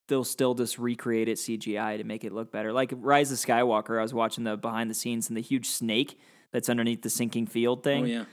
[0.08, 2.72] they'll still just recreate it CGI to make it look better.
[2.74, 6.20] Like Rise of Skywalker, I was watching the behind the scenes and the huge snake
[6.52, 8.04] that's underneath the sinking field thing.
[8.04, 8.26] Oh yeah,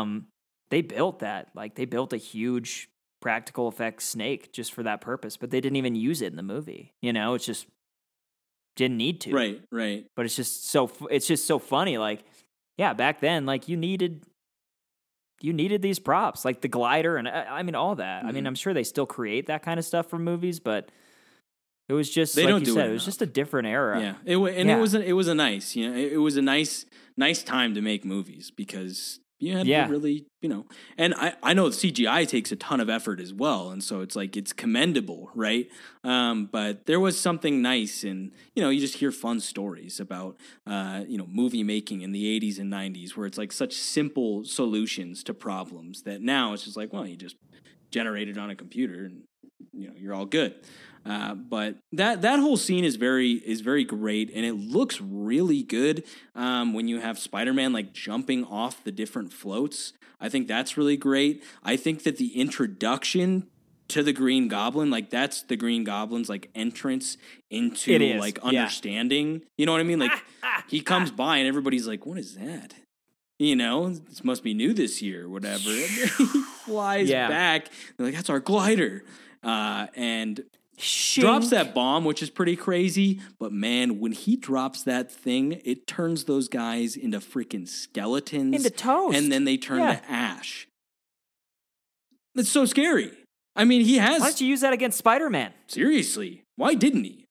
[0.00, 0.26] Um,
[0.70, 2.88] they built that like they built a huge
[3.20, 6.42] practical effects snake just for that purpose, but they didn't even use it in the
[6.42, 6.92] movie.
[7.00, 7.66] You know, it's just
[8.76, 10.06] didn't need to right, right.
[10.14, 12.22] but it's just so it's just so funny like
[12.76, 14.22] yeah back then like you needed
[15.40, 18.44] you needed these props like the glider and i, I mean all that i mean
[18.44, 18.48] Mhm.
[18.48, 20.90] i'm sure they still create that kind of stuff for movies but
[21.88, 23.68] it was just They like don't you do said it it was just a different
[23.68, 24.76] era Yeah, it and Yeah.
[24.76, 26.84] it was a, it was a nice, you know, it, it was a nice
[27.16, 29.86] nice time to make movies because you had Yeah.
[29.86, 33.32] to really, you know, and I I know CGI takes a ton of effort as
[33.34, 35.68] well, and so it's like it's commendable, right?
[36.04, 40.36] Um, but there was something nice, and you know, you just hear fun stories about
[40.66, 44.44] uh, you know movie making in the '80s and '90s, where it's like such simple
[44.44, 47.36] solutions to problems that now it's just like, well, you just
[47.90, 49.22] generate it on a computer, and
[49.72, 50.54] you know, you're all good.
[51.06, 55.62] Uh, but that that whole scene is very is very great, and it looks really
[55.62, 56.02] good
[56.34, 59.92] um, when you have Spider Man like jumping off the different floats.
[60.20, 61.44] I think that's really great.
[61.62, 63.46] I think that the introduction
[63.88, 67.18] to the Green Goblin, like that's the Green Goblin's like entrance
[67.50, 68.62] into like yeah.
[68.62, 69.42] understanding.
[69.56, 70.00] You know what I mean?
[70.00, 70.18] Like
[70.68, 72.74] he comes by and everybody's like, "What is that?"
[73.38, 75.70] You know, this must be new this year, whatever.
[75.70, 76.42] He
[76.72, 77.28] flies Yeah.
[77.28, 77.68] back.
[77.96, 79.04] They're like, "That's our glider,"
[79.44, 80.42] uh, and
[80.78, 81.20] Shink.
[81.22, 83.20] drops that bomb, which is pretty crazy.
[83.38, 88.70] But man, when he drops that thing, it turns those guys into freaking skeletons, Into
[88.70, 89.16] toast.
[89.16, 89.96] and then they turn Yeah.
[89.96, 90.68] to ash.
[92.34, 93.12] That's so scary.
[93.54, 96.42] I mean, he has why don't you use that against spider-man seriously.
[96.56, 97.24] Why didn't he?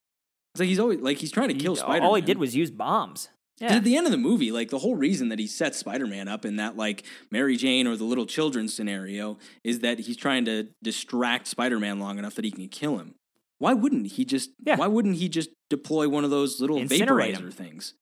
[0.53, 1.99] It's like he's always like he's trying to kill Spider.
[1.99, 2.03] Man.
[2.03, 3.75] All he did was use bombs Yeah.
[3.75, 6.27] At the end of the movie, like the whole reason that he sets Spider Man
[6.27, 10.45] up in that like Mary Jane or the little children scenario is that he's trying
[10.45, 13.13] to distract Spider Man long enough that he can kill him.
[13.59, 14.51] Why wouldn't he just?
[14.65, 14.75] Yeah.
[14.75, 17.51] Why wouldn't he just deploy one of those little Incinerate vaporizer him.
[17.51, 17.93] things?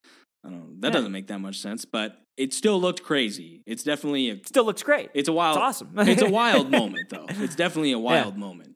[0.45, 0.75] I don't know.
[0.79, 0.93] That Yeah.
[0.93, 3.61] doesn't make that much sense, but it still looked crazy.
[3.65, 5.09] It's definitely a, Still looks great.
[5.13, 5.57] it's a wild.
[5.57, 5.91] It's awesome.
[5.99, 7.25] it's a wild moment, though.
[7.29, 8.75] It's definitely a wild moment.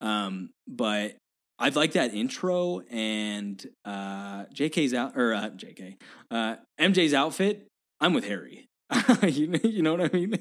[0.00, 1.16] Um, but
[1.58, 5.96] I like that intro and uh, JK's out or uh, JK
[6.30, 7.68] uh, MJ's outfit.
[8.00, 8.66] I'm with Harry.
[9.22, 10.34] you, you know what I mean?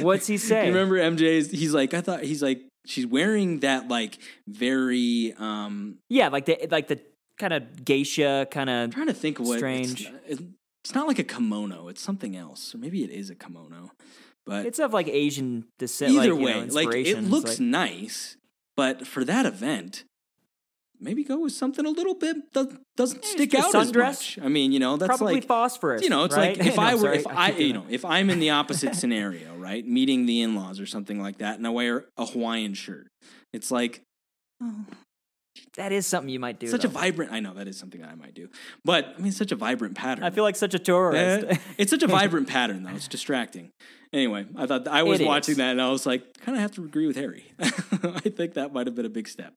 [0.00, 0.66] What's he say?
[0.66, 1.50] You remember MJ's?
[1.50, 5.34] He's like, I thought he's like, she's wearing that like very.
[5.38, 7.00] um Yeah, like the like the
[7.38, 8.92] kind of geisha kind of.
[8.94, 9.58] trying to think of what.
[9.58, 10.02] Strange.
[10.26, 10.42] It's, it's,
[10.84, 11.88] it's not like a kimono.
[11.88, 13.90] It's something else, or maybe it is a kimono.
[14.46, 16.12] But It's of like Asian descent.
[16.12, 18.36] either like, you way, know, like it looks Like, nice,
[18.76, 20.04] but for that event,
[21.00, 24.38] maybe go with something a little bit that doesn't stick just a out as much.
[24.42, 26.02] I mean, you know, that's probably like phosphorus.
[26.02, 26.56] you know, it's right?
[26.58, 28.50] like if No, I were sorry, if keep I you know if I'm in the
[28.60, 32.74] opposite scenario, right, meeting the in-laws or something like that, and I wear a Hawaiian
[32.74, 33.08] shirt,
[33.52, 34.02] it's like.
[34.62, 34.84] Oh,
[35.76, 36.66] that is something you might do.
[36.68, 37.32] such a vibrant.
[37.32, 38.48] I know that is something that I might do,
[38.84, 40.24] but I mean, such a vibrant pattern.
[40.24, 41.46] I feel like such a tourist.
[41.48, 42.90] Eh, it's such a vibrant pattern, though.
[42.94, 43.70] It's distracting.
[44.12, 45.58] Anyway, I thought I was It watching is.
[45.58, 47.44] that and I was like, kind of have to agree with Harry.
[47.60, 47.68] I
[48.30, 49.54] think that might have been a big step.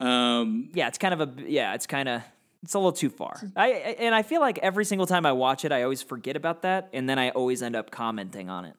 [0.00, 2.22] Um, yeah, it's kind of a yeah, it's kind of
[2.64, 3.40] it's a little too far.
[3.56, 6.36] I I- and I feel like every single time I watch it, I always forget
[6.36, 8.74] about that, and then I always end up commenting on it.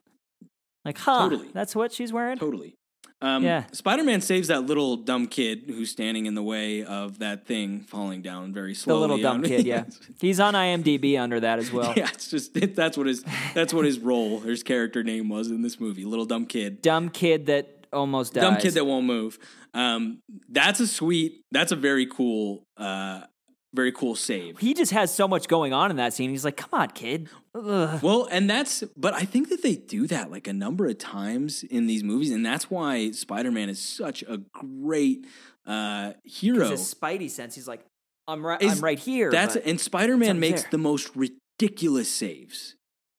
[0.86, 1.50] Like, huh, Totally.
[1.54, 2.38] that's what she's wearing.
[2.38, 2.76] totally.
[3.24, 3.64] Um, Yeah.
[3.72, 7.82] Spider Man saves that little dumb kid who's standing in the way of that thing
[7.82, 8.98] falling down very slowly.
[8.98, 9.86] The little dumb kid, yeah,
[10.20, 11.94] he's on IMDb under that as well.
[11.96, 13.24] yeah, it's just it, that's what his
[13.54, 16.04] that's what his role, his character name was in this movie.
[16.06, 16.82] Little dumb kid.
[16.82, 18.42] Dumb kid that almost dies.
[18.42, 19.40] dumb kid that won't move.
[19.74, 20.20] Um,
[20.50, 21.42] that's a sweet.
[21.52, 22.66] That's a very cool.
[22.78, 23.22] Uh,
[23.74, 24.60] very cool save.
[24.60, 26.30] he just has so much going on in that scene.
[26.30, 28.02] He's like, "Come on, kid." Ugh.
[28.04, 31.64] Well, and that's, but I think that they do that like a number of times
[31.64, 35.26] in these movies, and that's why Spider Man is such a great
[35.66, 36.70] uh, hero.
[36.70, 37.56] His spidey sense.
[37.56, 37.86] He's like,
[38.28, 38.62] "I'm right.
[38.62, 40.72] Is- I'm right here." That's and Spider Man makes there.
[40.72, 42.76] the most ridiculous saves.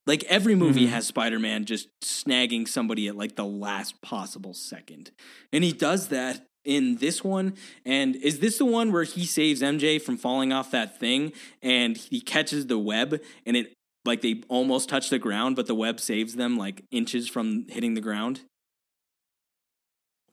[0.07, 0.89] Like every movie Mhm.
[0.89, 5.11] has Spider Man just snagging somebody at like the last possible second,
[5.51, 7.55] and he does that in this one.
[7.85, 11.31] And is this the one where he saves MJ from falling off that thing,
[11.61, 13.73] and he catches the web, and it
[14.03, 17.93] like they almost touch the ground, but the web saves them like inches from hitting
[17.93, 18.41] the ground?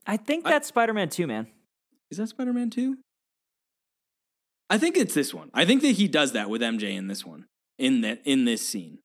[0.07, 1.47] I think that's Spider Man Two, man.
[2.13, 2.99] Is that Spider Man 2?
[4.69, 5.51] I think it's this one.
[5.55, 7.47] I think that he does that with MJ in this one.
[7.79, 8.99] In that in this scene.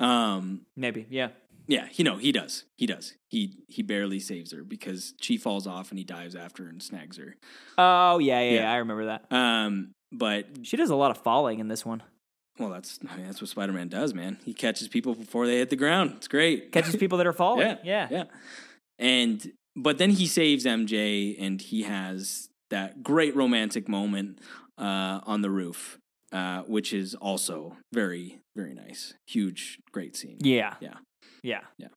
[0.00, 1.28] Um Maybe, yeah.
[1.68, 2.64] Yeah, you know, he does.
[2.76, 3.14] He does.
[3.30, 6.82] He he barely saves her because she falls off and he dives after her and
[6.82, 7.36] snags her.
[7.76, 8.60] Oh yeah, yeah, Yeah.
[8.62, 8.72] yeah.
[8.72, 9.24] I remember that.
[9.30, 12.02] Um but She does a lot of falling in this one.
[12.58, 14.38] well that's I mean, that's what Spider-Man does, man.
[14.44, 16.14] He catches people before they hit the ground.
[16.16, 16.72] It's great.
[16.72, 17.60] Catches people that are falling.
[17.68, 18.08] Yeah, yeah.
[18.10, 18.24] Yeah.
[18.98, 24.40] And but then he saves MJ and he has that great romantic moment
[24.76, 25.98] uh, on the roof,
[26.32, 29.14] uh, which is also very, very nice.
[29.26, 30.38] Huge, great scene.
[30.40, 30.74] Yeah.
[30.80, 30.94] Yeah.
[31.42, 31.60] Yeah.
[31.78, 31.88] Yeah.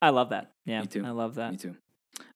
[0.00, 0.50] I love that.
[0.66, 0.80] Yeah.
[0.80, 1.04] Me too.
[1.04, 1.52] I love that.
[1.52, 1.76] Me too.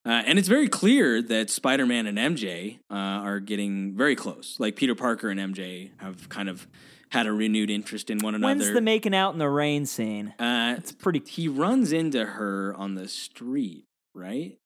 [0.05, 4.57] Uh, and it's very clear that Spider Man and MJ uh, are getting very close.
[4.59, 6.67] Like Peter Parker and MJ have kind of
[7.11, 8.55] had a renewed interest in one another.
[8.55, 10.33] When's the making out in the rain scene?
[10.39, 11.23] uh, It's pretty.
[11.27, 13.85] he runs into her on the street,
[14.15, 14.59] right?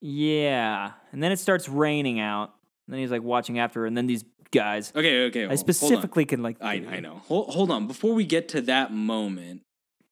[0.00, 0.92] Yeah.
[1.12, 2.54] And then it starts raining out.
[2.86, 3.86] And then he's like watching after her.
[3.86, 4.92] And then these guys.
[4.94, 5.44] Okay, okay.
[5.46, 5.56] I on.
[5.56, 6.58] specifically can like.
[6.62, 7.22] I, I know.
[7.28, 7.86] Hold, hold on.
[7.86, 9.62] Before we get to that moment,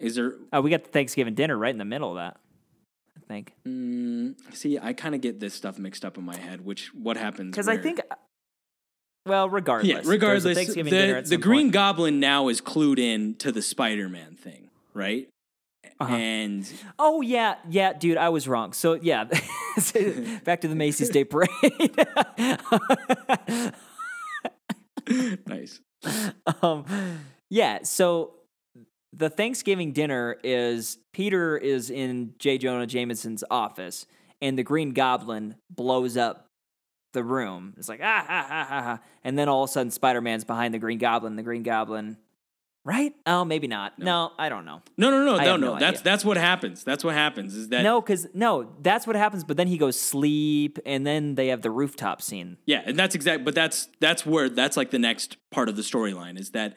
[0.03, 0.35] is there?
[0.53, 2.39] Oh, we got the Thanksgiving dinner right in the middle of that.
[3.17, 3.55] I think.
[3.67, 6.65] Mm, see, I kind of get this stuff mixed up in my head.
[6.65, 7.53] Which what happens?
[7.53, 8.01] Because I think.
[9.25, 9.89] Well, regardless.
[9.89, 10.01] yeah.
[10.05, 11.73] Regardless, dinner the the Green point.
[11.75, 15.29] Goblin now is clued in to the Spider Man thing, right?
[16.01, 16.15] Uh-huh.
[16.15, 18.73] And Oh yeah, yeah, dude, I was wrong.
[18.73, 19.25] So yeah,
[20.45, 21.49] back to the Macy's Day Parade.
[25.47, 25.81] nice.
[26.63, 26.85] um,
[27.51, 28.35] yeah, so
[29.13, 32.59] the Thanksgiving dinner is Peter is in J.
[32.59, 34.07] Jonah Jameson's office,
[34.41, 36.47] and the Green Goblin blows up
[37.13, 37.75] the room.
[37.77, 40.45] It's like ah ha ha ha ha, and then all of a sudden Spider Man's
[40.45, 41.37] behind the Green Goblin.
[41.37, 42.17] The Green Goblin,
[42.85, 43.13] right?
[43.27, 43.99] Oh, maybe not.
[43.99, 44.81] No, I don't know.
[44.97, 45.75] No, no, no, I no, no.
[45.75, 46.83] no that's that's what happens.
[46.83, 47.55] That's what happens.
[47.55, 49.45] Is that No, because no, that's what happens.
[49.45, 52.57] But then he goes sleep, and then they have the rooftop scene.
[52.65, 53.45] Yeah, and that's exact.
[53.45, 56.77] But that's that's where that's like the next part of the storyline is that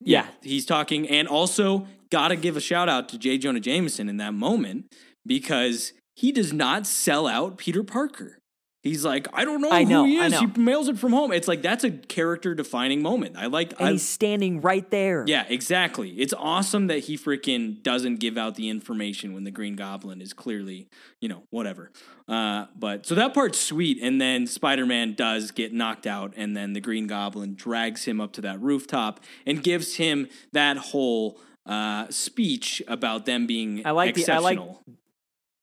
[0.00, 0.26] Yeah.
[0.42, 3.38] he's talking, and also gotta give a shout out to J.
[3.38, 4.92] Jonah Jameson in that moment
[5.24, 8.39] because he does not sell out Peter Parker.
[8.82, 10.38] He's like, I don't know I know, who he is.
[10.38, 11.32] He mails it from home.
[11.32, 13.36] It's like that's a character defining moment.
[13.36, 13.74] I like.
[13.78, 15.24] And I, he's standing right there.
[15.26, 16.12] yeah, exactly.
[16.12, 20.32] It's awesome that he freaking doesn't give out the information when the Green Goblin is
[20.32, 20.88] clearly,
[21.20, 21.90] you know, whatever.
[22.26, 23.98] Uh, but so that part's sweet.
[24.00, 28.18] And then Spider Man does get knocked out, and then the Green Goblin drags him
[28.18, 33.90] up to that rooftop and gives him that whole uh, speech about them being I
[33.90, 34.58] like the- I like-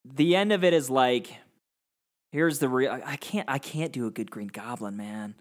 [0.05, 1.33] The end of it is like,
[2.31, 2.91] here's the real.
[3.05, 3.49] I can't.
[3.49, 5.35] I can't do a good Green Goblin, man.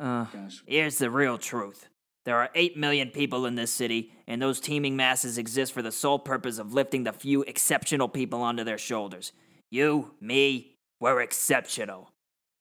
[0.00, 0.62] Uh, Gosh.
[0.66, 1.88] Here's the real truth.
[2.24, 5.90] There are 8 million people in this city, and those teeming masses exist for the
[5.90, 9.32] sole purpose of lifting the few exceptional people onto their shoulders.
[9.70, 12.10] You, me, we're exceptional.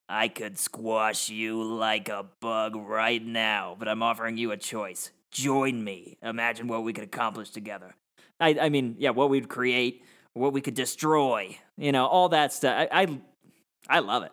[0.08, 5.12] I could squash you like a bug right now, but I'm offering you a choice.
[5.32, 6.18] Join me.
[6.22, 7.94] Imagine what we could accomplish together.
[8.40, 10.04] I, I mean, yeah, what we'd create,
[10.38, 12.88] what we could destroy, you know, all that stuff.
[12.92, 13.20] I, I,
[13.90, 14.32] I love it.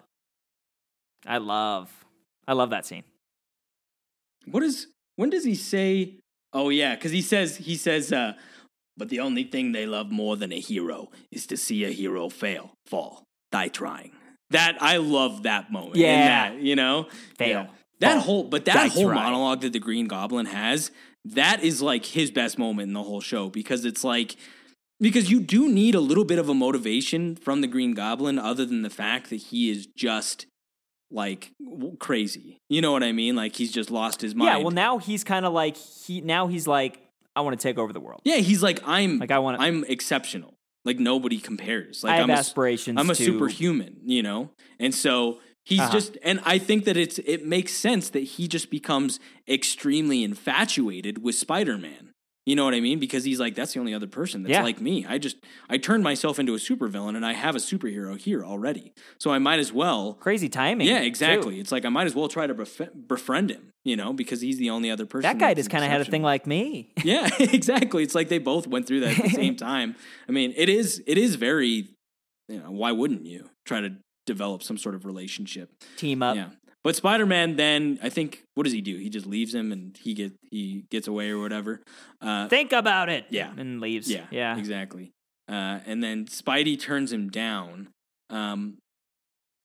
[1.26, 1.90] I love,
[2.46, 3.04] I love that scene.
[4.46, 6.18] What is when does he say
[6.52, 8.34] oh yeah because he says he says uh
[8.96, 12.28] but the only thing they love more than a hero is to see a hero
[12.28, 14.12] fail fall die trying
[14.50, 16.50] that i love that moment Yeah.
[16.50, 17.08] that, you know
[17.38, 17.68] Fail.
[18.00, 18.20] that Fall.
[18.20, 19.22] whole but that whole trying.
[19.22, 20.90] monologue that the green goblin has
[21.24, 24.36] that is like his best moment in the whole show because it's like
[25.00, 28.64] because you do need a little bit of a motivation from the green goblin other
[28.64, 30.46] than the fact that he is just
[31.10, 31.52] like
[32.00, 34.98] crazy you know what i mean like he's just lost his mind Yeah, well now
[34.98, 37.00] he's kind of like he now he's like
[37.36, 38.20] I want to take over the world.
[38.24, 40.54] Yeah, he's like I'm Like, I wanna- I'm exceptional.
[40.84, 42.04] Like nobody compares.
[42.04, 44.50] Like I have am a aspirations I'm a to- superhuman, you know?
[44.78, 45.90] And so he's Uh-huh.
[45.92, 49.18] just and I think that it's it makes sense that he just becomes
[49.48, 52.12] extremely infatuated with Spider-Man.
[52.46, 52.98] You know what I mean?
[52.98, 54.62] Because he's like that's the only other person that's Yeah.
[54.62, 55.06] like me.
[55.08, 55.36] I just
[55.70, 58.92] I turned myself into a supervillain and I have a superhero here already.
[59.18, 60.86] So I might as well Crazy timing.
[60.86, 61.06] Yeah, too.
[61.06, 61.58] exactly.
[61.58, 64.58] It's like I might as well try to bef- befriend him, you know, because he's
[64.58, 65.22] the only other person.
[65.22, 66.92] That guy just kind of had a thing like me.
[67.04, 68.02] Yeah, exactly.
[68.02, 69.96] It's like they both went through that at the same time.
[70.28, 71.88] I mean, it is it is very
[72.48, 73.96] you know, why wouldn't you try to
[74.26, 75.70] develop some sort of relationship?
[75.96, 76.36] Team up.
[76.36, 76.48] yeah.
[76.84, 78.96] But Spider-Man then I think what does he do?
[78.98, 81.80] He just leaves him and he get he gets away or whatever.
[82.20, 83.24] Uh Think about it.
[83.30, 83.50] Yeah.
[83.56, 84.08] And leaves.
[84.10, 84.56] yeah, Yeah.
[84.58, 85.10] exactly.
[85.48, 87.88] Uh and then Spidey turns him down.
[88.30, 88.76] Um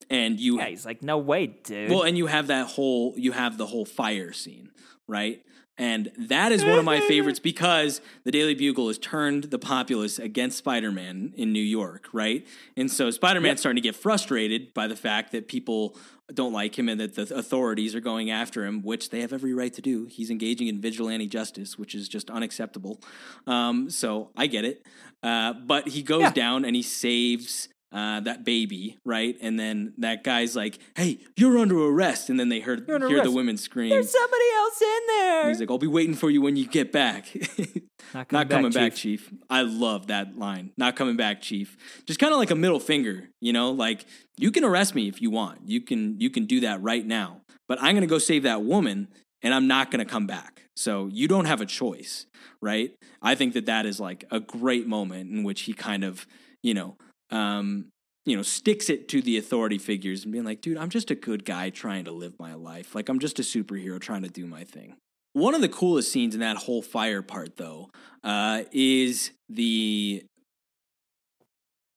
[0.10, 1.90] and you Yeah, he's like, no way, dude.
[1.91, 4.72] well, and you have that whole you have the whole fire scene,
[5.08, 5.41] right?
[5.80, 10.20] And that is one of my favorites because the Daily Bugle has turned the populace
[10.20, 12.46] against Spider-Man in New York, right?
[12.76, 15.96] And so Spider-Man's starting to get frustrated by the fact that people
[16.34, 19.54] don't like him and that the authorities are going after him, which they have every
[19.54, 20.06] right to do.
[20.06, 23.02] He's engaging in vigilante justice, which is just unacceptable.
[23.48, 24.86] Um, so I get it.
[25.24, 26.32] Uh, but he goes Yeah.
[26.34, 29.36] down and he saves uh, that baby, right?
[29.41, 33.07] And then that guy's like, "Hey, you're under arrest!" And then they heard You're under
[33.07, 33.90] hear the women scream.
[33.90, 35.48] There's somebody else in there.
[35.49, 37.26] He's like, "I'll be waiting for you when you get back."
[38.14, 39.30] Not Not coming back, Chief.
[39.30, 39.40] Chief.
[39.49, 40.72] I love that line.
[40.78, 41.78] Not coming back, Chief.
[42.06, 44.06] Just kind of like a middle finger, you know, like
[44.38, 45.61] you can arrest me if you want.
[45.66, 47.41] You can you can do that right now.
[47.68, 49.10] But I'm going to go save that woman
[49.41, 50.64] and I'm not going to come back.
[50.76, 52.26] So you don't have a choice,
[52.61, 52.91] right?
[53.22, 56.26] I think that that is like a great moment in which he kind of,
[56.64, 56.98] you know,
[57.32, 57.90] um,
[58.26, 61.16] you know, sticks it to the authority figures and being like, dude, I'm just a
[61.16, 62.94] good guy trying to live my life.
[62.94, 64.96] Like, I'm just a superhero trying to do my thing.
[65.34, 67.90] One of the coolest scenes in that whole fire part, though,
[68.24, 70.24] uh, is the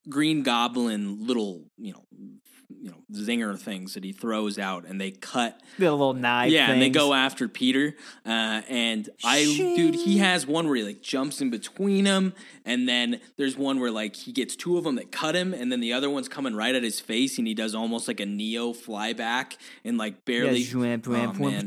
[0.09, 2.03] Green Goblin little, you know,
[2.69, 6.51] you know, zinger things that he throws out, and they cut The little knife.
[6.51, 7.95] yeah, and they go after Peter.
[8.25, 12.33] Uh, and I, dude, he has one where he like jumps in between them,
[12.65, 15.71] and then there's one where like he gets two of them that cut him, and
[15.71, 18.25] then the other one's coming right at his face, and he does almost like a
[18.25, 20.59] Neo flyback and like barely.
[21.07, 21.65] Yeah, Oh, man.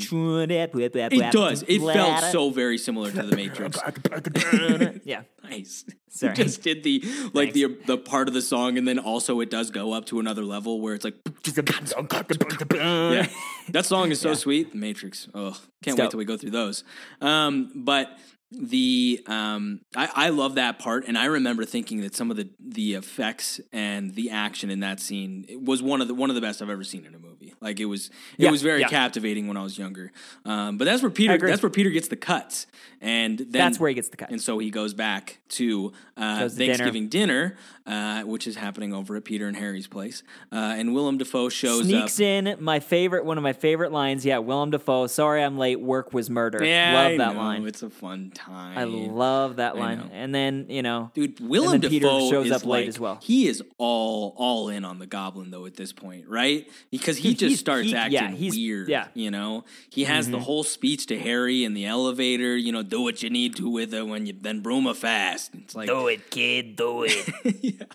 [1.12, 1.62] It does.
[1.68, 3.78] It felt so very similar to the Matrix.
[5.04, 5.22] yeah.
[5.42, 5.84] nice.
[6.08, 6.30] Sorry.
[6.36, 7.04] You just did the
[7.34, 10.18] like the the part of the song, and then also it does go up to
[10.18, 11.14] another level where it's like
[12.74, 13.26] yeah,
[13.70, 14.70] that song is so sweet.
[14.70, 15.28] The Matrix.
[15.34, 16.84] Oh, can't wait till we go through those.
[17.20, 18.16] Um, but
[18.52, 22.48] the um, I, I love that part, and I remember thinking that some of the
[22.60, 26.40] the effects and the action in that scene was one of the one of the
[26.42, 27.54] best I've ever seen in a movie.
[27.60, 28.06] Like it was,
[28.38, 28.88] it Yeah, was very yeah.
[28.88, 30.12] captivating when I was younger.
[30.44, 32.66] Um, but that's where Peter, that's where Peter gets the cuts,
[33.00, 36.48] and then That's where he gets the cuts and so he goes back to uh,
[36.48, 36.74] to dinner.
[36.74, 37.56] Thanksgiving dinner,
[37.86, 40.22] uh, which is happening over at Peter and Harry's place.
[40.52, 42.24] Uh, and Willem Dafoe shows Sneaks up.
[42.24, 44.24] in my favorite, one of my favorite lines.
[44.24, 45.06] Yeah, Willem Dafoe.
[45.08, 45.80] Sorry, I'm late.
[45.80, 46.64] Work was murder.
[46.64, 47.66] Yeah, love I that know, line.
[47.66, 48.45] It's a fun time.
[48.48, 50.10] I love that line.
[50.12, 53.18] And then you know, Dude, Willem then Peter shows up late as well.
[53.22, 56.68] He is all all in on the Goblin though at this point, right?
[56.90, 58.88] Because he, He- just starts he- acting yeah, he's- weird.
[58.88, 59.04] yeah.
[59.04, 59.18] Mm-hmm.
[59.18, 62.56] you know, he has the whole speech to Harry in the elevator.
[62.56, 65.50] You know, do what you need to with it when you then broom a fast.
[65.54, 66.76] It's like, do it, kid.
[66.76, 67.28] Do it.
[67.62, 67.86] yeah.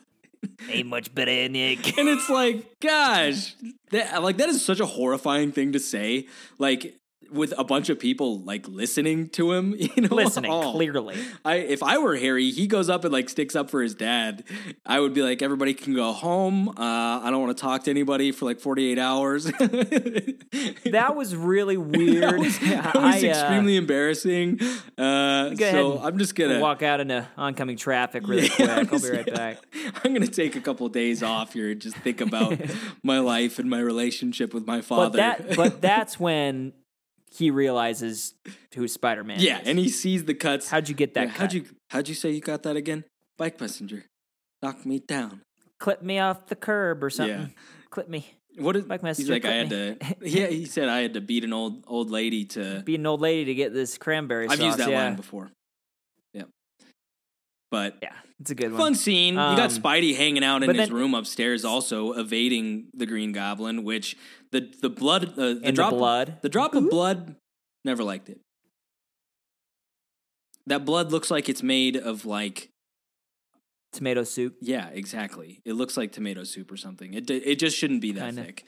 [0.70, 1.98] Ain't much better, than Nick.
[1.98, 3.56] and it's like, gosh,
[3.92, 6.28] that, like that is such a horrifying thing to say.
[6.58, 6.96] Like
[7.32, 10.72] with a bunch of people like listening to him, you know, Listening Oh.
[10.74, 11.16] clearly.
[11.46, 14.44] I if I were Harry, he goes up and like sticks up for his dad.
[14.86, 16.70] I would be like, everybody can go home.
[16.70, 16.74] Uh,
[17.24, 19.50] I don't want to talk to anybody for like forty eight hours.
[20.92, 22.24] That was really weird.
[22.24, 24.60] that was, that was I, uh, extremely embarrassing.
[24.98, 28.94] Uh, Go ahead so I'm just gonna walk out into oncoming traffic really Yeah, quick.
[28.94, 29.34] I'll be right yeah.
[29.36, 29.58] back.
[30.04, 32.60] I'm gonna take a couple days off here and just think about
[33.04, 35.18] my life and my relationship with my But father.
[35.18, 36.74] that, but that's when
[37.34, 38.34] he realizes
[38.76, 39.40] who Spider Man.
[39.40, 40.70] yeah, and he sees the cuts.
[40.70, 41.28] how'd you get that?
[41.28, 43.04] Yeah, how'd you how'd you say you got that again?
[43.38, 44.06] Bike messenger,
[44.62, 45.42] knock me down.
[45.80, 47.40] clip me off the curb or something?
[47.40, 47.48] Yeah.
[47.90, 48.26] Clip me.
[48.58, 49.34] What is Bike messenger?
[49.34, 49.52] he's like?
[49.52, 50.28] I had clip to.
[50.30, 52.82] Yeah, he said I had to beat an old old lady to.
[52.86, 54.66] beat an old lady to get this cranberry I've sauce.
[54.66, 55.04] used that yeah.
[55.06, 55.52] line before.
[56.34, 56.50] Yep.
[57.72, 58.80] But Yeah, it's a good one.
[58.80, 59.34] fun scene.
[59.36, 63.32] you got Um, Spidey hanging out in his then- room upstairs, also evading the Green
[63.32, 63.84] Goblin.
[63.86, 64.18] Which
[64.52, 66.38] the the blood, uh, the And the drop, blood.
[66.42, 67.36] the drop of blood.
[67.86, 68.40] Never liked it.
[70.68, 72.70] That blood looks like it's made of like
[73.94, 74.56] Tomato soup.
[74.62, 75.62] Yeah, exactly.
[75.66, 77.14] It looks like tomato soup or something.
[77.14, 78.44] It it just shouldn't be that Kinda.
[78.44, 78.64] thick.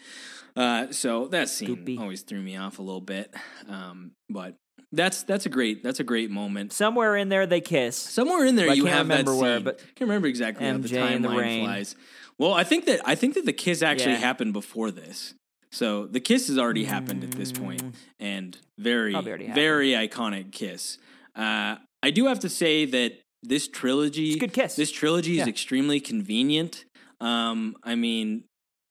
[0.56, 1.98] Uh, so that scene Goopy.
[2.00, 3.34] always threw me off a little bit.
[3.70, 4.56] Um, but
[4.92, 6.74] that's that's a great that's a great moment.
[6.74, 7.96] Somewhere in there they kiss.
[7.96, 9.64] Somewhere in there I you can't have that remember where, scene.
[9.64, 11.66] but can't remember exactly the MJ in the timeline rain.
[11.66, 11.96] flies.
[12.38, 14.18] Well, I think that I think that the kiss actually Yeah.
[14.20, 15.36] happened before this.
[15.74, 17.82] So the kiss has already happened at this point,
[18.20, 19.26] and very Mm.
[19.26, 19.56] Already happened.
[19.56, 21.00] very iconic kiss.
[21.36, 24.76] Uh, I do have to say that this trilogy, good kiss.
[24.76, 26.86] This trilogy is extremely convenient.
[27.20, 28.44] Um, I mean,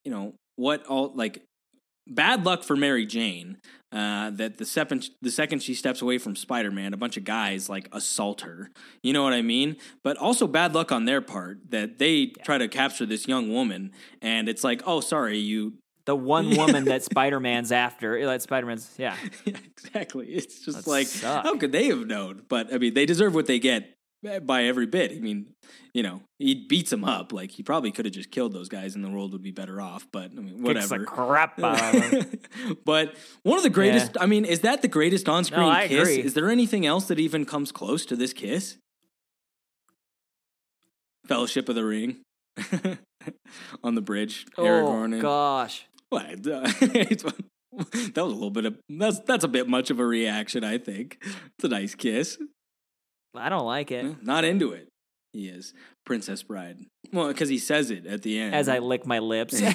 [0.05, 0.85] you know what?
[0.87, 1.43] All like
[2.09, 3.59] bad luck for Mary Jane.
[3.93, 7.25] Uh, that the second the second she steps away from Spider Man, a bunch of
[7.25, 8.71] guys like assault her.
[9.03, 9.77] You know what I mean?
[10.03, 13.93] But also bad luck on their part that they try to capture this young woman,
[14.23, 15.75] and it's like, oh, sorry, you.
[16.05, 18.24] The one woman that Spider Man's after.
[18.27, 19.16] That Spider Man's yeah.
[19.45, 20.27] Yeah, exactly.
[20.29, 21.45] It's just That like, suck.
[21.45, 22.43] how could they have known?
[22.49, 23.95] But I mean, they deserve what they get
[24.27, 25.12] eh, by every bit.
[25.12, 25.47] I mean,
[25.95, 27.33] you know, he beats them up.
[27.33, 29.81] Like he probably could have just killed those guys, and the world would be better
[29.81, 30.07] off.
[30.12, 31.05] But I mean, Kicks whatever.
[31.05, 32.39] crap out of him.
[32.85, 33.15] but
[33.45, 34.16] one of the greatest.
[34.20, 36.01] I mean, is that the greatest on-screen No, kiss?
[36.09, 36.23] agree.
[36.23, 38.77] Is there anything else that even comes close to this kiss?
[41.27, 42.16] Fellowship of the Ring
[43.85, 44.47] on the bridge.
[44.59, 45.87] Aragorn Oh gosh.
[46.47, 47.25] Uh, it's-
[48.13, 50.63] that was a little bit of that's that's a bit much of a reaction.
[50.63, 52.37] I think it's a nice kiss.
[53.35, 54.23] I don't like it.
[54.23, 54.89] Not into it.
[55.33, 55.73] He is
[56.05, 56.81] Princess Bride.
[57.15, 58.55] Well, because he says it at the end.
[58.55, 59.59] As I lick my lips.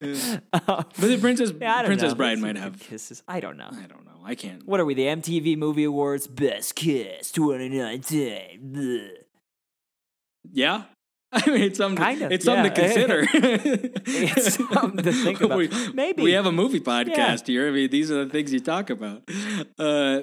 [0.00, 2.16] Um, but the Princess Yeah, Princess know.
[2.16, 2.78] Bride might have.
[2.80, 3.22] kisses.
[3.28, 3.68] I don't know.
[3.70, 4.20] I don't know.
[4.24, 4.66] I can't.
[4.66, 4.94] What are we?
[4.94, 8.72] The MTV Movie Awards Best Kiss 2019.
[8.72, 9.08] Bleh.
[10.52, 10.84] Yeah.
[11.32, 12.02] I mean, it's something.
[12.02, 13.26] Kind of, it's something to consider.
[13.32, 15.58] It's something to think about.
[15.58, 16.22] We, Maybe.
[16.22, 17.68] we have a movie podcast here.
[17.68, 19.28] I mean, these are the things you talk about.
[19.78, 20.22] Uh,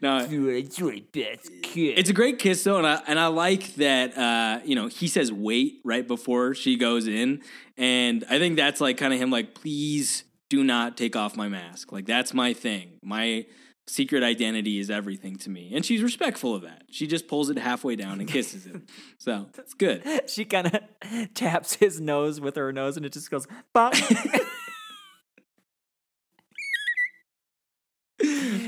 [0.00, 1.94] no, It's really best kiss.
[1.98, 4.16] It's a great kiss though, and I and I like that.
[4.16, 7.42] Uh, you know, he says wait right before she goes in,
[7.76, 11.48] and I think that's like kind of him like, please do not take off my
[11.48, 11.92] mask.
[11.92, 12.92] Like that's my thing.
[13.02, 13.44] My
[13.86, 16.84] secret identity is everything to me, and she's respectful of that.
[16.90, 18.86] She just pulls it halfway down and kisses him.
[19.18, 20.02] So that's good.
[20.28, 23.94] she kind of taps his nose with her nose and it just goes bop.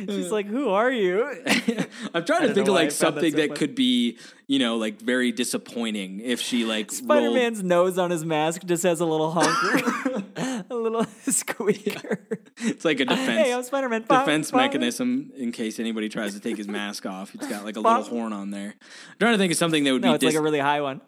[0.09, 1.25] She's like, "Who are you?"
[2.15, 4.77] I'm trying to think of like found that something so that could be, you know,
[4.77, 9.01] like very disappointing if she like Spider rolled- Man's nose on his mask just has
[9.01, 10.23] a little honker,
[10.71, 12.27] a little squeaker.
[12.59, 13.29] It's like a defense.
[13.47, 14.03] Hey, I'm Spider Man.
[14.09, 17.31] defense mechanism in case anybody tries to take his mask off.
[17.31, 18.75] He's got like a little horn on there.
[18.81, 20.59] I'm trying to think of something that would No, be it's dis- like a really
[20.61, 21.01] high one.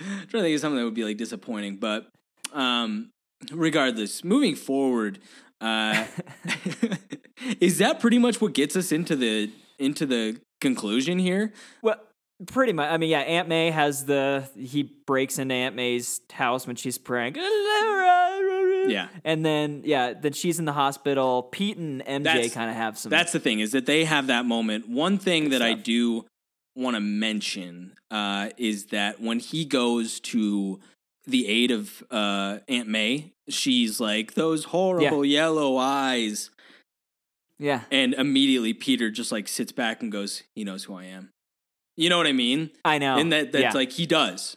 [0.00, 2.08] I'm trying to think of something that would be like disappointing, but
[2.52, 3.10] um
[3.52, 5.18] regardless, moving forward,
[5.62, 6.04] uh
[7.60, 11.52] is that pretty much what gets us into the into the conclusion here?
[11.82, 11.96] Well,
[12.46, 12.90] Pretty much.
[12.90, 16.98] I mean, yeah, Aunt May has the he breaks into Aunt May's house when she's
[16.98, 17.36] praying.
[17.36, 19.08] Yeah.
[19.24, 21.44] And then yeah, then she's in the hospital.
[21.44, 24.26] Pete and MJ That's- kind of have some That's the thing is that they have
[24.26, 24.88] that moment.
[24.88, 26.24] One thing that I do
[26.74, 30.80] want to mention uh, is that when he goes to
[31.26, 36.50] the aid of uh, Aunt May, she's like those horrible yellow eyes,
[37.58, 37.82] Yeah.
[37.90, 41.30] and immediately Peter just like sits back and goes, "He knows who I am."
[41.96, 42.70] You know what I mean?
[42.84, 43.16] I know.
[43.18, 43.72] and that that's yeah.
[43.72, 44.56] like he does.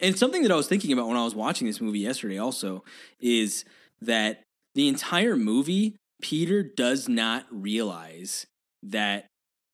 [0.00, 2.84] And something that I was thinking about when I was watching this movie yesterday also
[3.20, 3.64] is
[4.00, 4.42] that
[4.74, 8.46] the entire movie Peter does not realize
[8.82, 9.26] that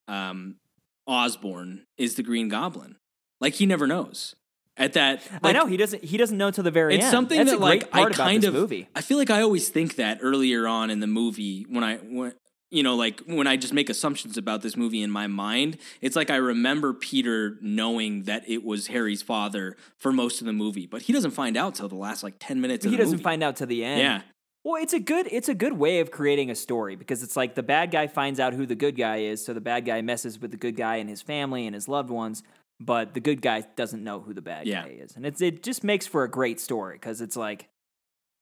[0.08, 0.56] um
[1.06, 2.96] Osborn is the Green Goblin.
[3.40, 4.34] Like he never knows.
[4.78, 7.08] At that I know he doesn't he doesn't know till the very it's end.
[7.08, 8.88] It's something That's that like I kind of movie.
[8.94, 12.34] I feel like I always think that earlier on in the movie when I when
[12.70, 16.14] you know like when I just make assumptions about this movie in my mind, it's
[16.14, 20.86] like I remember Peter knowing that it was Harry's father for most of the movie,
[20.86, 23.22] but he doesn't find out till the last like 10 minutes of He doesn't movie.
[23.22, 24.00] find out to the end.
[24.00, 24.22] Yeah.
[24.62, 27.54] Well, it's a good it's a good way of creating a story because it's like
[27.54, 30.38] the bad guy finds out who the good guy is, so the bad guy messes
[30.38, 32.42] with the good guy and his family and his loved ones,
[32.80, 34.82] but the good guy doesn't know who the bad Yeah.
[34.84, 37.68] guy is, and it's it just makes for a great story because it's like,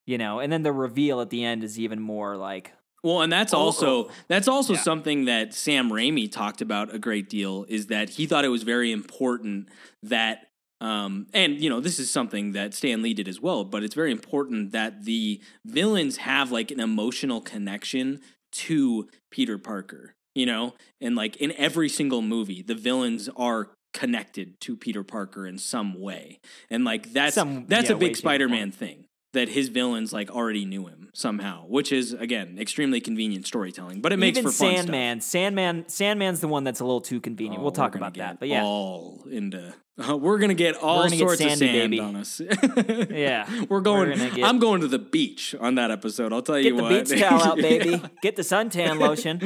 [0.06, 3.30] you know, and then the reveal at the end is even more like, Well, and
[3.32, 4.10] that's Oh, also oh.
[4.28, 4.80] that's also Yeah.
[4.80, 8.62] something that Sam Raimi talked about a great deal is that he thought it was
[8.62, 9.68] very important
[10.02, 10.48] that
[10.80, 13.94] um and you know this is something that Stan Lee did as well, but it's
[13.94, 18.20] very important that the villains have like an emotional connection
[18.52, 20.74] to Peter Parker, you know?
[21.00, 25.98] And like in every single movie, the villains are connected to Peter Parker in some
[25.98, 26.40] way.
[26.68, 30.64] And like that's Some- that's yeah, a big Spider-Man thing that his villains like already
[30.64, 34.00] knew him somehow, which is again extremely convenient storytelling.
[34.02, 35.20] But it makes even for fun Sandman.
[35.22, 37.54] Sandman, Sandman's the one that's a little too convenient.
[37.56, 37.62] stuff.
[37.62, 39.74] we'll Oh, talk about that, but yeah, all into
[40.08, 41.60] we're gonna get all gonna get sorts of sand
[41.90, 42.00] baby.
[42.00, 42.40] on us.
[43.10, 43.48] Yeah.
[43.68, 44.10] we're going.
[44.10, 46.32] We're get- I'm going to the beach on that episode.
[46.32, 46.90] I'll tell you what.
[46.90, 47.90] get the beach towel out, baby.
[47.90, 48.08] Yeah.
[48.22, 49.40] Get the suntan lotion.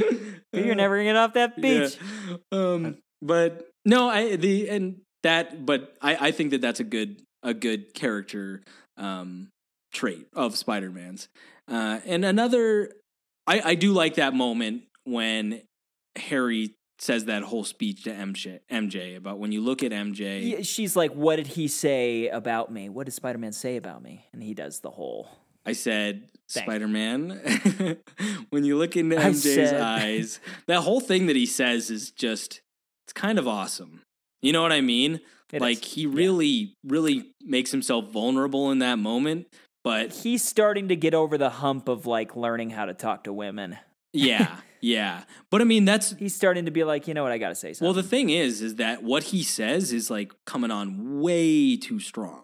[0.53, 1.97] You're never gonna get off that beach.
[2.31, 2.37] Yeah.
[2.53, 7.23] Um, but no, I the and that, but I I think that that's a good
[7.43, 8.63] a good character
[8.97, 9.49] um
[9.93, 11.29] trait of Spider Man's.
[11.67, 12.93] Uh, and another,
[13.47, 15.63] I I do like that moment when
[16.17, 20.43] Harry says that whole speech to MJ MJ about when you look at MJ.
[20.51, 22.89] Yeah, she's like, "What did he say about me?
[22.89, 25.29] What did Spider Man say about me?" And he does the whole.
[25.67, 27.41] I said, Spider Man,
[28.51, 32.11] when you look into I MJ's said- eyes, that whole thing that he says is
[32.11, 32.63] just,
[33.09, 34.03] it's kind of awesome.
[34.43, 35.21] You know what I mean?
[35.51, 35.93] It like, is.
[35.95, 39.47] he really, really makes himself vulnerable in that moment.
[39.83, 43.33] But He's starting to get over the hump of like learning how to talk to
[43.33, 43.79] women.
[44.13, 45.23] yeah, yeah.
[45.51, 47.73] But I mean, that's, He's starting to be like, you know what, I gotta say
[47.73, 47.87] something.
[47.87, 51.99] well, the thing is, is that what he says is like coming on way too
[51.99, 52.43] strong.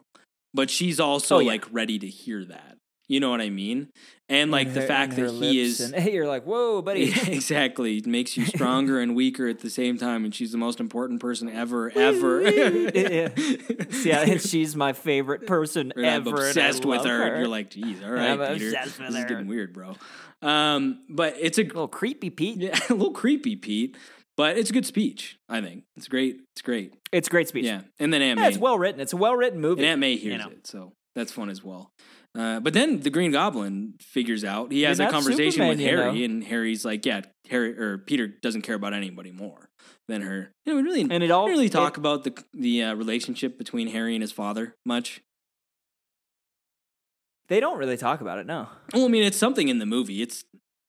[0.55, 1.49] But she's also Oh, yeah.
[1.49, 2.78] like ready to hear that.
[3.07, 3.91] You know what I mean?
[4.29, 5.81] And like And the her- fact that he is.
[5.81, 7.13] and hey you're like, whoa, buddy.
[7.29, 7.99] Exactly.
[7.99, 11.21] It makes you stronger and weaker at the same time, and she's the most important
[11.21, 12.41] person ever, ever.
[12.43, 13.29] Yeah.
[14.03, 16.31] yeah, and she's my favorite person And I'm ever.
[16.31, 17.19] and obsessed with her.
[17.33, 17.39] her.
[17.41, 18.69] You're like, geez, all right, I'm Peter.
[18.69, 19.95] obsessed with this is getting weird, bro.
[20.43, 22.57] Um, but it's a a little creepy, Pete.
[22.59, 23.97] yeah, a little creepy, Pete.
[24.37, 25.39] But it's a good speech.
[25.49, 26.39] I think it's great.
[26.53, 26.93] It's great.
[27.13, 27.65] It's great speech.
[27.67, 28.49] Yeah, and then Aunt Yeah, May.
[28.49, 29.01] it's well written.
[29.01, 29.83] It's a well written movie.
[29.83, 30.49] and Aunt May hears know.
[30.51, 31.91] it, so that's fun as well.
[32.36, 35.86] Uh, but then the Green Goblin figures out he has a conversation Superman, with you
[35.86, 36.24] Harry, know.
[36.24, 39.69] and Harry's like, "Yeah, Harry or Peter doesn't care about anybody more
[40.09, 42.82] than her." You know, we really, And it all- really talk it- about the the
[42.82, 45.20] uh, relationship between Harry and his father much.
[47.48, 48.69] They don't really talk about it, no.
[48.93, 50.23] Well, I mean, it's something in the movie.
[50.23, 50.44] It's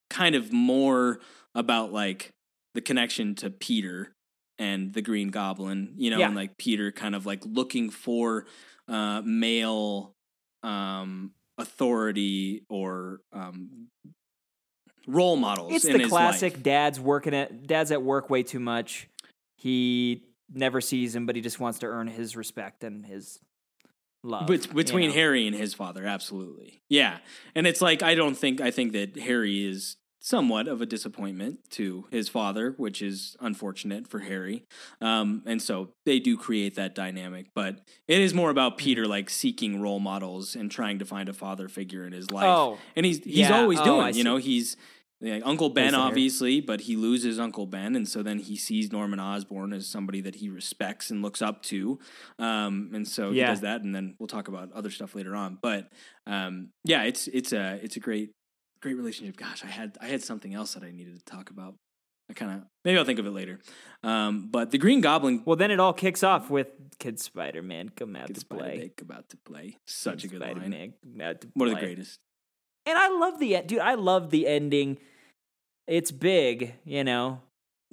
[0.08, 1.20] kind of more
[1.54, 2.30] about like
[2.74, 4.12] the connection to Peter
[4.58, 6.26] and the Green Goblin, you know, Yeah.
[6.28, 8.46] and like Peter kind of like looking for
[8.88, 10.12] uh, male
[10.66, 13.88] um, authority or um,
[15.06, 15.72] role models.
[15.72, 16.62] It's the classic life.
[16.62, 19.08] dad's working at dad's at work way too much.
[19.56, 23.38] He never sees him, but he just wants to earn his respect and his
[24.22, 24.50] love.
[24.50, 25.14] You between know?
[25.14, 27.18] Harry and his father, absolutely, yeah.
[27.54, 31.60] And it's like I don't think I think that Harry is somewhat of a disappointment
[31.70, 34.64] to his father, which is unfortunate for Harry.
[35.00, 37.78] Um, and so they do create that dynamic, but
[38.08, 38.58] it is more Mm-hmm.
[38.58, 42.30] about Peter like seeking role models and trying to find a father figure in his
[42.32, 42.44] life.
[42.46, 43.56] Oh, and he's he's yeah.
[43.60, 44.22] always Oh, doing, I you see.
[44.24, 44.76] know, he's.
[45.18, 46.10] Yeah, Uncle Ben, Based on Harry.
[46.10, 50.20] obviously, but he loses Uncle Ben, and so then he sees Norman Osborn as somebody
[50.20, 51.98] that he respects and looks up to,
[52.38, 53.80] um, and so he does that.
[53.82, 55.56] And then we'll talk about other stuff later on.
[55.62, 55.88] But
[56.26, 58.32] um, yeah, it's it's a it's a great
[58.80, 59.36] great relationship.
[59.36, 61.74] Gosh, I had I had something else that I needed to talk about.
[62.28, 63.60] I kind of maybe I'll think of it later.
[64.02, 67.88] Um, but the Green Goblin, Well, then it all kicks off with Kid Spider Man
[67.90, 68.90] come out It's to play.
[69.00, 69.76] about to play.
[69.86, 70.56] Such a good line.
[70.56, 72.18] Spider-Man come out to One of the greatest.
[72.84, 73.78] And I love the dude.
[73.80, 74.98] I love the ending.
[75.86, 77.42] It's big, you know.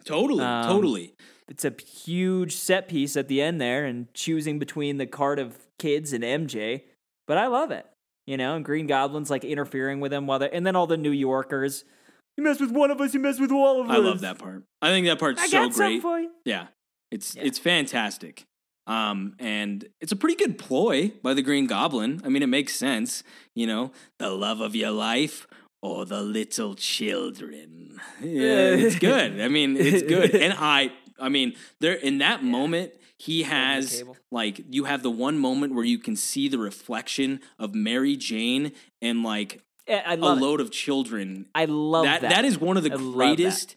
[0.06, 1.14] Totally, Um, totally.
[1.48, 1.74] It's a
[2.04, 6.24] huge set piece at the end there, and choosing between the card of kids and
[6.24, 6.84] MJ.
[7.28, 7.86] But I love it,
[8.26, 8.56] you know.
[8.56, 11.84] And Green Goblin's like interfering with him while they and then all the New Yorkers.
[12.38, 13.96] You mess with one of us, you mess with all of us.
[13.96, 14.64] I love that part.
[14.82, 16.02] I think that part's I so great.
[16.46, 16.68] Yeah,
[17.12, 17.44] it's Yeah.
[17.44, 18.46] it's fantastic.
[18.86, 22.22] Um, and it's a pretty good ploy by the Green Goblin.
[22.26, 23.24] I mean, it makes sense.
[23.56, 25.48] You know, the love of your life
[25.82, 28.00] or the little children.
[28.22, 29.40] Yeah, it's good.
[29.40, 30.34] I mean, it's good.
[30.44, 32.94] And I, I mean, there in that moment,
[33.26, 37.74] he has like you have the one moment where you can see the reflection of
[37.74, 38.72] Mary Jane
[39.02, 40.42] and like eh, I a love it.
[40.42, 42.22] load of children I love that.
[42.22, 43.76] that, that is one of the I greatest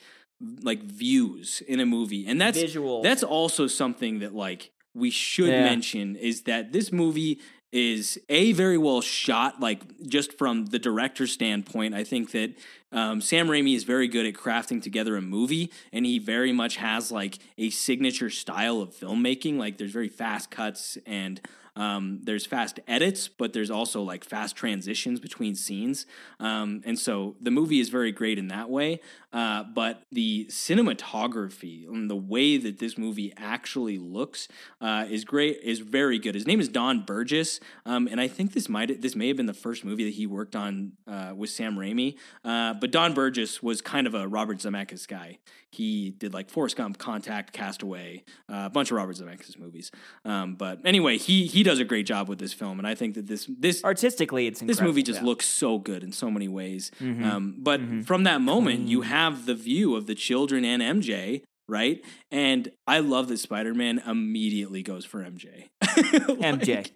[0.62, 3.02] like views in a movie and that's Visual.
[3.02, 5.64] that's also something that like we should Yeah.
[5.64, 7.38] mention is that this movie
[7.72, 12.54] is a very well shot like just from the director's standpoint i think that
[12.92, 16.76] um, sam raimi is very good at crafting together a movie and he very much
[16.76, 21.40] has like a signature style of filmmaking like there's very fast cuts and
[21.76, 26.06] um, there's fast edits, but there's also like fast transitions between scenes.
[26.40, 29.00] Um, and so the movie is very great in that way.
[29.32, 34.48] Uh, but the cinematography and the way that this movie actually looks
[34.80, 36.34] uh, is great, is very good.
[36.34, 37.60] His name is Don Burgess.
[37.84, 40.26] Um, and I think this might this may have been the first movie that he
[40.26, 42.16] worked on uh, with Sam Raimi.
[42.44, 45.38] Uh, but Don Burgess was kind of a Robert Zemeckis guy.
[45.76, 49.90] He did like Forrest Gump, Contact, Castaway, uh, a bunch of Robert Zemeckis movies.
[50.24, 53.14] Um, but anyway, he he does a great job with this film, and I think
[53.14, 54.46] that this this artistically.
[54.46, 55.26] It's this movie just yeah.
[55.26, 56.90] looks so good in so many ways.
[57.00, 57.24] Mm-hmm.
[57.24, 62.02] Um, but from that moment, you have the view of the children and MJ, right?
[62.30, 65.68] And I love that Spider Man immediately goes for MJ.
[65.82, 66.90] MJ.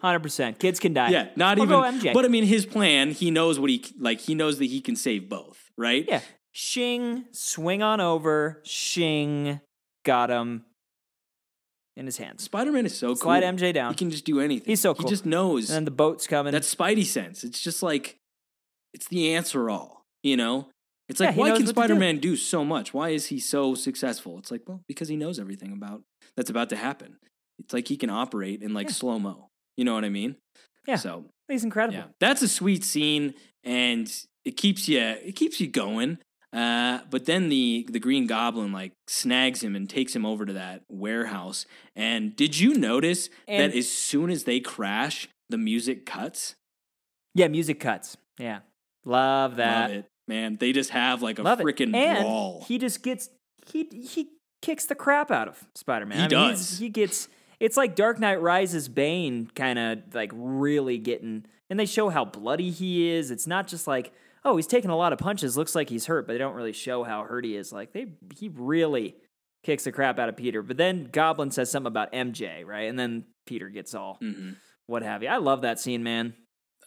[0.00, 0.58] hundred percent.
[0.58, 1.10] Kids can die.
[1.10, 2.00] Yeah, not I'll even.
[2.00, 2.12] MJ.
[2.12, 3.10] But I mean, his plan.
[3.10, 4.20] He knows what he like.
[4.20, 6.04] He knows that he can save both, right?
[6.08, 6.20] Yeah.
[6.56, 9.60] Shing, swing on over, shing,
[10.04, 10.64] got him
[11.96, 12.44] in his hands.
[12.44, 13.52] Spider Man is so Slide cool.
[13.52, 13.90] MJ down.
[13.92, 14.66] He can just do anything.
[14.70, 15.04] He's so cool.
[15.06, 15.68] He just knows.
[15.68, 16.52] And then the boat's coming.
[16.52, 17.42] That's Spidey sense.
[17.42, 18.16] It's just like
[18.92, 20.04] it's the answer all.
[20.22, 20.68] You know,
[21.08, 21.66] it's like he why can do.
[21.66, 22.36] Spider Man do.
[22.36, 22.94] so much?
[22.94, 24.38] Why is he so successful?
[24.38, 26.02] It's like well because he knows everything about
[26.36, 27.16] that's about to happen.
[27.58, 28.92] It's like he can operate in like Yeah.
[28.94, 29.48] slow mo.
[29.76, 30.36] You know what I mean?
[30.86, 30.96] Yeah.
[30.96, 31.98] So He's incredible.
[31.98, 34.08] yeah, that's a sweet scene, and
[34.44, 36.18] it keeps you it keeps you going.
[36.54, 40.52] Uh, but then the the Green Goblin like snags him and takes him over to
[40.52, 41.66] that warehouse.
[41.96, 46.54] And did you notice And- that as soon as they crash, the music cuts?
[47.34, 48.16] Yeah, music cuts.
[48.38, 48.60] Yeah.
[49.04, 49.90] Love that.
[49.90, 50.56] Love it, man.
[50.58, 52.64] They just have like a Love freaking brawl.
[52.68, 53.30] He just gets
[53.66, 54.28] he he
[54.62, 56.18] kicks the crap out of Spider Man.
[56.18, 56.78] He I mean, does.
[56.78, 57.28] He gets
[57.60, 62.24] it's like Dark Knight Rises Bane kind of like really getting and they show how
[62.24, 63.30] bloody he is.
[63.30, 64.12] It's not just like,
[64.44, 66.72] oh, he's taking a lot of punches, looks like he's hurt, but they don't really
[66.72, 67.72] show how hurt he is.
[67.72, 68.06] Like they
[68.36, 69.16] he really
[69.62, 70.62] kicks the crap out of Peter.
[70.62, 72.88] But then Goblin says something about MJ, right?
[72.88, 74.56] And then Peter gets all Mhm.
[74.86, 75.28] what have you.
[75.28, 76.34] I love that scene, man.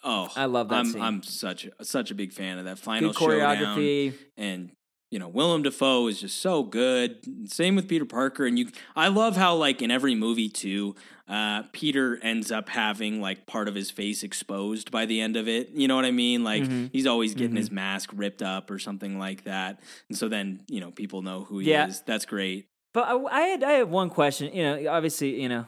[0.03, 1.01] Oh, I love that I'm, scene.
[1.01, 3.57] I'm such a, such a big fan of that final Good showdown.
[3.57, 4.13] choreography.
[4.38, 4.71] and
[5.11, 7.49] you know Willem Dafoe is just so good.
[7.51, 8.67] Same with Peter Parker, and you.
[8.95, 10.95] I love how like in every movie too,
[11.27, 15.47] uh, Peter ends up having like part of his face exposed by the end of
[15.47, 15.69] it.
[15.69, 16.43] You know what I mean?
[16.43, 16.89] Like Mhm.
[16.91, 17.57] he's always getting Mhm.
[17.59, 19.79] his mask ripped up or something like that,
[20.09, 21.88] and so then you know people know who he Yeah.
[21.88, 22.01] is.
[22.01, 22.67] That's great.
[22.93, 24.53] But I, I had I had one question.
[24.53, 25.65] You know, obviously, you know,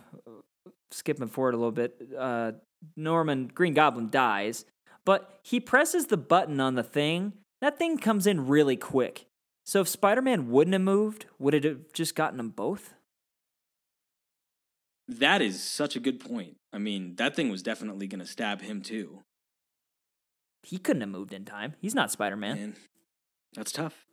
[0.91, 1.95] skipping forward a little bit.
[2.17, 2.53] Uh,
[2.95, 4.65] Norman Green Goblin dies,
[5.05, 7.33] but he presses the button on the thing.
[7.61, 9.25] That thing comes in really quick.
[9.69, 12.95] So if Spider Man wouldn't have moved, would it have just gotten them both?
[15.07, 16.55] That is such a good point.
[16.73, 19.19] I mean, that thing was definitely going to stab him too.
[20.63, 21.75] He couldn't have moved in time.
[21.79, 22.77] He's not Spider Man.
[23.55, 24.07] That's tough.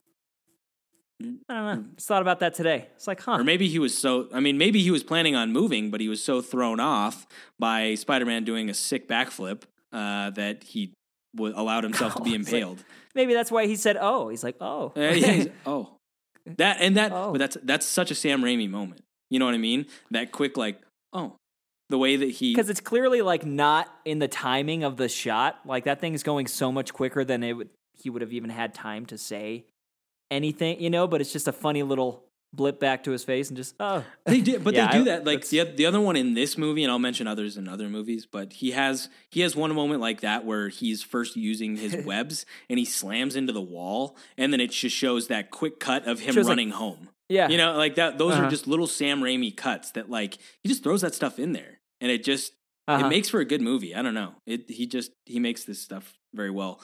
[1.22, 1.84] I don't know.
[1.96, 2.88] Just thought about that today.
[2.94, 3.38] It's like, huh?
[3.38, 6.10] Or maybe he was so, I mean, maybe he was planning on moving, but he
[6.10, 7.26] was so thrown off
[7.58, 10.92] by Spider Man doing a sick backflip uh, that he
[11.36, 12.84] w- allowed himself to be Oh, it's like- impaled.
[13.14, 15.90] Maybe that's why he said, "Oh." He's like, "Oh." Yeah, he's- oh.
[16.58, 17.32] That, and that, Oh.
[17.32, 19.02] but that's, that's such a Sam Raimi moment.
[19.30, 19.86] You know what I mean?
[20.12, 20.80] That quick, like,
[21.12, 21.34] oh,
[21.88, 25.58] the way that he, because it's clearly like not in the timing of the shot.
[25.64, 28.50] Like that thing is going so much quicker than it would he would have even
[28.50, 29.64] had time to say
[30.30, 31.06] anything, you know.
[31.06, 32.22] But it's just a funny little
[32.56, 35.04] blip back to his face and just oh They did, but Yeah, they do I-
[35.16, 35.24] that.
[35.26, 38.26] Like the the other one in this movie, and I'll mention others in other movies.
[38.26, 42.46] But he has he has one moment like that where he's first using his webs
[42.70, 46.20] and he slams into the wall, and then it just shows that quick cut of
[46.20, 47.08] him Shows, like- running home.
[47.28, 48.18] yeah You know, like that.
[48.18, 48.44] Those Uh-huh.
[48.46, 51.80] are just little Sam Raimi cuts that like he just throws that stuff in there,
[52.00, 52.52] and it just
[52.88, 53.06] uh-huh.
[53.06, 53.94] it makes for a good movie.
[53.94, 54.34] I don't know.
[54.46, 56.80] It he just he makes this stuff very well.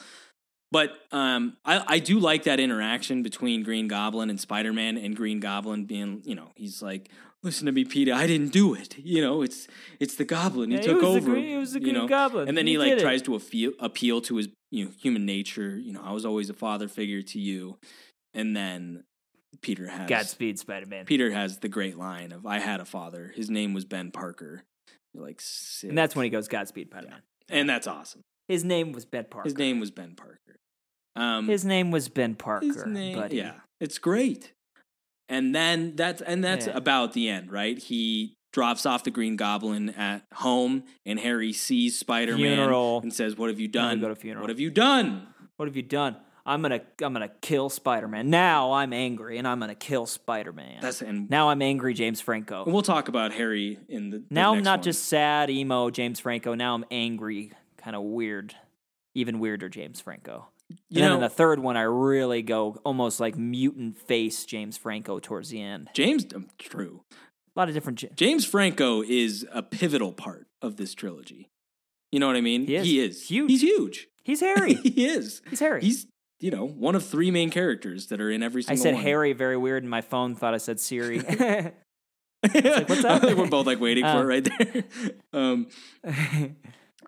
[0.73, 5.15] But um, I, I do like that interaction between Green Goblin and Spider Man, and
[5.15, 7.09] Green Goblin being, you know, he's like,
[7.43, 8.11] "Listen to me, Peter.
[8.11, 8.97] I didn't do it.
[8.97, 9.67] You know, it's
[9.99, 10.71] it's the Goblin.
[10.71, 11.19] He Yeah, took was over.
[11.19, 12.07] The green, it was the you green know?
[12.07, 12.99] goblin, And then he, did like it.
[13.01, 15.77] tries to appeal appeal to his you know human nature.
[15.77, 17.77] You know, I was always a father figure to you,
[18.33, 19.03] and then
[19.61, 21.05] Peter has Godspeed, Spider Man.
[21.05, 23.31] Peter has the great line of "I had a father.
[23.35, 24.63] His name was Ben Parker."
[25.13, 25.89] You're like, sick.
[25.89, 27.21] And that's when he goes Godspeed, Spider Man.
[27.47, 28.21] and that's awesome.
[28.47, 29.47] His name was Ben Parker.
[29.47, 30.39] His name was Ben Parker.
[31.15, 32.65] Um, His name was Ben Parker.
[32.65, 33.37] his name- buddy.
[33.37, 34.53] yeah, it's great.
[35.29, 36.75] And then that's and that's Yeah.
[36.77, 37.77] about the end, right?
[37.77, 42.59] He drops off the Green Goblin at home, and Harry sees Spider Man
[43.03, 43.99] and says, "What have you done?
[43.99, 44.43] go to funeral.
[44.43, 45.27] What have you done?"
[45.57, 46.17] What have you done?
[46.45, 48.29] I'm gonna I'm gonna kill Spider Man.
[48.29, 50.79] Now I'm angry and I'm gonna kill Spider Man.
[50.81, 52.65] That's and, Now I'm angry, James Franco.
[52.65, 54.83] and we'll talk about Harry in the, the now I'm not one.
[54.83, 56.53] just sad emo James Franco.
[56.53, 58.55] Now I'm angry, kind of weird,
[59.15, 60.47] even weirder James Franco.
[60.69, 64.45] You and then know in the third one, I really go almost like mutant face
[64.45, 65.89] James Franco towards the end.
[65.93, 66.25] James.
[66.35, 67.99] um, True, A lot of different.
[67.99, 71.49] J- James Franco is a pivotal part of this trilogy.
[72.11, 72.65] You know what I mean?
[72.67, 72.85] He is.
[72.85, 73.49] He is Huge.
[73.51, 74.07] He's huge.
[74.23, 74.75] He's Harry.
[74.75, 75.41] he is.
[75.49, 75.81] He's Harry.
[75.81, 76.07] He's
[76.39, 78.79] you know one of three main characters that are in every single.
[78.81, 79.03] I said one.
[79.03, 81.19] Harry very weird, and my phone thought I said Siri.
[82.53, 83.23] like, what's up?
[83.23, 84.13] We're both like waiting Uh.
[84.13, 84.83] for it right there.
[85.33, 85.67] um,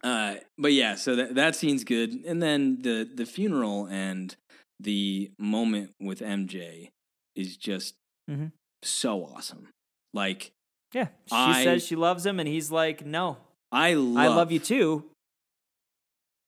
[0.03, 4.35] uh, but yeah, so that that scene's good, and then the the funeral and
[4.79, 6.89] the moment with MJ
[7.35, 7.95] is just
[8.29, 8.51] Mhm.
[8.83, 9.69] so awesome.
[10.13, 10.51] Like
[10.93, 13.37] yeah, she I- says she loves him, and he's like, "No,
[13.71, 15.05] I love, I love you too,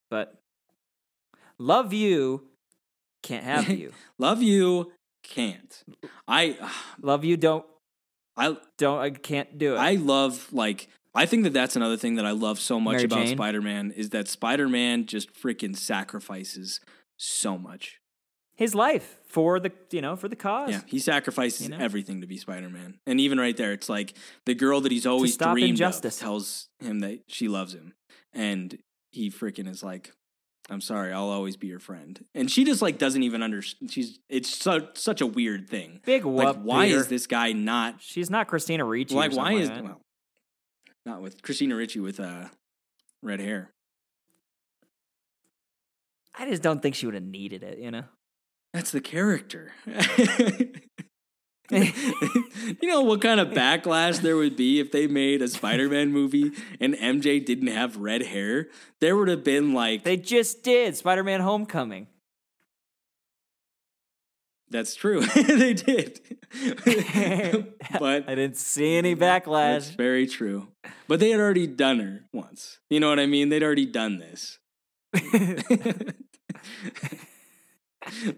[0.10, 0.36] but
[1.60, 2.48] love you
[3.24, 3.91] can't have you.
[4.18, 4.91] love you,
[5.24, 5.84] can't.
[6.28, 6.57] I
[7.02, 7.65] love you don't
[8.38, 10.88] I don't I can't do it." I love like
[11.18, 13.35] I think that that's another thing that I love so much Mary about Jane?
[13.35, 16.80] Spider-Man is that Spider-Man just freaking sacrifices
[17.18, 17.99] so much.
[18.56, 20.69] his life for the you know for the cause.
[20.72, 21.84] Yeah, he sacrifices You know?
[21.84, 22.99] everything to be Spider-Man.
[23.06, 24.14] And even right there it's like
[24.45, 26.18] the girl that he's always stop dreamed injustice.
[26.18, 27.94] of tells him that she loves him
[28.34, 28.77] and
[29.11, 30.11] he freaking is like
[30.69, 32.26] I'm sorry, I'll always be your friend.
[32.35, 33.89] And she just like doesn't even understand.
[33.91, 36.02] She's it's so, such a weird thing.
[36.06, 36.99] Big Like why Peter.
[36.99, 39.15] is this guy not She's not Christina Ricci.
[39.15, 40.02] like why is like well
[41.07, 42.49] not with Christina Ricci with uh
[43.23, 43.71] red hair.
[46.38, 47.79] I just don't think she would have needed it.
[47.79, 48.03] You know.
[48.73, 49.71] That's the character.
[51.71, 51.93] you
[52.84, 56.93] know what kind of backlash there would be if they made a Spider-Man movie and
[56.93, 58.67] MJ didn't have red hair?
[58.99, 62.07] There would have been like They just did Spider-Man: Homecoming.
[64.69, 65.22] That's true.
[65.35, 66.19] they did.
[67.99, 69.73] but I didn't see any backlash.
[69.73, 70.69] that's very true.
[71.07, 72.80] But they had already done her once.
[72.89, 73.49] You know what I mean?
[73.49, 74.60] They'd already done this.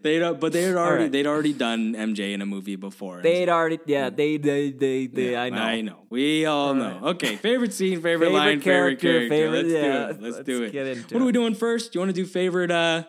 [0.02, 1.12] they'd but they had already right.
[1.12, 3.22] they'd already done MJ in a movie before.
[3.22, 5.32] They'd already, yeah, they, they, they, they.
[5.32, 5.62] Yeah, I know.
[5.62, 6.06] I know.
[6.10, 7.00] We all All know.
[7.02, 7.04] right.
[7.16, 10.22] Okay, favorite scene, favorite, Favorite line, favorite character, favorite- let's yeah, do it.
[10.22, 10.72] Let's, let's do it.
[10.72, 11.92] get into what are we doing first?
[11.92, 12.72] Do you want to do favorite?
[12.72, 13.04] uh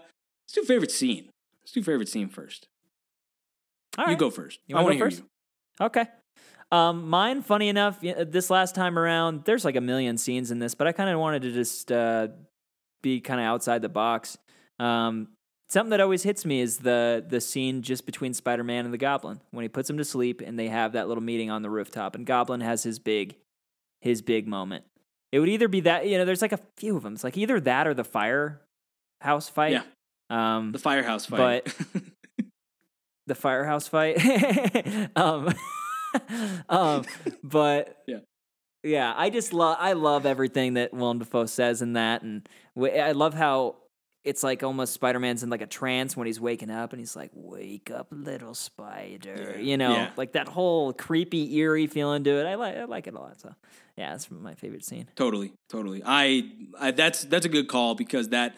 [0.45, 1.31] Let's do favorite scene.
[1.63, 2.67] Let's do favorite scene first.
[4.01, 4.61] All You go first.
[4.67, 5.23] You I wanna go hear first?
[5.81, 5.87] you.
[5.87, 6.07] Okay.
[6.73, 10.75] Um, mine, funny enough, this last time around, there's like a million scenes in this,
[10.77, 12.29] but I kind of wanted to just uh,
[13.03, 14.39] be kind of outside the box.
[14.79, 15.29] Um,
[15.69, 18.99] something that always hits me is the the scene just between Spider Man and the
[18.99, 21.71] Goblin when he puts him to sleep and they have that little meeting on the
[21.71, 23.35] rooftop, and Goblin has his big
[24.01, 24.85] his big moment.
[25.33, 27.15] It would either be that you know, there's like a few of them.
[27.15, 29.73] It's like either that or the firehouse fight.
[29.73, 29.83] Yeah.
[30.31, 31.75] Um, The firehouse fight.
[33.31, 34.19] the firehouse fight.
[35.17, 35.49] um,
[36.69, 37.05] um,
[37.43, 38.19] but Yeah.
[38.83, 42.95] yeah, I just love I love everything that Willem Dafoe says in that, and w-
[42.95, 43.77] I love how
[44.23, 47.17] it's like almost Spider Man's in like a trance when he's waking up, and he's
[47.17, 50.11] like, "Wake up, little spider," you know, Yeah.
[50.17, 52.45] like that whole creepy, eerie feeling to it.
[52.47, 53.41] I like I like it a lot.
[53.41, 53.55] So
[53.97, 55.09] yeah, that's my favorite scene.
[55.17, 56.03] Totally, totally.
[56.05, 58.57] I, I that's that's a good call because that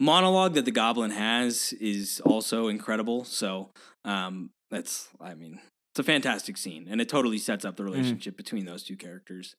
[0.00, 3.24] monologue that the goblin has is also incredible.
[3.24, 3.70] So,
[4.04, 5.60] um, that's I mean,
[5.92, 9.54] it's a fantastic scene, and it totally sets up the relationship between those two characters.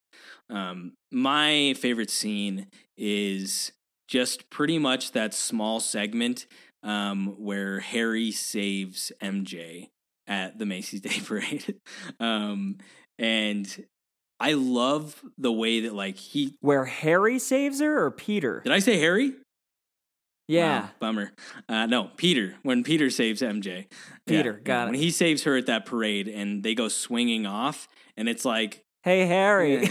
[0.49, 2.67] Um, my favorite scene
[2.97, 3.71] is
[4.07, 6.45] just pretty much that small segment
[6.83, 9.89] um, where Harry saves MJ
[10.27, 11.75] at the Macy's Day Parade.
[12.19, 12.77] um,
[13.17, 13.85] and
[14.39, 18.61] I love the way that like he Where Harry saves her or Peter?
[18.63, 19.33] did I say Harry?
[20.47, 20.81] Yeah.
[20.81, 21.31] Wow, bummer.
[21.67, 22.55] Uh, no, Peter.
[22.63, 23.87] When Peter saves MJ,
[24.27, 24.85] Peter, got it.
[24.91, 24.99] When it.
[24.99, 29.27] he saves her at that parade, and they go swinging off, and it's like Hey
[29.27, 29.87] Harry.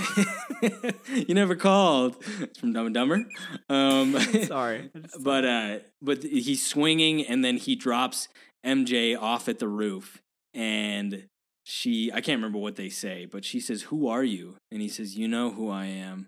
[1.09, 2.17] you never called.
[2.41, 3.25] It's from Dumb and Dumber.
[3.69, 4.91] Um, Sorry.
[5.21, 8.27] but uh, but he's swinging, and then he drops
[8.67, 10.21] MJ off at the roof,
[10.53, 11.29] and
[11.63, 14.89] she I can't remember what they say, but she says, "Who are you?" And he
[14.89, 16.27] says, "You know who I am."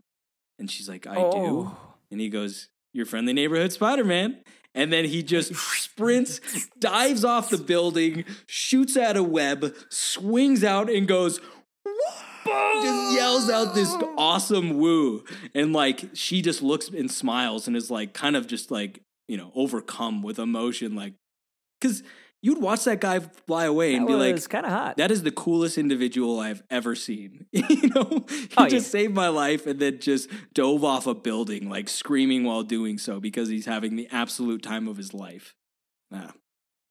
[0.61, 1.77] And she's like, "I do." Oh.
[2.13, 4.39] And he goes, Your friendly neighborhood Spider Man.
[4.75, 6.41] And then he just sprints,
[6.79, 11.39] dives off the building, shoots at a web, swings out, and goes,
[11.85, 15.25] "Whoa!" just yells out this awesome woo.
[15.55, 19.37] And like, she just looks and smiles and is like, kind of just like, you
[19.37, 20.95] know, overcome with emotion.
[20.95, 21.15] Like,
[21.81, 22.03] because
[22.47, 24.97] you'd watch that guy fly away and That be like, kind of hot.
[24.99, 27.47] that is the coolest individual I've ever seen.
[27.53, 29.01] you know, he Oh, just yeah.
[29.01, 33.19] saved my life and then just dove off a building, like screaming while doing so
[33.21, 35.55] because he's having the absolute time of his life.
[36.15, 36.33] Ah,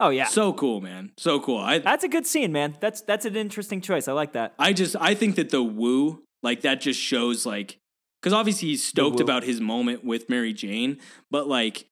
[0.02, 0.26] oh yeah.
[0.26, 1.12] So cool, man.
[1.18, 1.58] So cool.
[1.60, 2.76] I That's a good scene, man.
[2.82, 4.08] That's that's an interesting choice.
[4.10, 4.54] I like that.
[4.60, 7.80] I just I think that the woo like that just shows like
[8.22, 10.98] because obviously he's stoked about his moment with Mary Jane,
[11.32, 11.86] but like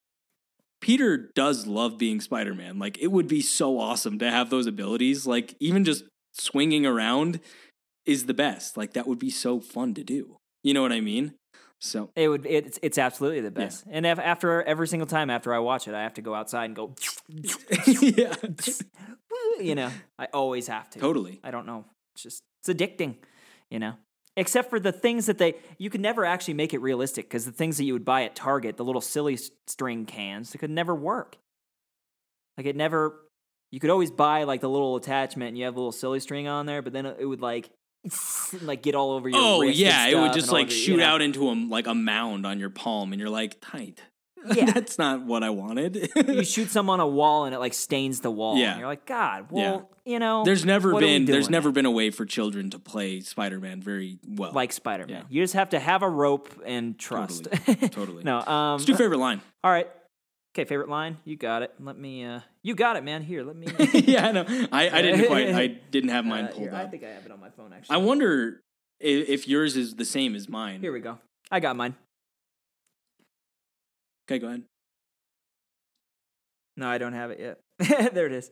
[0.84, 2.78] Peter does love being Spider Man.
[2.78, 5.26] Like it would be so awesome to have those abilities.
[5.26, 6.04] Like even just
[6.34, 7.40] swinging around
[8.04, 8.76] is the best.
[8.76, 10.36] Like that would be so fun to do.
[10.62, 11.32] You know what I mean?
[11.80, 12.44] So It would.
[12.44, 13.84] It's it's absolutely the best.
[13.88, 16.66] And if, after every single time after I watch it, I have to go outside
[16.66, 16.94] and go.
[17.86, 18.34] yeah,
[19.60, 20.98] You know, I always have to.
[20.98, 21.40] totally.
[21.42, 21.86] I don't know.
[22.14, 23.16] It's just it's addicting.
[23.70, 23.94] You know.
[24.36, 27.52] Except for the things that they, you could never actually make it realistic because the
[27.52, 30.94] things that you would buy at Target, the little silly string cans, they could never
[30.94, 31.38] work.
[32.56, 33.20] Like it never,
[33.70, 36.48] you could always buy like the little attachment and you have a little silly string
[36.48, 37.70] on there, but then it would like,
[38.60, 39.38] like get all over your.
[39.40, 41.06] Oh yeah, it would just like you shoot know.
[41.06, 44.02] out into a like a mound on your palm, and you're like tight.
[44.54, 44.70] Yeah.
[44.72, 46.10] that's not what I wanted.
[46.16, 48.56] you shoot some on a wall and it like stains the wall.
[48.58, 48.70] Yeah.
[48.72, 51.70] And you're like, God, well, you know, There's never what are we been there's never
[51.72, 54.52] been a way for children to play Spider-Man very well.
[54.52, 55.16] like Spider Man.
[55.16, 55.22] Yeah.
[55.30, 57.44] You just have to have a rope and trust.
[57.44, 57.88] Totally.
[57.88, 58.24] Totally.
[58.24, 59.40] no, um, What's your favorite line?
[59.62, 59.88] all right.
[60.56, 61.16] Okay, favorite line.
[61.24, 61.72] You got it.
[61.80, 62.24] Let me.
[62.24, 63.22] uh You got it, man.
[63.22, 63.66] Here, let me.
[63.92, 64.44] yeah, I know.
[64.70, 67.24] I, I didn't quite I didn't have mine Uh, pulled here, I think I have
[67.26, 67.94] it on my phone actually.
[67.94, 68.60] I wonder
[69.00, 70.80] if, if yours is the same as mine.
[70.80, 71.18] Here we go.
[71.50, 71.96] I got mine.
[74.26, 74.62] Okay, go ahead.
[76.76, 78.14] No, I don't have it yet.
[78.14, 78.50] there it is.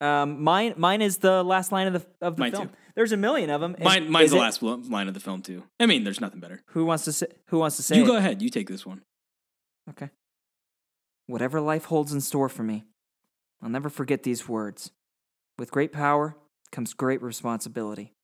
[0.00, 2.68] Um, mine, mine is the last line of the of the Mine film.
[2.68, 2.74] too.
[2.94, 3.74] There's a million of them.
[3.82, 5.64] Mine, mine's the last line of the film too.
[5.80, 6.62] I mean, there's nothing better.
[6.68, 7.26] Who wants to say?
[7.48, 7.96] Who wants to say?
[7.96, 8.06] you it?
[8.06, 8.40] go ahead.
[8.40, 9.02] You take this one.
[9.90, 10.10] Okay.
[11.26, 12.84] Whatever life holds in store for me,
[13.60, 14.92] I'll never forget these words.
[15.58, 16.36] With great power
[16.70, 18.14] comes great responsibility.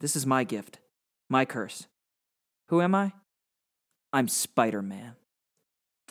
[0.00, 0.80] This is my gift,
[1.30, 1.86] my curse.
[2.68, 3.12] Who am I?
[4.12, 5.14] I'm Spider Man.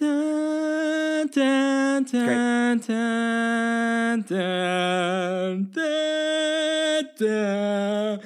[0.01, 5.69] Dun, dun, dun, dun, dun,
[7.19, 8.19] dun.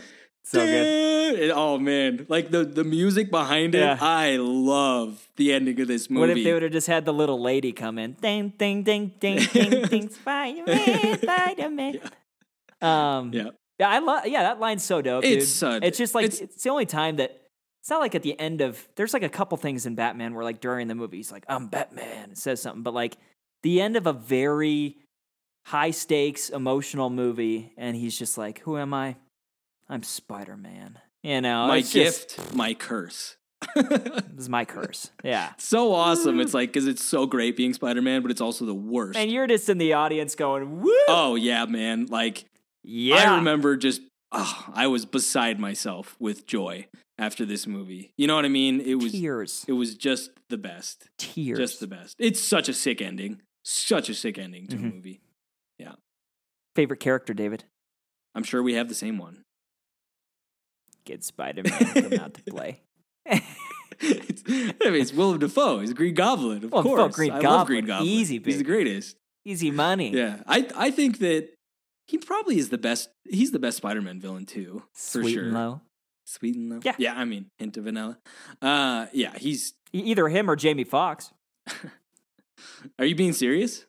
[0.43, 1.49] So good.
[1.49, 1.51] Dun.
[1.53, 3.97] Oh man, like the the music behind it, Yeah.
[3.99, 6.19] I love the ending of this movie.
[6.21, 8.13] What if they would have just had the little lady come in?
[8.21, 11.99] Ding, ding, ding, ding, ding, ding, Spider Man, Spider Man.
[12.81, 13.49] Um, Yeah.
[13.77, 14.25] Yeah, I love.
[14.27, 15.25] Yeah, that line's so dope.
[15.25, 15.53] It's dude.
[15.53, 17.41] so- It's just like it's- it's, the only time that
[17.85, 18.87] it's not like at the end of.
[18.95, 21.67] There's like a couple things in Batman where like during the movie he's like, "I'm
[21.67, 23.15] Batman," it says something, but like
[23.61, 24.97] the end of a very
[25.67, 29.17] high stakes emotional movie, and he's just like, "Who am I?
[29.87, 33.37] I'm Spider Man." You know, my it's just- gift, my curse.
[33.75, 35.11] this is my curse.
[35.23, 35.51] Yeah.
[35.59, 36.39] so awesome.
[36.39, 39.15] It's like because it's so great being Spider Man, but it's also the worst.
[39.15, 42.07] And you're just in the audience going, "Woo!" oh yeah, man.
[42.07, 42.45] Like
[42.83, 43.31] yeah.
[43.31, 46.87] I remember just oh, I was beside myself with joy
[47.17, 48.11] after this movie.
[48.17, 48.81] You know what I mean?
[48.81, 51.09] It was tears, it was just the best.
[51.17, 51.57] tears.
[51.57, 52.15] Just the best.
[52.19, 53.41] It's such a sick ending.
[53.63, 54.79] Such a sick ending to Mhm.
[54.91, 55.21] a movie.
[55.79, 55.93] Yeah.
[56.75, 57.63] Favorite character, David.
[58.35, 59.43] I'm sure we have the same one.
[61.05, 62.81] Get Spider Man come out to play.
[63.99, 65.79] it's, I mean, it's Willem Dafoe.
[65.79, 67.15] He's Green Goblin, of Well, course.
[67.15, 67.65] Green I love Goblin.
[67.67, 68.09] Green Goblin.
[68.09, 69.15] Easy, He's the greatest.
[69.45, 70.11] Easy money.
[70.11, 71.49] Yeah, I I think that
[72.07, 73.09] he probably is the best.
[73.23, 75.43] He's the best Spider-Man villain too, for Sweet sure.
[75.45, 75.81] and low.
[76.25, 76.79] Sweet and low.
[76.83, 76.95] Yeah.
[76.97, 77.13] yeah.
[77.15, 78.17] I mean, hint of vanilla.
[78.61, 79.37] Uh, yeah.
[79.37, 79.73] He's.
[79.93, 81.31] Either him or Jamie Foxx.
[82.99, 83.85] Are you being serious?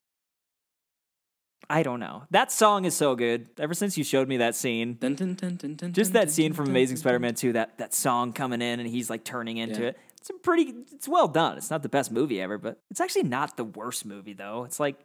[1.69, 2.25] I don't know.
[2.31, 3.49] That song is so good.
[3.59, 6.97] Ever since you showed me that scene, Dun, dun, dun, just that scene from Amazing
[6.99, 9.89] Spider-Man 2, that that song coming in and he's like turning into Yeah.
[9.89, 9.99] it.
[10.21, 10.75] It's a pretty.
[10.93, 11.57] It's well done.
[11.57, 14.65] It's not the best movie ever, but it's actually not the worst movie though.
[14.65, 14.97] It's like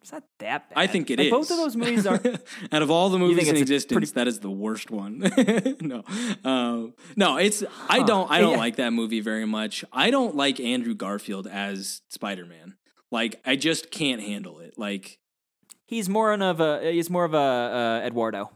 [0.00, 0.78] It's not that bad.
[0.78, 1.30] I think it like, is.
[1.32, 2.20] Both of those movies are.
[2.72, 5.18] out of all the movies in existence, pretty- that is the worst one.
[5.80, 6.02] no,
[6.44, 8.58] um, no, it's I don't I don't Yeah.
[8.58, 9.84] like that movie very much.
[9.92, 12.76] I don't like Andrew Garfield as Spider Man.
[13.10, 14.74] Like I just can't handle it.
[14.78, 15.18] Like
[15.86, 16.92] he's more of a.
[16.92, 17.36] He's more of a
[18.02, 18.50] uh, Eduardo.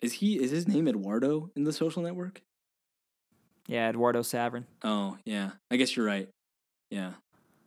[0.00, 2.42] is he is his name Eduardo in the Social Network?
[3.66, 4.64] Yeah, Eduardo Saverin.
[4.82, 6.28] Oh yeah, I guess you're right.
[6.90, 7.12] Yeah,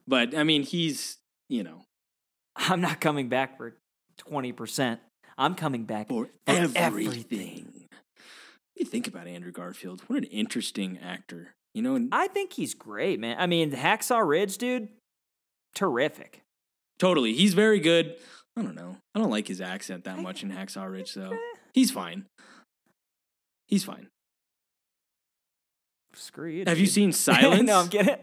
[0.08, 1.18] but I mean he's
[1.52, 1.84] you know
[2.56, 3.76] I'm not coming back for
[4.18, 5.00] twenty percent.
[5.38, 6.78] I'm coming back for for everything.
[6.78, 7.88] everything.
[8.76, 10.02] You think about Andrew Garfield?
[10.08, 11.54] What an interesting actor.
[11.74, 13.38] You know, and I think he's great, man.
[13.40, 14.90] I mean, Hacksaw Ridge, dude,
[15.76, 16.42] terrific.
[17.00, 17.34] Totally.
[17.34, 18.16] He's very good.
[18.58, 18.98] I don't know.
[19.16, 21.38] I don't like his accent that much in Hacksaw Ridge, so
[21.74, 22.26] he's fine.
[23.68, 24.08] He's fine.
[26.14, 26.64] Screw you.
[26.68, 27.64] Have you seen Silence?
[27.68, 28.18] no, I'm kidding.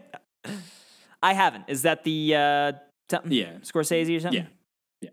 [1.21, 1.65] I haven't.
[1.67, 2.71] Is that the uh,
[3.09, 3.31] something?
[3.31, 3.53] Yeah.
[3.63, 4.41] Scorsese or something?
[4.41, 4.47] Yeah.
[5.01, 5.09] Yeah.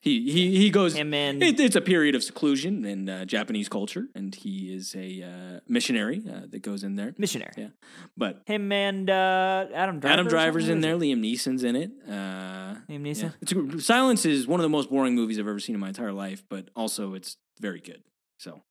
[0.00, 0.94] He he he goes.
[0.94, 4.94] Him and It, it's a period of seclusion in uh, Japanese culture, and he is
[4.96, 7.14] a uh, missionary uh, that goes in there.
[7.18, 7.52] missionary.
[7.56, 7.68] Yeah.
[8.16, 10.12] But Him and uh, Adam Driver.
[10.12, 10.96] Adam Driver's in there.
[10.96, 11.90] Liam Neeson's in it.
[12.08, 12.12] Uh?
[12.12, 12.96] Liam yeah.
[12.98, 13.34] Neeson.
[13.40, 16.12] It's Silence is one of the most boring movies I've ever seen in my entire
[16.12, 18.02] life, but also it's very good.
[18.38, 18.62] So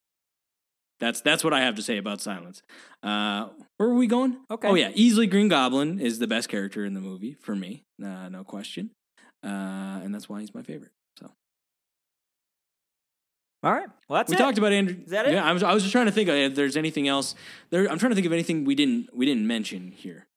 [1.01, 2.61] that's that's what I have to say about Silence.
[3.03, 4.37] Uh, where were we going?
[4.49, 4.67] Okay.
[4.69, 8.29] Oh yeah, easily Green Goblin is the best character in the movie for me, uh,
[8.29, 8.91] no question,
[9.43, 10.91] uh, and that's why he's my favorite.
[11.19, 11.29] So
[13.63, 13.89] All right.
[14.07, 14.39] Well, that's we it.
[14.39, 14.95] talked about Andrew.
[15.03, 15.33] Is that it?
[15.33, 17.35] Yeah, I was I was just trying to think if there's anything else.
[17.71, 20.27] There, I'm trying to think of anything we didn't we didn't mention here.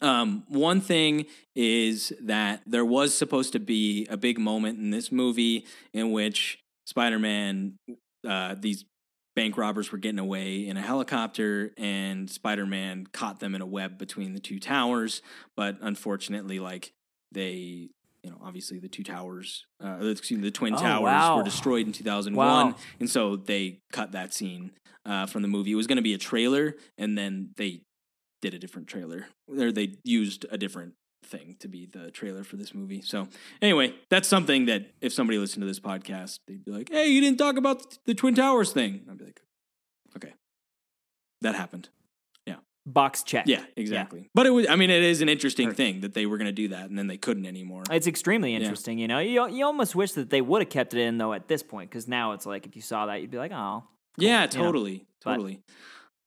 [0.00, 5.12] Um, one thing is that there was supposed to be a big moment in this
[5.12, 7.78] movie in which Spider-Man,
[8.28, 8.84] uh, these
[9.36, 13.98] bank robbers were getting away in a helicopter, and Spider-Man caught them in a web
[13.98, 15.22] between the two towers.
[15.56, 16.92] But unfortunately, like
[17.32, 17.90] they,
[18.22, 21.36] you know, obviously the two towers, uh, excuse me, the twin Oh, towers wow.
[21.36, 22.74] were destroyed in 2001, Wow.
[23.00, 24.70] and so they cut that scene
[25.04, 25.72] uh, from the movie.
[25.72, 27.82] It was going to be a trailer, and then they
[28.40, 30.94] did a different trailer, or they used a different
[31.24, 33.00] thing to be the trailer for this movie.
[33.02, 33.28] So
[33.62, 37.20] anyway, that's something that if somebody listened to this podcast, they'd be like, "Hey, you
[37.20, 39.40] didn't talk about the Twin Towers thing." I'd be like,
[40.16, 40.32] "Okay,
[41.40, 41.88] that happened."
[42.46, 42.56] Yeah,
[42.86, 43.46] box check.
[43.46, 44.28] Yeah, exactly.
[44.34, 44.66] But it was.
[44.68, 46.98] I mean, it is an interesting thing that they were going to do that, and
[46.98, 47.82] then they couldn't anymore.
[47.90, 48.58] It's extremely Yeah.
[48.60, 48.98] interesting.
[48.98, 51.48] You know, you you almost wish that they would have kept it in though at
[51.48, 53.84] this point because now it's like if you saw that you'd be like, oh,
[54.18, 55.60] yeah, you know, totally, but- totally.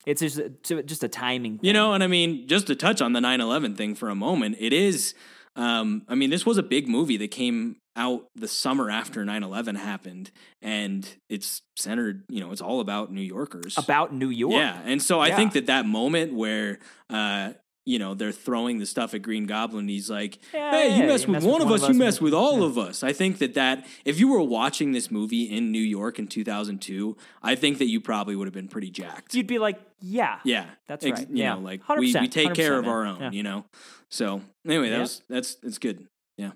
[0.05, 1.59] It's just a, just a timing.
[1.61, 4.15] You know, and I mean, just to touch on the 9 11 thing for a
[4.15, 5.13] moment, it is,
[5.55, 9.41] um, I mean, this was a big movie that came out the summer after 9
[9.43, 10.29] 11 happened,
[10.61, 13.75] and it's centered, you know, it's all about New Yorkers.
[13.77, 14.53] about New York.
[14.53, 14.79] Yeah.
[14.85, 15.35] And so I Yeah.
[15.35, 16.77] think that that moment where,
[17.09, 17.53] uh,
[17.87, 19.87] you know, they're throwing the stuff at Green Goblin.
[19.87, 22.33] He's like, Yeah, "Hey, you yeah, mess you with one of us, you mess with
[22.33, 22.65] all yeah.
[22.65, 26.19] of us." I think that that if you were watching this movie in New York
[26.19, 29.33] in 2002, I think that you probably would have been pretty jacked.
[29.33, 31.29] You'd be like, yeah, Yeah, That's Ex- right.
[31.29, 31.53] You Yeah.
[31.55, 33.33] know, like we, we take care 100%, of our own.
[33.33, 33.65] You know.
[34.11, 36.07] So anyway, that was that's that's good.
[36.37, 36.51] Yeah,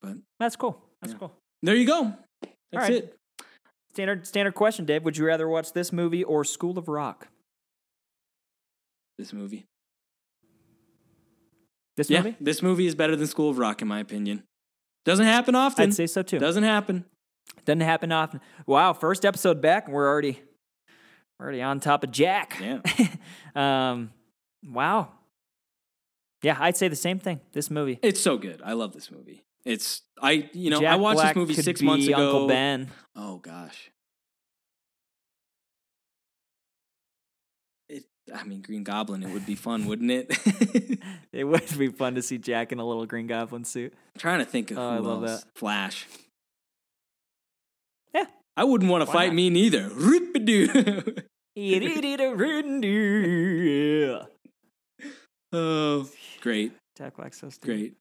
[0.00, 0.80] but that's cool.
[1.02, 1.32] That's cool.
[1.62, 2.14] there you go.
[2.72, 2.92] That's right.
[2.92, 3.16] it.
[3.92, 5.02] Standard standard question, Dave.
[5.04, 7.28] Would you rather watch this movie or School of Rock?
[9.18, 9.66] This movie.
[12.00, 12.36] This Yeah, movie?
[12.40, 14.42] this movie is better than School of Rock in my opinion.
[15.04, 15.82] Doesn't happen often.
[15.90, 16.38] I'd say so too.
[16.38, 17.04] Doesn't happen.
[17.66, 18.40] Doesn't happen often.
[18.66, 20.40] Wow, first episode back, and we're already
[21.38, 22.58] we're already on top of Jack.
[22.58, 22.80] Yeah.
[23.90, 24.12] um,
[24.66, 25.08] wow.
[26.42, 27.42] Yeah, I'd say the same thing.
[27.52, 27.98] This movie.
[28.00, 28.62] It's so good.
[28.64, 29.42] I love this movie.
[29.66, 32.16] It's I you know I watched Black this movie six months ago.
[32.16, 32.88] Uncle Ben.
[33.14, 33.90] Oh gosh.
[38.34, 39.22] I mean, Green Goblin.
[39.22, 41.00] It would be fun, wouldn't it?
[41.32, 43.94] It would be fun to see Jack in a little Green Goblin suit.
[44.18, 45.44] trying to think of Oh, who I love else.
[45.54, 46.06] Flash.
[48.14, 48.24] Yeah.
[48.56, 49.34] I wouldn't want to fight not?
[49.36, 49.88] me neither.
[55.52, 56.08] Oh,
[56.40, 57.66] great, Jack Black's so stupid.
[57.66, 57.94] great.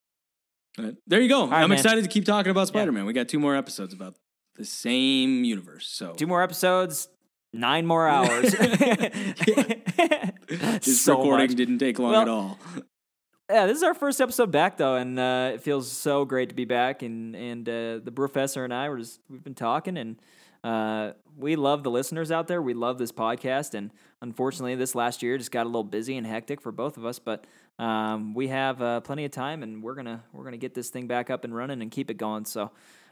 [0.78, 1.48] But there you go.
[1.48, 1.78] right, I'm man.
[1.80, 3.06] excited to keep talking about Spider-Man.
[3.06, 4.16] We got two more episodes about
[4.56, 5.88] the same universe.
[5.88, 7.10] So Two more episodes,
[7.54, 8.52] nine more hours.
[10.48, 11.56] this so recording much.
[11.56, 12.60] didn't take long Well, at all.
[13.50, 16.56] Yeah, this is our first episode back though, and uh, it feels so great to
[16.56, 17.02] be back.
[17.02, 20.22] And and uh, the professor and I were just we've been talking, and
[20.64, 22.62] uh, we love the listeners out there.
[22.62, 26.28] We love this podcast, and unfortunately, this last year just got a little busy and
[26.28, 27.18] hectic for both of us.
[27.18, 27.48] But
[27.80, 31.08] um, we have uh, plenty of time, and we're gonna we're gonna get this thing
[31.08, 32.46] back up and running and keep it going.
[32.46, 32.70] So,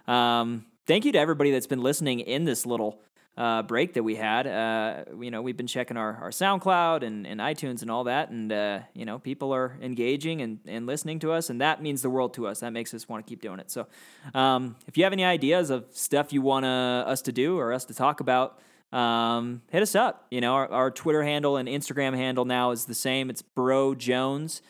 [0.07, 3.01] um, thank you to everybody that's been listening in this little
[3.37, 4.47] uh, break that we had.
[4.47, 8.29] Uh, you know, we've been checking our, our SoundCloud and, and iTunes and all that,
[8.29, 12.01] and uh, you know, people are engaging and, and listening to us, and that means
[12.01, 12.61] the world to us.
[12.61, 13.69] That makes us want to keep doing it.
[13.69, 13.87] So,
[14.33, 17.85] um, if you have any ideas of stuff you want us to do or us
[17.85, 18.59] to talk about,
[18.91, 20.27] um, hit us up.
[20.31, 23.29] You know, our, our, Twitter handle and Instagram handle now is the same.
[23.29, 24.61] It's Bro Jones,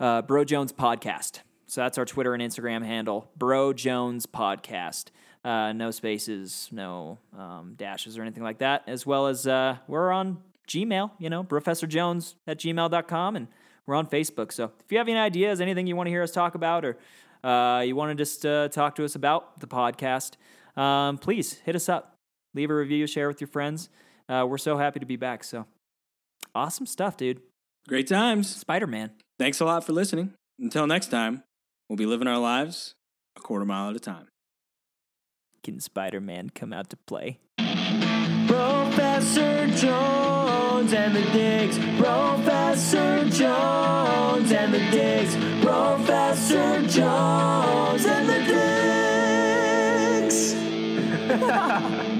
[0.00, 1.40] uh, Bro Jones Podcast.
[1.66, 5.06] So that's our Twitter and Instagram handle, Bro Jones Podcast.
[5.44, 8.84] Uh, no spaces, no um, dashes or anything like that.
[8.86, 10.38] As well as uh, we're on
[10.68, 13.48] Gmail, you know, Professor Jones at gmail.com, and
[13.86, 14.52] we're on Facebook.
[14.52, 16.96] So if you have any ideas, anything you want to hear us talk about, or
[17.42, 20.34] uh, you want to just uh, talk to us about the podcast,
[20.80, 22.14] um, please hit us up.
[22.54, 23.88] Leave a review, share with your friends.
[24.28, 25.42] Uh, we're so happy to be back.
[25.42, 25.66] So
[26.54, 27.40] awesome stuff, dude.
[27.88, 28.54] Great times.
[28.54, 29.10] Spider Man.
[29.38, 30.34] Thanks a lot for listening.
[30.60, 31.42] Until next time,
[31.88, 32.94] we'll be living our lives
[33.36, 34.28] a quarter mile at a time
[35.62, 37.38] can Spider Man come out to play?
[38.46, 41.78] Professor Jones and the Digs.
[41.98, 45.36] Professor Jones and the Digs.
[45.64, 48.38] Professor Jones and the
[51.88, 52.08] Digs.